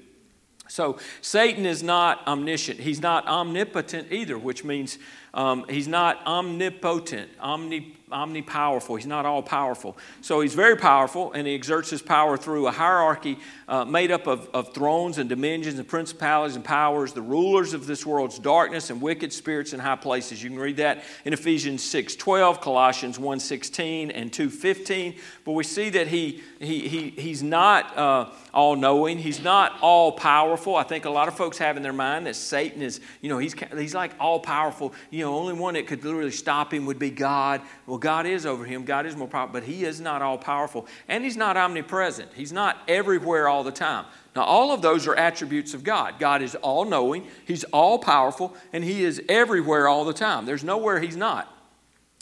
So 0.67 0.97
Satan 1.21 1.65
is 1.65 1.83
not 1.83 2.25
omniscient. 2.27 2.79
He's 2.79 3.01
not 3.01 3.27
omnipotent 3.27 4.11
either, 4.11 4.37
which 4.37 4.63
means 4.63 4.97
um, 5.33 5.65
he's 5.69 5.87
not 5.87 6.25
omnipotent, 6.25 7.29
omni, 7.39 7.95
omnipowerful. 8.11 8.97
He's 8.97 9.07
not 9.07 9.25
all 9.25 9.41
powerful. 9.41 9.97
So 10.19 10.41
he's 10.41 10.53
very 10.53 10.75
powerful, 10.75 11.31
and 11.31 11.47
he 11.47 11.55
exerts 11.55 11.89
his 11.89 12.01
power 12.01 12.37
through 12.37 12.67
a 12.67 12.71
hierarchy 12.71 13.37
uh, 13.67 13.85
made 13.85 14.11
up 14.11 14.27
of, 14.27 14.49
of 14.53 14.73
thrones 14.73 15.17
and 15.17 15.29
dominions 15.29 15.79
and 15.79 15.87
principalities 15.87 16.57
and 16.57 16.65
powers, 16.65 17.13
the 17.13 17.21
rulers 17.21 17.73
of 17.73 17.87
this 17.87 18.05
world's 18.05 18.37
darkness 18.37 18.89
and 18.89 19.01
wicked 19.01 19.31
spirits 19.31 19.71
in 19.71 19.79
high 19.79 19.95
places. 19.95 20.43
You 20.43 20.49
can 20.49 20.59
read 20.59 20.77
that 20.77 21.03
in 21.23 21.31
Ephesians 21.31 21.81
6.12, 21.81 22.59
Colossians 22.59 23.17
1.16, 23.17 24.11
and 24.13 24.31
2.15. 24.31 25.17
But 25.45 25.53
we 25.53 25.63
see 25.63 25.89
that 25.91 26.07
he, 26.07 26.41
he, 26.59 26.87
he, 26.89 27.09
he's 27.11 27.41
not 27.41 27.97
uh, 27.97 28.29
all 28.53 28.75
knowing. 28.75 29.17
He's 29.17 29.41
not 29.41 29.77
all 29.81 30.11
powerful. 30.11 30.75
I 30.75 30.83
think 30.83 31.05
a 31.05 31.09
lot 31.09 31.29
of 31.29 31.37
folks 31.37 31.57
have 31.59 31.77
in 31.77 31.83
their 31.83 31.93
mind 31.93 32.27
that 32.27 32.35
Satan 32.35 32.81
is, 32.81 32.99
you 33.21 33.29
know, 33.29 33.37
he's, 33.37 33.55
he's 33.77 33.95
like 33.95 34.11
all 34.19 34.39
powerful. 34.39 34.93
You 35.09 35.20
know, 35.21 35.35
only 35.35 35.53
one 35.53 35.73
that 35.75 35.87
could 35.87 36.03
literally 36.03 36.31
stop 36.31 36.73
him 36.73 36.85
would 36.85 36.99
be 36.99 37.09
God. 37.09 37.61
Well, 37.85 37.97
God 37.97 38.25
is 38.25 38.45
over 38.45 38.65
him. 38.65 38.85
God 38.85 39.05
is 39.05 39.15
more 39.15 39.27
powerful, 39.27 39.53
but 39.53 39.63
he 39.63 39.83
is 39.83 39.99
not 39.99 40.21
all 40.21 40.37
powerful. 40.37 40.87
And 41.07 41.23
he's 41.23 41.37
not 41.37 41.57
omnipresent. 41.57 42.31
He's 42.33 42.51
not 42.51 42.77
everywhere 42.87 43.47
all 43.47 43.63
the 43.63 43.71
time. 43.71 44.05
Now, 44.35 44.43
all 44.43 44.71
of 44.71 44.81
those 44.81 45.07
are 45.07 45.15
attributes 45.15 45.73
of 45.73 45.83
God. 45.83 46.17
God 46.17 46.41
is 46.41 46.55
all 46.55 46.85
knowing, 46.85 47.27
He's 47.45 47.63
all 47.65 47.99
powerful, 47.99 48.55
and 48.71 48.83
He 48.83 49.03
is 49.03 49.21
everywhere 49.27 49.87
all 49.87 50.05
the 50.05 50.13
time. 50.13 50.45
There's 50.45 50.63
nowhere 50.63 50.99
He's 50.99 51.17
not. 51.17 51.53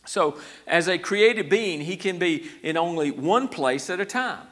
So, 0.05 0.39
as 0.65 0.87
a 0.87 0.97
created 0.97 1.49
being, 1.49 1.81
He 1.81 1.97
can 1.97 2.17
be 2.17 2.49
in 2.63 2.77
only 2.77 3.11
one 3.11 3.47
place 3.47 3.89
at 3.91 3.99
a 3.99 4.05
time. 4.05 4.47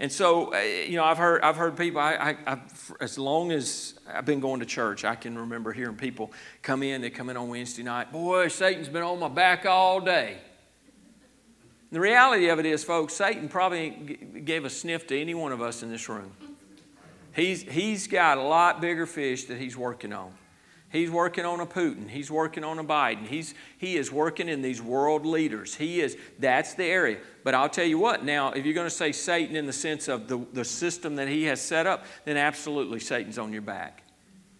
And 0.00 0.12
so, 0.12 0.54
uh, 0.54 0.58
you 0.58 0.96
know, 0.96 1.04
I've 1.04 1.18
heard, 1.18 1.42
I've 1.42 1.56
heard 1.56 1.76
people, 1.76 2.00
I, 2.00 2.36
I, 2.46 2.58
as 3.00 3.18
long 3.18 3.50
as 3.50 3.94
I've 4.06 4.24
been 4.24 4.38
going 4.38 4.60
to 4.60 4.66
church, 4.66 5.04
I 5.04 5.16
can 5.16 5.36
remember 5.36 5.72
hearing 5.72 5.96
people 5.96 6.32
come 6.62 6.84
in, 6.84 7.00
they 7.00 7.10
come 7.10 7.30
in 7.30 7.36
on 7.36 7.48
Wednesday 7.48 7.82
night, 7.82 8.12
boy, 8.12 8.46
Satan's 8.46 8.88
been 8.88 9.02
on 9.02 9.18
my 9.18 9.28
back 9.28 9.66
all 9.66 10.00
day. 10.00 10.38
The 11.90 12.00
reality 12.00 12.48
of 12.48 12.58
it 12.60 12.66
is, 12.66 12.84
folks, 12.84 13.14
Satan 13.14 13.48
probably 13.48 13.90
gave 14.44 14.64
a 14.64 14.70
sniff 14.70 15.06
to 15.08 15.20
any 15.20 15.34
one 15.34 15.52
of 15.52 15.62
us 15.62 15.82
in 15.82 15.90
this 15.90 16.08
room. 16.08 16.32
He's, 17.34 17.62
he's 17.62 18.06
got 18.06 18.38
a 18.38 18.42
lot 18.42 18.80
bigger 18.80 19.06
fish 19.06 19.44
that 19.46 19.58
he's 19.58 19.76
working 19.76 20.12
on. 20.12 20.32
He's 20.90 21.10
working 21.10 21.44
on 21.44 21.60
a 21.60 21.66
Putin. 21.66 22.08
He's 22.08 22.30
working 22.30 22.64
on 22.64 22.78
a 22.78 22.84
Biden. 22.84 23.26
He's, 23.26 23.54
he 23.76 23.96
is 23.96 24.10
working 24.10 24.48
in 24.48 24.62
these 24.62 24.80
world 24.80 25.26
leaders. 25.26 25.74
He 25.74 26.00
is, 26.00 26.16
that's 26.38 26.74
the 26.74 26.84
area. 26.84 27.18
But 27.44 27.54
I'll 27.54 27.68
tell 27.68 27.84
you 27.84 27.98
what, 27.98 28.24
now, 28.24 28.52
if 28.52 28.64
you're 28.64 28.74
going 28.74 28.86
to 28.86 28.90
say 28.90 29.12
Satan 29.12 29.54
in 29.54 29.66
the 29.66 29.72
sense 29.72 30.08
of 30.08 30.28
the, 30.28 30.38
the 30.54 30.64
system 30.64 31.16
that 31.16 31.28
he 31.28 31.44
has 31.44 31.60
set 31.60 31.86
up, 31.86 32.04
then 32.24 32.38
absolutely 32.38 33.00
Satan's 33.00 33.38
on 33.38 33.52
your 33.52 33.62
back 33.62 34.02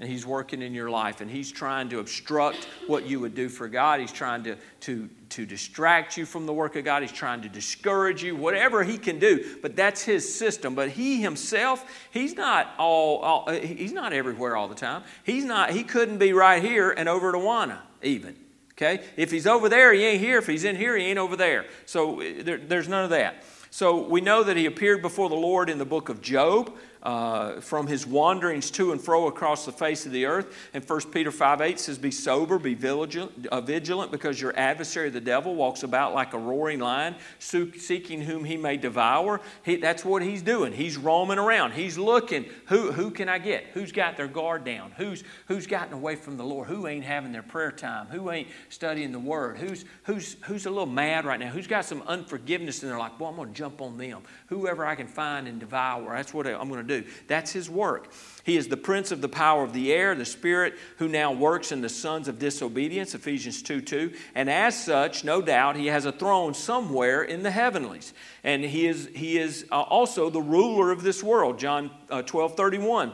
and 0.00 0.08
he's 0.08 0.24
working 0.24 0.62
in 0.62 0.74
your 0.74 0.90
life 0.90 1.20
and 1.20 1.30
he's 1.30 1.50
trying 1.50 1.88
to 1.88 1.98
obstruct 1.98 2.68
what 2.86 3.06
you 3.06 3.18
would 3.18 3.34
do 3.34 3.48
for 3.48 3.68
God. 3.68 3.98
He's 3.98 4.12
trying 4.12 4.44
to, 4.44 4.56
to, 4.80 5.08
to 5.30 5.44
distract 5.44 6.16
you 6.16 6.24
from 6.24 6.46
the 6.46 6.52
work 6.52 6.76
of 6.76 6.84
God. 6.84 7.02
He's 7.02 7.10
trying 7.10 7.42
to 7.42 7.48
discourage 7.48 8.22
you, 8.22 8.36
whatever 8.36 8.84
he 8.84 8.96
can 8.96 9.18
do. 9.18 9.56
But 9.60 9.74
that's 9.74 10.02
his 10.02 10.32
system. 10.32 10.76
But 10.76 10.90
he 10.90 11.20
himself, 11.20 11.84
he's 12.12 12.36
not 12.36 12.74
all, 12.78 13.18
all 13.18 13.44
uh, 13.48 13.54
he's 13.54 13.92
not 13.92 14.12
everywhere 14.12 14.56
all 14.56 14.68
the 14.68 14.76
time. 14.76 15.02
He's 15.24 15.44
not, 15.44 15.70
he 15.70 15.82
couldn't 15.82 16.18
be 16.18 16.32
right 16.32 16.62
here 16.62 16.90
and 16.90 17.08
over 17.08 17.32
to 17.32 17.38
Wana 17.38 17.78
even. 18.02 18.36
Okay? 18.74 19.02
If 19.16 19.32
he's 19.32 19.48
over 19.48 19.68
there, 19.68 19.92
he 19.92 20.04
ain't 20.04 20.20
here. 20.20 20.38
If 20.38 20.46
he's 20.46 20.62
in 20.62 20.76
here, 20.76 20.96
he 20.96 21.06
ain't 21.06 21.18
over 21.18 21.34
there. 21.34 21.66
So 21.86 22.20
uh, 22.20 22.24
there, 22.42 22.58
there's 22.58 22.88
none 22.88 23.02
of 23.02 23.10
that. 23.10 23.42
So 23.70 24.06
we 24.06 24.20
know 24.20 24.44
that 24.44 24.56
he 24.56 24.66
appeared 24.66 25.02
before 25.02 25.28
the 25.28 25.34
Lord 25.34 25.68
in 25.68 25.78
the 25.78 25.84
book 25.84 26.08
of 26.08 26.22
Job 26.22 26.72
uh, 27.02 27.60
from 27.60 27.86
his 27.86 28.06
wanderings 28.06 28.70
to 28.72 28.92
and 28.92 29.00
fro 29.00 29.26
across 29.26 29.64
the 29.64 29.72
face 29.72 30.06
of 30.06 30.12
the 30.12 30.26
earth. 30.26 30.54
And 30.74 30.84
1 30.84 31.00
Peter 31.10 31.30
5 31.30 31.60
8 31.60 31.80
says, 31.80 31.98
Be 31.98 32.10
sober, 32.10 32.58
be 32.58 32.74
vigilant, 32.74 33.46
uh, 33.46 33.60
vigilant, 33.60 34.10
because 34.10 34.40
your 34.40 34.56
adversary, 34.58 35.10
the 35.10 35.20
devil, 35.20 35.54
walks 35.54 35.82
about 35.82 36.14
like 36.14 36.34
a 36.34 36.38
roaring 36.38 36.80
lion, 36.80 37.14
seeking 37.38 38.22
whom 38.22 38.44
he 38.44 38.56
may 38.56 38.76
devour. 38.76 39.40
He, 39.64 39.76
that's 39.76 40.04
what 40.04 40.22
he's 40.22 40.42
doing. 40.42 40.72
He's 40.72 40.96
roaming 40.96 41.38
around. 41.38 41.72
He's 41.72 41.98
looking. 41.98 42.46
Who, 42.66 42.92
who 42.92 43.10
can 43.10 43.28
I 43.28 43.38
get? 43.38 43.64
Who's 43.74 43.92
got 43.92 44.16
their 44.16 44.28
guard 44.28 44.64
down? 44.64 44.92
Who's, 44.96 45.24
who's 45.46 45.66
gotten 45.66 45.94
away 45.94 46.16
from 46.16 46.36
the 46.36 46.44
Lord? 46.44 46.68
Who 46.68 46.86
ain't 46.86 47.04
having 47.04 47.32
their 47.32 47.42
prayer 47.42 47.72
time? 47.72 48.06
Who 48.06 48.30
ain't 48.30 48.48
studying 48.68 49.12
the 49.12 49.18
Word? 49.18 49.58
Who's, 49.58 49.84
who's, 50.04 50.36
who's 50.42 50.66
a 50.66 50.70
little 50.70 50.86
mad 50.86 51.24
right 51.24 51.38
now? 51.38 51.50
Who's 51.50 51.66
got 51.66 51.84
some 51.84 52.02
unforgiveness 52.02 52.82
and 52.82 52.90
they're 52.90 52.98
like, 52.98 53.18
Well, 53.18 53.30
I'm 53.30 53.36
going 53.36 53.48
to 53.48 53.54
jump 53.54 53.80
on 53.80 53.96
them. 53.96 54.22
Whoever 54.46 54.84
I 54.84 54.94
can 54.94 55.06
find 55.06 55.48
and 55.48 55.60
devour. 55.60 56.14
That's 56.14 56.32
what 56.32 56.46
I'm 56.46 56.68
going 56.68 56.86
to 56.86 56.87
do. 56.88 57.04
That's 57.28 57.52
his 57.52 57.70
work. 57.70 58.12
He 58.42 58.56
is 58.56 58.68
the 58.68 58.76
prince 58.76 59.12
of 59.12 59.20
the 59.20 59.28
power 59.28 59.62
of 59.62 59.72
the 59.72 59.92
air, 59.92 60.14
the 60.14 60.24
spirit 60.24 60.74
who 60.96 61.06
now 61.06 61.32
works 61.32 61.70
in 61.70 61.82
the 61.82 61.88
sons 61.88 62.28
of 62.28 62.38
disobedience, 62.38 63.14
Ephesians 63.14 63.62
2 63.62 63.80
2. 63.82 64.12
And 64.34 64.50
as 64.50 64.82
such, 64.82 65.22
no 65.22 65.42
doubt, 65.42 65.76
he 65.76 65.86
has 65.88 66.06
a 66.06 66.12
throne 66.12 66.54
somewhere 66.54 67.22
in 67.22 67.42
the 67.42 67.50
heavenlies. 67.50 68.14
And 68.42 68.64
he 68.64 68.86
is, 68.86 69.10
he 69.14 69.38
is 69.38 69.66
uh, 69.70 69.82
also 69.82 70.30
the 70.30 70.40
ruler 70.40 70.90
of 70.90 71.02
this 71.02 71.22
world, 71.22 71.58
John 71.58 71.90
uh, 72.10 72.22
12 72.22 72.56
31. 72.56 73.12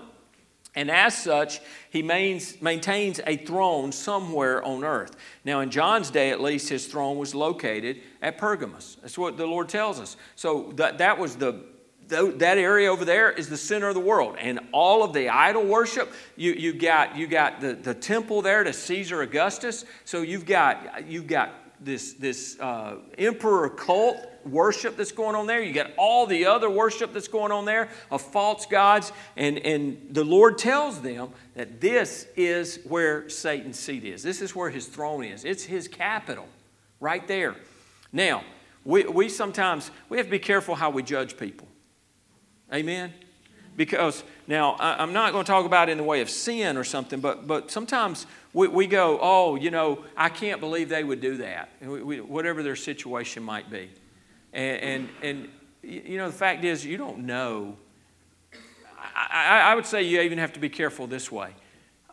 And 0.76 0.90
as 0.90 1.16
such, 1.16 1.60
he 1.90 2.02
maintains 2.02 3.20
a 3.26 3.37
throne 3.37 3.92
somewhere 3.92 4.62
on 4.64 4.82
earth. 4.82 5.16
Now, 5.44 5.60
in 5.60 5.70
John's 5.70 6.10
day, 6.10 6.30
at 6.30 6.40
least, 6.40 6.68
his 6.68 6.87
throne 6.87 7.16
was 7.16 7.32
located 7.32 8.00
at 8.20 8.38
Pergamos. 8.38 8.96
That's 9.00 9.16
what 9.16 9.37
the 9.37 9.46
Lord 9.46 9.68
tells 9.68 10.00
us. 10.00 10.16
So 10.34 10.72
that, 10.74 10.98
that 10.98 11.18
was 11.18 11.37
the 11.37 11.64
that 12.08 12.58
area 12.58 12.90
over 12.90 13.04
there 13.04 13.31
is 13.31 13.48
the 13.48 13.56
center 13.56 13.88
of 13.88 13.94
the 13.94 14.00
world. 14.00 14.37
And 14.38 14.60
all 14.72 15.02
of 15.02 15.12
the 15.12 15.29
idol 15.29 15.64
worship 15.64 16.12
you, 16.37 16.52
you 16.52 16.72
got 16.72 17.16
you 17.16 17.26
got 17.26 17.60
the, 17.60 17.74
the 17.74 17.94
temple 17.94 18.42
there 18.42 18.64
to 18.64 18.72
caesar 18.72 19.22
augustus. 19.22 19.85
So 20.04 20.22
you've 20.22 20.46
got 20.46 21.06
you've 21.06 21.26
got 21.26 21.52
this 21.81 22.14
this 22.14 22.58
uh, 22.60 22.96
emperor 23.18 23.68
cult 23.68 24.16
worship 24.44 24.96
that's 24.96 25.12
going 25.12 25.35
on 25.35 25.46
there. 25.46 25.62
You 25.62 25.72
got 25.72 25.92
all 25.96 26.26
the 26.26 26.46
other 26.46 26.68
worship 26.68 27.12
that's 27.12 27.29
going 27.29 27.52
on 27.52 27.64
there 27.64 27.88
of 28.10 28.20
false 28.20 28.66
gods. 28.66 29.12
And 29.37 29.58
and 29.58 30.08
the 30.10 30.24
lord 30.24 30.58
tells 30.58 31.00
them 31.00 31.31
that 31.54 31.81
this 31.81 32.26
is 32.37 32.81
where 32.85 33.29
satan's 33.29 33.79
seat 33.79 34.04
is. 34.04 34.22
This 34.22 34.42
is 34.42 34.54
where 34.54 34.70
his 34.70 34.87
throne 34.87 35.24
is. 35.24 35.44
It's 35.44 35.64
his 35.64 35.88
capital 35.88 36.46
right 37.00 37.26
there. 37.26 37.56
Now 38.12 38.44
we, 38.85 39.04
we 39.04 39.29
sometimes 39.29 39.90
we 40.08 40.18
have 40.18 40.26
to 40.26 40.31
be 40.31 40.38
careful 40.38 40.74
how 40.74 40.90
we 40.90 41.02
judge 41.02 41.38
people 41.38 41.68
Amen? 42.73 43.12
Because 43.77 44.23
now, 44.46 44.77
I'm 44.79 45.12
not 45.12 45.33
going 45.33 45.44
to 45.44 45.50
talk 45.50 45.67
about 45.67 45.88
it 45.88 45.92
in 45.92 45.98
the 45.98 46.04
way 46.04 46.21
of 46.21 46.31
sin 46.31 46.77
or 46.77 46.85
something, 46.85 47.21
but, 47.21 47.46
but 47.46 47.71
sometimes 47.71 48.27
we, 48.52 48.69
we 48.69 48.87
go, 48.87 49.19
oh, 49.21 49.56
you 49.56 49.71
know, 49.71 50.04
I 50.17 50.29
can't 50.29 50.60
believe 50.60 50.88
they 50.88 51.02
would 51.02 51.21
do 51.21 51.38
that, 51.38 51.71
we, 51.81 52.02
we, 52.02 52.21
whatever 52.21 52.62
their 52.62 52.77
situation 52.77 53.42
might 53.42 53.71
be. 53.71 53.90
And, 54.52 54.81
and, 54.81 55.08
and, 55.23 55.48
you 55.83 56.19
know, 56.19 56.29
the 56.29 56.37
fact 56.37 56.65
is, 56.65 56.85
you 56.85 56.96
don't 56.96 57.27
know. 57.27 57.77
I, 59.17 59.60
I, 59.60 59.75
would 59.75 59.87
say 59.87 60.02
you 60.02 60.21
even 60.21 60.38
have 60.38 60.52
to 60.54 60.60
be 60.60 60.69
careful 60.69 61.06
this 61.06 61.31
way. 61.31 61.50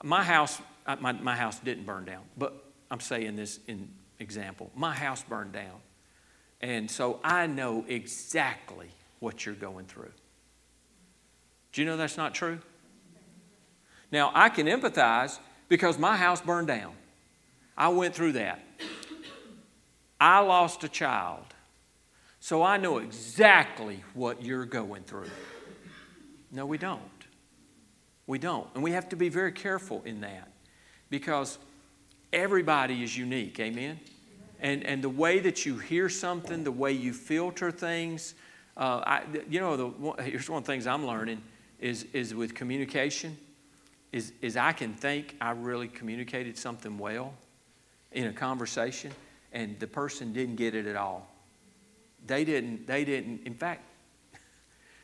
My 0.03 0.23
house, 0.23 0.59
uh, 0.87 0.97
my, 0.99 1.11
my 1.13 1.35
house 1.35 1.59
didn't 1.59 1.85
burn 1.85 2.05
down, 2.05 2.23
but 2.37 2.65
I'm 2.89 2.99
saying 2.99 3.35
this 3.35 3.59
in 3.67 3.87
example. 4.19 4.71
My 4.75 4.93
house 4.93 5.23
burned 5.23 5.53
down. 5.53 5.79
And 6.61 6.89
so 6.89 7.19
I 7.23 7.47
know 7.47 7.85
exactly 7.87 8.89
what 9.19 9.45
you're 9.45 9.55
going 9.55 9.85
through. 9.85 10.11
Do 11.71 11.81
you 11.81 11.87
know 11.87 11.97
that's 11.97 12.17
not 12.17 12.33
true? 12.33 12.59
Now, 14.11 14.31
I 14.33 14.49
can 14.49 14.67
empathize 14.67 15.39
because 15.69 15.97
my 15.97 16.17
house 16.17 16.41
burned 16.41 16.67
down. 16.67 16.93
I 17.77 17.89
went 17.89 18.13
through 18.13 18.33
that. 18.33 18.59
I 20.19 20.39
lost 20.39 20.83
a 20.83 20.89
child. 20.89 21.45
So 22.39 22.61
I 22.61 22.77
know 22.77 22.97
exactly 22.97 24.03
what 24.13 24.43
you're 24.43 24.65
going 24.65 25.03
through. 25.03 25.29
No, 26.51 26.65
we 26.65 26.77
don't. 26.77 27.01
We 28.27 28.37
don't. 28.37 28.67
And 28.75 28.83
we 28.83 28.91
have 28.91 29.09
to 29.09 29.15
be 29.15 29.29
very 29.29 29.51
careful 29.51 30.01
in 30.05 30.21
that 30.21 30.51
because 31.09 31.57
everybody 32.33 33.03
is 33.03 33.17
unique. 33.17 33.59
Amen? 33.59 33.99
And, 34.59 34.83
and 34.83 35.03
the 35.03 35.09
way 35.09 35.39
that 35.39 35.65
you 35.65 35.77
hear 35.77 36.09
something, 36.09 36.63
the 36.63 36.71
way 36.71 36.91
you 36.91 37.13
filter 37.13 37.71
things, 37.71 38.35
uh, 38.77 39.01
I, 39.05 39.23
you 39.49 39.59
know, 39.59 39.77
the, 39.77 40.23
here's 40.23 40.49
one 40.49 40.59
of 40.59 40.65
the 40.65 40.71
things 40.71 40.85
I'm 40.85 41.05
learning 41.05 41.41
is, 41.81 42.05
is 42.13 42.33
with 42.33 42.53
communication, 42.53 43.35
is, 44.11 44.31
is 44.41 44.55
I 44.55 44.71
can 44.71 44.93
think 44.93 45.35
I 45.41 45.51
really 45.51 45.87
communicated 45.87 46.57
something 46.57 46.97
well 46.97 47.33
in 48.11 48.27
a 48.27 48.33
conversation, 48.33 49.11
and 49.51 49.79
the 49.79 49.87
person 49.87 50.31
didn't 50.31 50.55
get 50.55 50.75
it 50.75 50.85
at 50.85 50.95
all. 50.95 51.27
They 52.27 52.45
didn't, 52.45 52.85
they 52.85 53.03
didn't, 53.03 53.45
in 53.45 53.55
fact, 53.55 53.83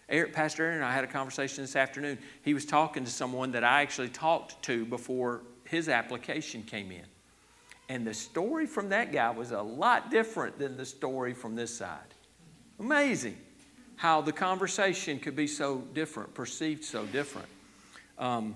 Eric, 0.09 0.33
Pastor 0.33 0.63
Aaron 0.63 0.77
and 0.77 0.85
I 0.85 0.93
had 0.93 1.03
a 1.03 1.07
conversation 1.07 1.63
this 1.63 1.75
afternoon. 1.75 2.19
He 2.43 2.53
was 2.53 2.65
talking 2.65 3.03
to 3.03 3.11
someone 3.11 3.51
that 3.53 3.63
I 3.63 3.81
actually 3.81 4.09
talked 4.09 4.61
to 4.63 4.85
before 4.85 5.41
his 5.63 5.89
application 5.89 6.63
came 6.63 6.91
in. 6.91 7.05
And 7.89 8.05
the 8.05 8.13
story 8.13 8.65
from 8.65 8.89
that 8.89 9.11
guy 9.11 9.31
was 9.31 9.51
a 9.51 9.61
lot 9.61 10.11
different 10.11 10.59
than 10.59 10.77
the 10.77 10.85
story 10.85 11.33
from 11.33 11.55
this 11.55 11.75
side. 11.75 12.13
Amazing 12.79 13.37
how 13.97 14.21
the 14.21 14.31
conversation 14.31 15.19
could 15.19 15.35
be 15.35 15.47
so 15.47 15.79
different, 15.93 16.33
perceived 16.33 16.83
so 16.83 17.05
different. 17.07 17.47
Um, 18.17 18.55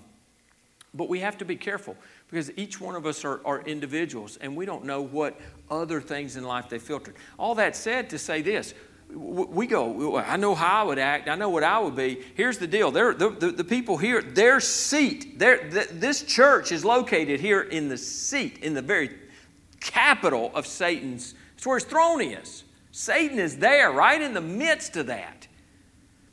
but 0.94 1.08
we 1.08 1.20
have 1.20 1.36
to 1.38 1.44
be 1.44 1.56
careful 1.56 1.96
because 2.30 2.50
each 2.56 2.80
one 2.80 2.94
of 2.94 3.06
us 3.06 3.24
are, 3.24 3.40
are, 3.44 3.62
individuals 3.62 4.38
and 4.38 4.56
we 4.56 4.66
don't 4.66 4.84
know 4.84 5.02
what 5.02 5.38
other 5.70 6.00
things 6.00 6.36
in 6.36 6.44
life 6.44 6.68
they 6.68 6.78
filtered. 6.78 7.14
All 7.38 7.54
that 7.56 7.76
said, 7.76 8.10
to 8.10 8.18
say 8.18 8.42
this, 8.42 8.74
we 9.14 9.66
go, 9.66 10.16
I 10.18 10.36
know 10.36 10.54
how 10.54 10.82
I 10.82 10.84
would 10.84 10.98
act, 10.98 11.28
I 11.28 11.34
know 11.34 11.50
what 11.50 11.64
I 11.64 11.78
would 11.78 11.96
be. 11.96 12.22
Here's 12.34 12.58
the 12.58 12.66
deal 12.66 12.90
the, 12.90 13.36
the, 13.38 13.50
the 13.50 13.64
people 13.64 13.98
here, 13.98 14.22
their 14.22 14.60
seat, 14.60 15.38
their, 15.38 15.68
the, 15.68 15.86
this 15.90 16.22
church 16.22 16.72
is 16.72 16.84
located 16.84 17.40
here 17.40 17.62
in 17.62 17.88
the 17.88 17.98
seat, 17.98 18.58
in 18.58 18.74
the 18.74 18.80
very 18.80 19.10
capital 19.80 20.50
of 20.54 20.66
Satan's, 20.66 21.34
it's 21.56 21.66
where 21.66 21.76
his 21.76 21.84
throne 21.84 22.22
is. 22.22 22.64
Satan 22.92 23.38
is 23.38 23.56
there, 23.56 23.90
right 23.90 24.20
in 24.20 24.34
the 24.34 24.40
midst 24.40 24.96
of 24.96 25.06
that. 25.06 25.48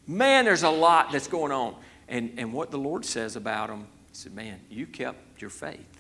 Man, 0.06 0.46
there's 0.46 0.64
a 0.64 0.70
lot 0.70 1.12
that's 1.12 1.28
going 1.28 1.52
on. 1.52 1.76
And, 2.08 2.34
and 2.38 2.52
what 2.54 2.70
the 2.70 2.78
Lord 2.78 3.06
says 3.06 3.36
about 3.36 3.70
him, 3.70 3.88
he 4.10 4.16
said, 4.16 4.34
Man, 4.34 4.60
you 4.70 4.86
kept 4.86 5.42
your 5.42 5.50
faith. 5.50 6.00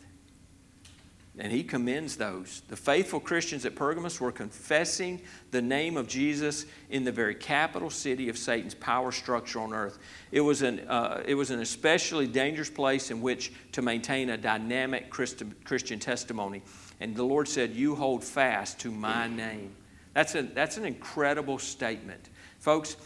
And 1.37 1.53
he 1.53 1.63
commends 1.63 2.17
those. 2.17 2.63
The 2.67 2.75
faithful 2.75 3.21
Christians 3.21 3.65
at 3.65 3.73
Pergamos 3.73 4.19
were 4.19 4.31
confessing 4.31 5.21
the 5.51 5.61
name 5.61 5.95
of 5.95 6.07
Jesus 6.09 6.65
in 6.89 7.05
the 7.05 7.13
very 7.13 7.33
capital 7.33 7.89
city 7.89 8.27
of 8.27 8.37
Satan's 8.37 8.75
power 8.75 9.13
structure 9.13 9.61
on 9.61 9.71
earth. 9.71 9.99
It 10.33 10.41
was 10.41 10.63
an, 10.63 10.81
uh, 10.81 11.23
it 11.25 11.35
was 11.35 11.51
an 11.51 11.61
especially 11.61 12.27
dangerous 12.27 12.69
place 12.69 13.09
in 13.09 13.21
which 13.21 13.53
to 13.71 13.81
maintain 13.81 14.31
a 14.31 14.37
dynamic 14.37 15.09
Christian 15.09 15.99
testimony. 15.99 16.61
And 16.99 17.15
the 17.15 17.23
Lord 17.23 17.47
said, 17.47 17.73
You 17.73 17.95
hold 17.95 18.25
fast 18.25 18.79
to 18.81 18.91
my 18.91 19.27
name. 19.27 19.73
That's, 20.13 20.35
a, 20.35 20.43
that's 20.43 20.77
an 20.77 20.85
incredible 20.85 21.59
statement. 21.59 22.29
Folks, 22.59 22.97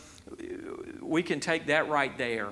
we 1.01 1.21
can 1.21 1.39
take 1.39 1.67
that 1.67 1.89
right 1.89 2.17
there, 2.17 2.49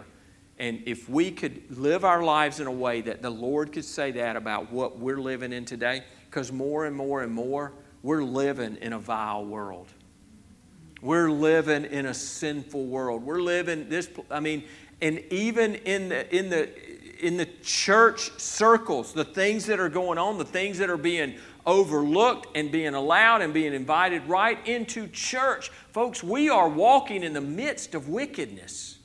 and 0.60 0.84
if 0.86 1.10
we 1.10 1.32
could 1.32 1.78
live 1.78 2.06
our 2.06 2.24
lives 2.24 2.60
in 2.60 2.68
a 2.68 2.72
way 2.72 3.02
that 3.02 3.22
the 3.22 3.30
Lord 3.30 3.72
could 3.72 3.86
say 3.86 4.12
that 4.12 4.36
about 4.36 4.72
what 4.72 5.00
we're 5.00 5.22
living 5.22 5.54
in 5.54 5.66
today, 5.66 6.04
because 6.30 6.52
more 6.52 6.86
and 6.86 6.96
more 6.96 7.24
and 7.24 7.34
more, 7.34 7.74
we're 8.04 8.24
living 8.24 8.78
in 8.82 8.94
a 8.94 9.00
vile 9.00 9.46
world. 9.46 9.88
We're 11.02 11.32
living 11.32 11.86
in 11.86 12.06
a 12.06 12.14
sinful 12.14 12.86
world. 12.86 13.24
We're 13.24 13.42
living 13.42 13.90
this, 13.90 14.10
I 14.30 14.40
mean, 14.40 14.64
and 15.02 15.20
even 15.32 15.76
in 15.76 16.10
the, 16.10 16.36
in 16.36 16.50
the, 16.50 16.70
in 17.26 17.38
the 17.38 17.48
church 17.64 18.32
circles, 18.40 19.14
the 19.14 19.26
things 19.26 19.66
that 19.66 19.80
are 19.80 19.90
going 19.90 20.18
on, 20.18 20.38
the 20.38 20.46
things 20.46 20.78
that 20.78 20.90
are 20.90 20.98
being 20.98 21.36
overlooked 21.66 22.56
and 22.56 22.72
being 22.72 22.94
allowed 22.94 23.42
and 23.42 23.54
being 23.54 23.74
invited 23.74 24.26
right 24.28 24.66
into 24.68 25.08
church. 25.08 25.70
Folks, 25.92 26.24
we 26.24 26.50
are 26.50 26.70
walking 26.70 27.24
in 27.24 27.34
the 27.34 27.42
midst 27.42 27.96
of 27.96 28.10
wickedness. 28.10 29.00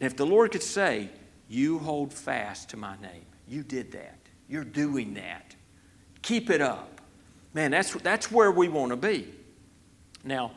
And 0.00 0.06
if 0.06 0.16
the 0.16 0.26
Lord 0.26 0.52
could 0.52 0.62
say, 0.62 1.10
You 1.48 1.78
hold 1.78 2.12
fast 2.12 2.70
to 2.70 2.76
my 2.76 2.96
name, 3.00 3.24
you 3.48 3.62
did 3.62 3.92
that, 3.92 4.18
you're 4.48 4.64
doing 4.64 5.14
that, 5.14 5.54
keep 6.22 6.50
it 6.50 6.60
up. 6.60 7.00
Man, 7.54 7.70
that's, 7.70 7.92
that's 7.94 8.30
where 8.30 8.50
we 8.50 8.68
want 8.68 8.90
to 8.90 8.96
be. 8.96 9.28
Now, 10.24 10.52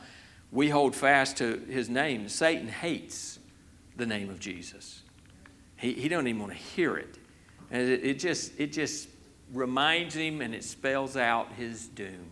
we 0.51 0.69
hold 0.69 0.95
fast 0.95 1.37
to 1.37 1.57
his 1.69 1.89
name. 1.89 2.29
Satan 2.29 2.67
hates 2.67 3.39
the 3.97 4.05
name 4.05 4.29
of 4.29 4.39
Jesus. 4.39 5.01
He, 5.75 5.93
he 5.93 6.07
don't 6.07 6.27
even 6.27 6.39
want 6.39 6.53
to 6.53 6.57
hear 6.57 6.95
it. 6.95 7.17
And 7.71 7.89
it, 7.89 8.05
it 8.05 8.19
just, 8.19 8.57
it 8.57 8.71
just 8.71 9.09
reminds 9.53 10.15
him 10.15 10.41
and 10.41 10.53
it 10.53 10.63
spells 10.63 11.15
out 11.15 11.53
his 11.53 11.87
doom. 11.87 12.31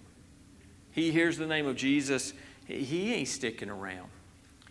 He 0.91 1.11
hears 1.11 1.37
the 1.37 1.47
name 1.47 1.65
of 1.65 1.75
Jesus, 1.75 2.33
he 2.65 3.13
ain't 3.13 3.27
sticking 3.27 3.69
around. 3.69 4.09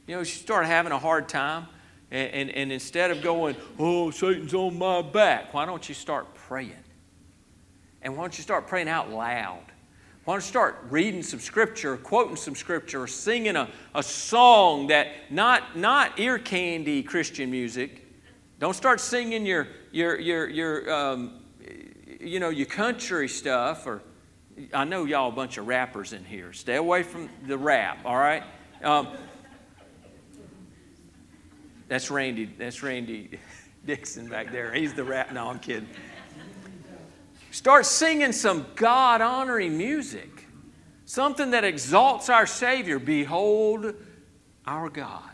You 0.07 0.15
know, 0.15 0.21
you 0.21 0.25
start 0.25 0.67
having 0.67 0.93
a 0.93 0.99
hard 0.99 1.29
time, 1.29 1.67
and, 2.11 2.31
and, 2.33 2.51
and, 2.51 2.73
instead 2.73 3.11
of 3.11 3.23
going, 3.23 3.57
oh, 3.79 4.11
Satan's 4.11 4.53
on 4.53 4.79
my 4.79 5.01
back, 5.01 5.55
why 5.55 5.65
don't 5.65 5.89
you 5.89 5.95
start 5.95 6.35
praying? 6.35 6.73
And 8.03 8.17
why 8.17 8.25
don't 8.25 8.37
you 8.37 8.43
start 8.43 8.67
praying 8.67 8.89
out 8.89 9.11
loud? 9.11 9.63
Why 10.25 10.35
don't 10.35 10.43
you 10.43 10.49
start 10.49 10.85
reading 10.91 11.23
some 11.23 11.41
scripture, 11.41 11.97
quoting 11.97 12.37
some 12.37 12.55
scripture, 12.55 13.03
or 13.03 13.07
singing 13.07 13.57
a, 13.57 13.69
a 13.95 14.03
song 14.03 14.89
that 14.89 15.09
not, 15.31 15.77
not 15.77 16.19
ear 16.19 16.39
candy 16.39 17.03
Christian 17.03 17.51
music. 17.51 18.07
Don't 18.61 18.75
start 18.75 19.01
singing 19.01 19.47
your, 19.47 19.69
your, 19.91 20.21
your, 20.21 20.49
your 20.49 20.93
um, 20.93 21.41
you 22.21 22.41
know, 22.41 22.51
your 22.51 22.67
country 22.67 23.29
stuff, 23.29 23.87
or 23.87 24.03
I 24.73 24.85
know 24.85 25.05
y'all 25.05 25.29
a 25.29 25.33
bunch 25.33 25.59
of 25.59 25.67
rappers 25.67 26.13
in 26.13 26.25
here. 26.25 26.53
Stay 26.53 26.77
away 26.77 27.03
from 27.03 27.29
the 27.47 27.57
rap, 27.57 27.99
all 28.05 28.17
right? 28.17 28.43
Um, 28.83 29.09
that's 31.89 32.11
Randy. 32.11 32.47
That's 32.47 32.83
Randy 32.83 33.39
Dixon 33.87 34.29
back 34.29 34.53
there. 34.53 34.73
He's 34.73 34.95
the 34.95 35.05
rap. 35.05 35.33
No, 35.33 35.49
I'm 35.49 35.59
kidding. 35.59 35.89
Start 37.51 37.85
singing 37.85 38.33
some 38.33 38.67
God 38.77 39.21
honoring 39.21 39.77
music, 39.77 40.47
something 41.05 41.51
that 41.51 41.65
exalts 41.65 42.31
our 42.31 42.47
Savior. 42.47 42.99
Behold 42.99 43.95
our 44.67 44.89
God. 44.89 45.29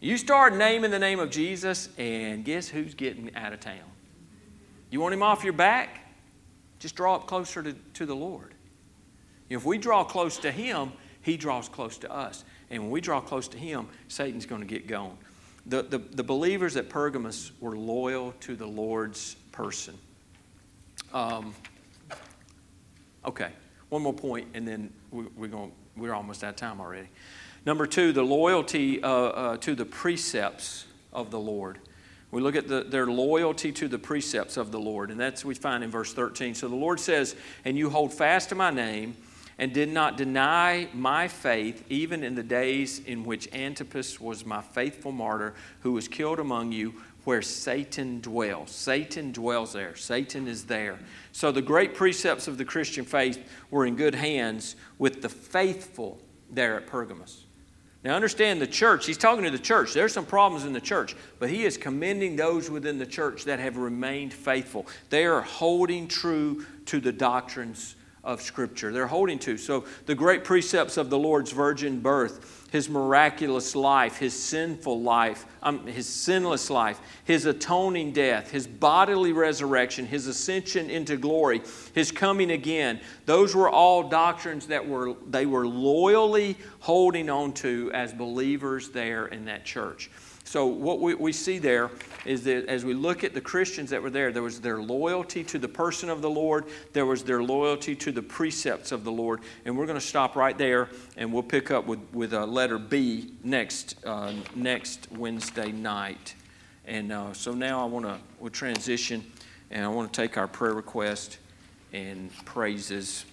You 0.00 0.16
start 0.16 0.54
naming 0.54 0.90
the 0.90 0.98
name 0.98 1.20
of 1.20 1.30
Jesus, 1.30 1.88
and 1.96 2.44
guess 2.44 2.68
who's 2.68 2.94
getting 2.94 3.34
out 3.34 3.52
of 3.52 3.60
town? 3.60 3.95
You 4.90 5.00
want 5.00 5.14
him 5.14 5.22
off 5.22 5.44
your 5.44 5.52
back? 5.52 6.00
Just 6.78 6.96
draw 6.96 7.16
up 7.16 7.26
closer 7.26 7.62
to, 7.62 7.72
to 7.94 8.06
the 8.06 8.14
Lord. 8.14 8.54
If 9.48 9.64
we 9.64 9.78
draw 9.78 10.04
close 10.04 10.38
to 10.38 10.50
him, 10.50 10.92
he 11.22 11.36
draws 11.36 11.68
close 11.68 11.98
to 11.98 12.12
us. 12.12 12.44
And 12.70 12.84
when 12.84 12.90
we 12.90 13.00
draw 13.00 13.20
close 13.20 13.48
to 13.48 13.58
him, 13.58 13.88
Satan's 14.08 14.46
going 14.46 14.60
to 14.60 14.66
get 14.66 14.86
going. 14.86 15.16
The, 15.66 15.82
the, 15.82 15.98
the 15.98 16.22
believers 16.22 16.76
at 16.76 16.88
Pergamos 16.88 17.52
were 17.60 17.76
loyal 17.76 18.32
to 18.40 18.54
the 18.54 18.66
Lord's 18.66 19.34
person. 19.52 19.98
Um, 21.12 21.54
okay, 23.24 23.50
one 23.88 24.02
more 24.02 24.12
point, 24.12 24.48
and 24.54 24.66
then 24.66 24.92
we, 25.10 25.24
we're, 25.36 25.48
going, 25.48 25.72
we're 25.96 26.14
almost 26.14 26.44
out 26.44 26.50
of 26.50 26.56
time 26.56 26.80
already. 26.80 27.08
Number 27.64 27.86
two, 27.86 28.12
the 28.12 28.22
loyalty 28.22 29.02
uh, 29.02 29.08
uh, 29.08 29.56
to 29.58 29.74
the 29.74 29.84
precepts 29.84 30.86
of 31.12 31.30
the 31.30 31.40
Lord. 31.40 31.78
We 32.30 32.40
look 32.40 32.56
at 32.56 32.68
the, 32.68 32.82
their 32.82 33.06
loyalty 33.06 33.72
to 33.72 33.88
the 33.88 33.98
precepts 33.98 34.56
of 34.56 34.72
the 34.72 34.80
Lord, 34.80 35.10
and 35.10 35.18
that's 35.18 35.44
we 35.44 35.54
find 35.54 35.84
in 35.84 35.90
verse 35.90 36.12
13. 36.12 36.54
So 36.54 36.68
the 36.68 36.74
Lord 36.74 36.98
says, 36.98 37.36
And 37.64 37.78
you 37.78 37.88
hold 37.88 38.12
fast 38.12 38.48
to 38.48 38.54
my 38.54 38.70
name, 38.70 39.16
and 39.58 39.72
did 39.72 39.88
not 39.88 40.16
deny 40.16 40.88
my 40.92 41.28
faith, 41.28 41.84
even 41.88 42.22
in 42.22 42.34
the 42.34 42.42
days 42.42 42.98
in 42.98 43.24
which 43.24 43.52
Antipas 43.54 44.20
was 44.20 44.44
my 44.44 44.60
faithful 44.60 45.12
martyr, 45.12 45.54
who 45.80 45.92
was 45.92 46.08
killed 46.08 46.38
among 46.38 46.72
you, 46.72 46.94
where 47.24 47.42
Satan 47.42 48.20
dwells. 48.20 48.70
Satan 48.70 49.32
dwells 49.32 49.72
there. 49.72 49.96
Satan 49.96 50.46
is 50.46 50.64
there. 50.64 50.98
So 51.32 51.50
the 51.50 51.62
great 51.62 51.94
precepts 51.94 52.46
of 52.48 52.58
the 52.58 52.64
Christian 52.64 53.04
faith 53.04 53.50
were 53.70 53.86
in 53.86 53.96
good 53.96 54.14
hands 54.14 54.76
with 54.98 55.22
the 55.22 55.28
faithful 55.28 56.20
there 56.50 56.76
at 56.76 56.86
Pergamos. 56.86 57.45
Now, 58.06 58.14
understand 58.14 58.62
the 58.62 58.68
church, 58.68 59.04
he's 59.04 59.18
talking 59.18 59.42
to 59.46 59.50
the 59.50 59.58
church. 59.58 59.92
There's 59.92 60.12
some 60.12 60.26
problems 60.26 60.64
in 60.64 60.72
the 60.72 60.80
church, 60.80 61.16
but 61.40 61.50
he 61.50 61.64
is 61.64 61.76
commending 61.76 62.36
those 62.36 62.70
within 62.70 63.00
the 63.00 63.04
church 63.04 63.42
that 63.46 63.58
have 63.58 63.78
remained 63.78 64.32
faithful. 64.32 64.86
They 65.10 65.26
are 65.26 65.40
holding 65.40 66.06
true 66.06 66.64
to 66.84 67.00
the 67.00 67.10
doctrines 67.10 67.95
of 68.26 68.42
Scripture. 68.42 68.92
They're 68.92 69.06
holding 69.06 69.38
to. 69.38 69.56
So, 69.56 69.84
the 70.04 70.14
great 70.14 70.44
precepts 70.44 70.96
of 70.96 71.08
the 71.08 71.18
Lord's 71.18 71.52
virgin 71.52 72.00
birth, 72.00 72.68
his 72.72 72.90
miraculous 72.90 73.76
life, 73.76 74.18
his 74.18 74.34
sinful 74.34 75.00
life, 75.00 75.46
um, 75.62 75.86
his 75.86 76.08
sinless 76.08 76.68
life, 76.68 77.00
his 77.24 77.46
atoning 77.46 78.12
death, 78.12 78.50
his 78.50 78.66
bodily 78.66 79.32
resurrection, 79.32 80.06
his 80.06 80.26
ascension 80.26 80.90
into 80.90 81.16
glory, 81.16 81.62
his 81.94 82.10
coming 82.10 82.50
again, 82.50 83.00
those 83.24 83.54
were 83.54 83.70
all 83.70 84.08
doctrines 84.08 84.66
that 84.66 84.86
were, 84.86 85.14
they 85.28 85.46
were 85.46 85.66
loyally 85.66 86.56
holding 86.80 87.30
on 87.30 87.52
to 87.52 87.90
as 87.94 88.12
believers 88.12 88.90
there 88.90 89.26
in 89.26 89.44
that 89.44 89.64
church. 89.64 90.10
So, 90.46 90.66
what 90.66 91.00
we, 91.00 91.14
we 91.14 91.32
see 91.32 91.58
there 91.58 91.90
is 92.24 92.44
that 92.44 92.66
as 92.68 92.84
we 92.84 92.94
look 92.94 93.24
at 93.24 93.34
the 93.34 93.40
Christians 93.40 93.90
that 93.90 94.00
were 94.00 94.10
there, 94.10 94.30
there 94.30 94.44
was 94.44 94.60
their 94.60 94.80
loyalty 94.80 95.42
to 95.42 95.58
the 95.58 95.66
person 95.66 96.08
of 96.08 96.22
the 96.22 96.30
Lord, 96.30 96.66
there 96.92 97.04
was 97.04 97.24
their 97.24 97.42
loyalty 97.42 97.96
to 97.96 98.12
the 98.12 98.22
precepts 98.22 98.92
of 98.92 99.02
the 99.02 99.10
Lord. 99.10 99.40
And 99.64 99.76
we're 99.76 99.86
going 99.86 99.98
to 99.98 100.06
stop 100.06 100.36
right 100.36 100.56
there 100.56 100.88
and 101.16 101.32
we'll 101.32 101.42
pick 101.42 101.72
up 101.72 101.88
with, 101.88 101.98
with 102.12 102.32
uh, 102.32 102.46
letter 102.46 102.78
B 102.78 103.32
next, 103.42 103.96
uh, 104.06 104.34
next 104.54 105.10
Wednesday 105.10 105.72
night. 105.72 106.36
And 106.86 107.10
uh, 107.10 107.32
so 107.32 107.52
now 107.52 107.82
I 107.82 107.86
want 107.86 108.06
to 108.06 108.16
we'll 108.38 108.50
transition 108.50 109.24
and 109.72 109.84
I 109.84 109.88
want 109.88 110.12
to 110.12 110.22
take 110.22 110.38
our 110.38 110.46
prayer 110.46 110.74
request 110.74 111.38
and 111.92 112.30
praises 112.44 113.24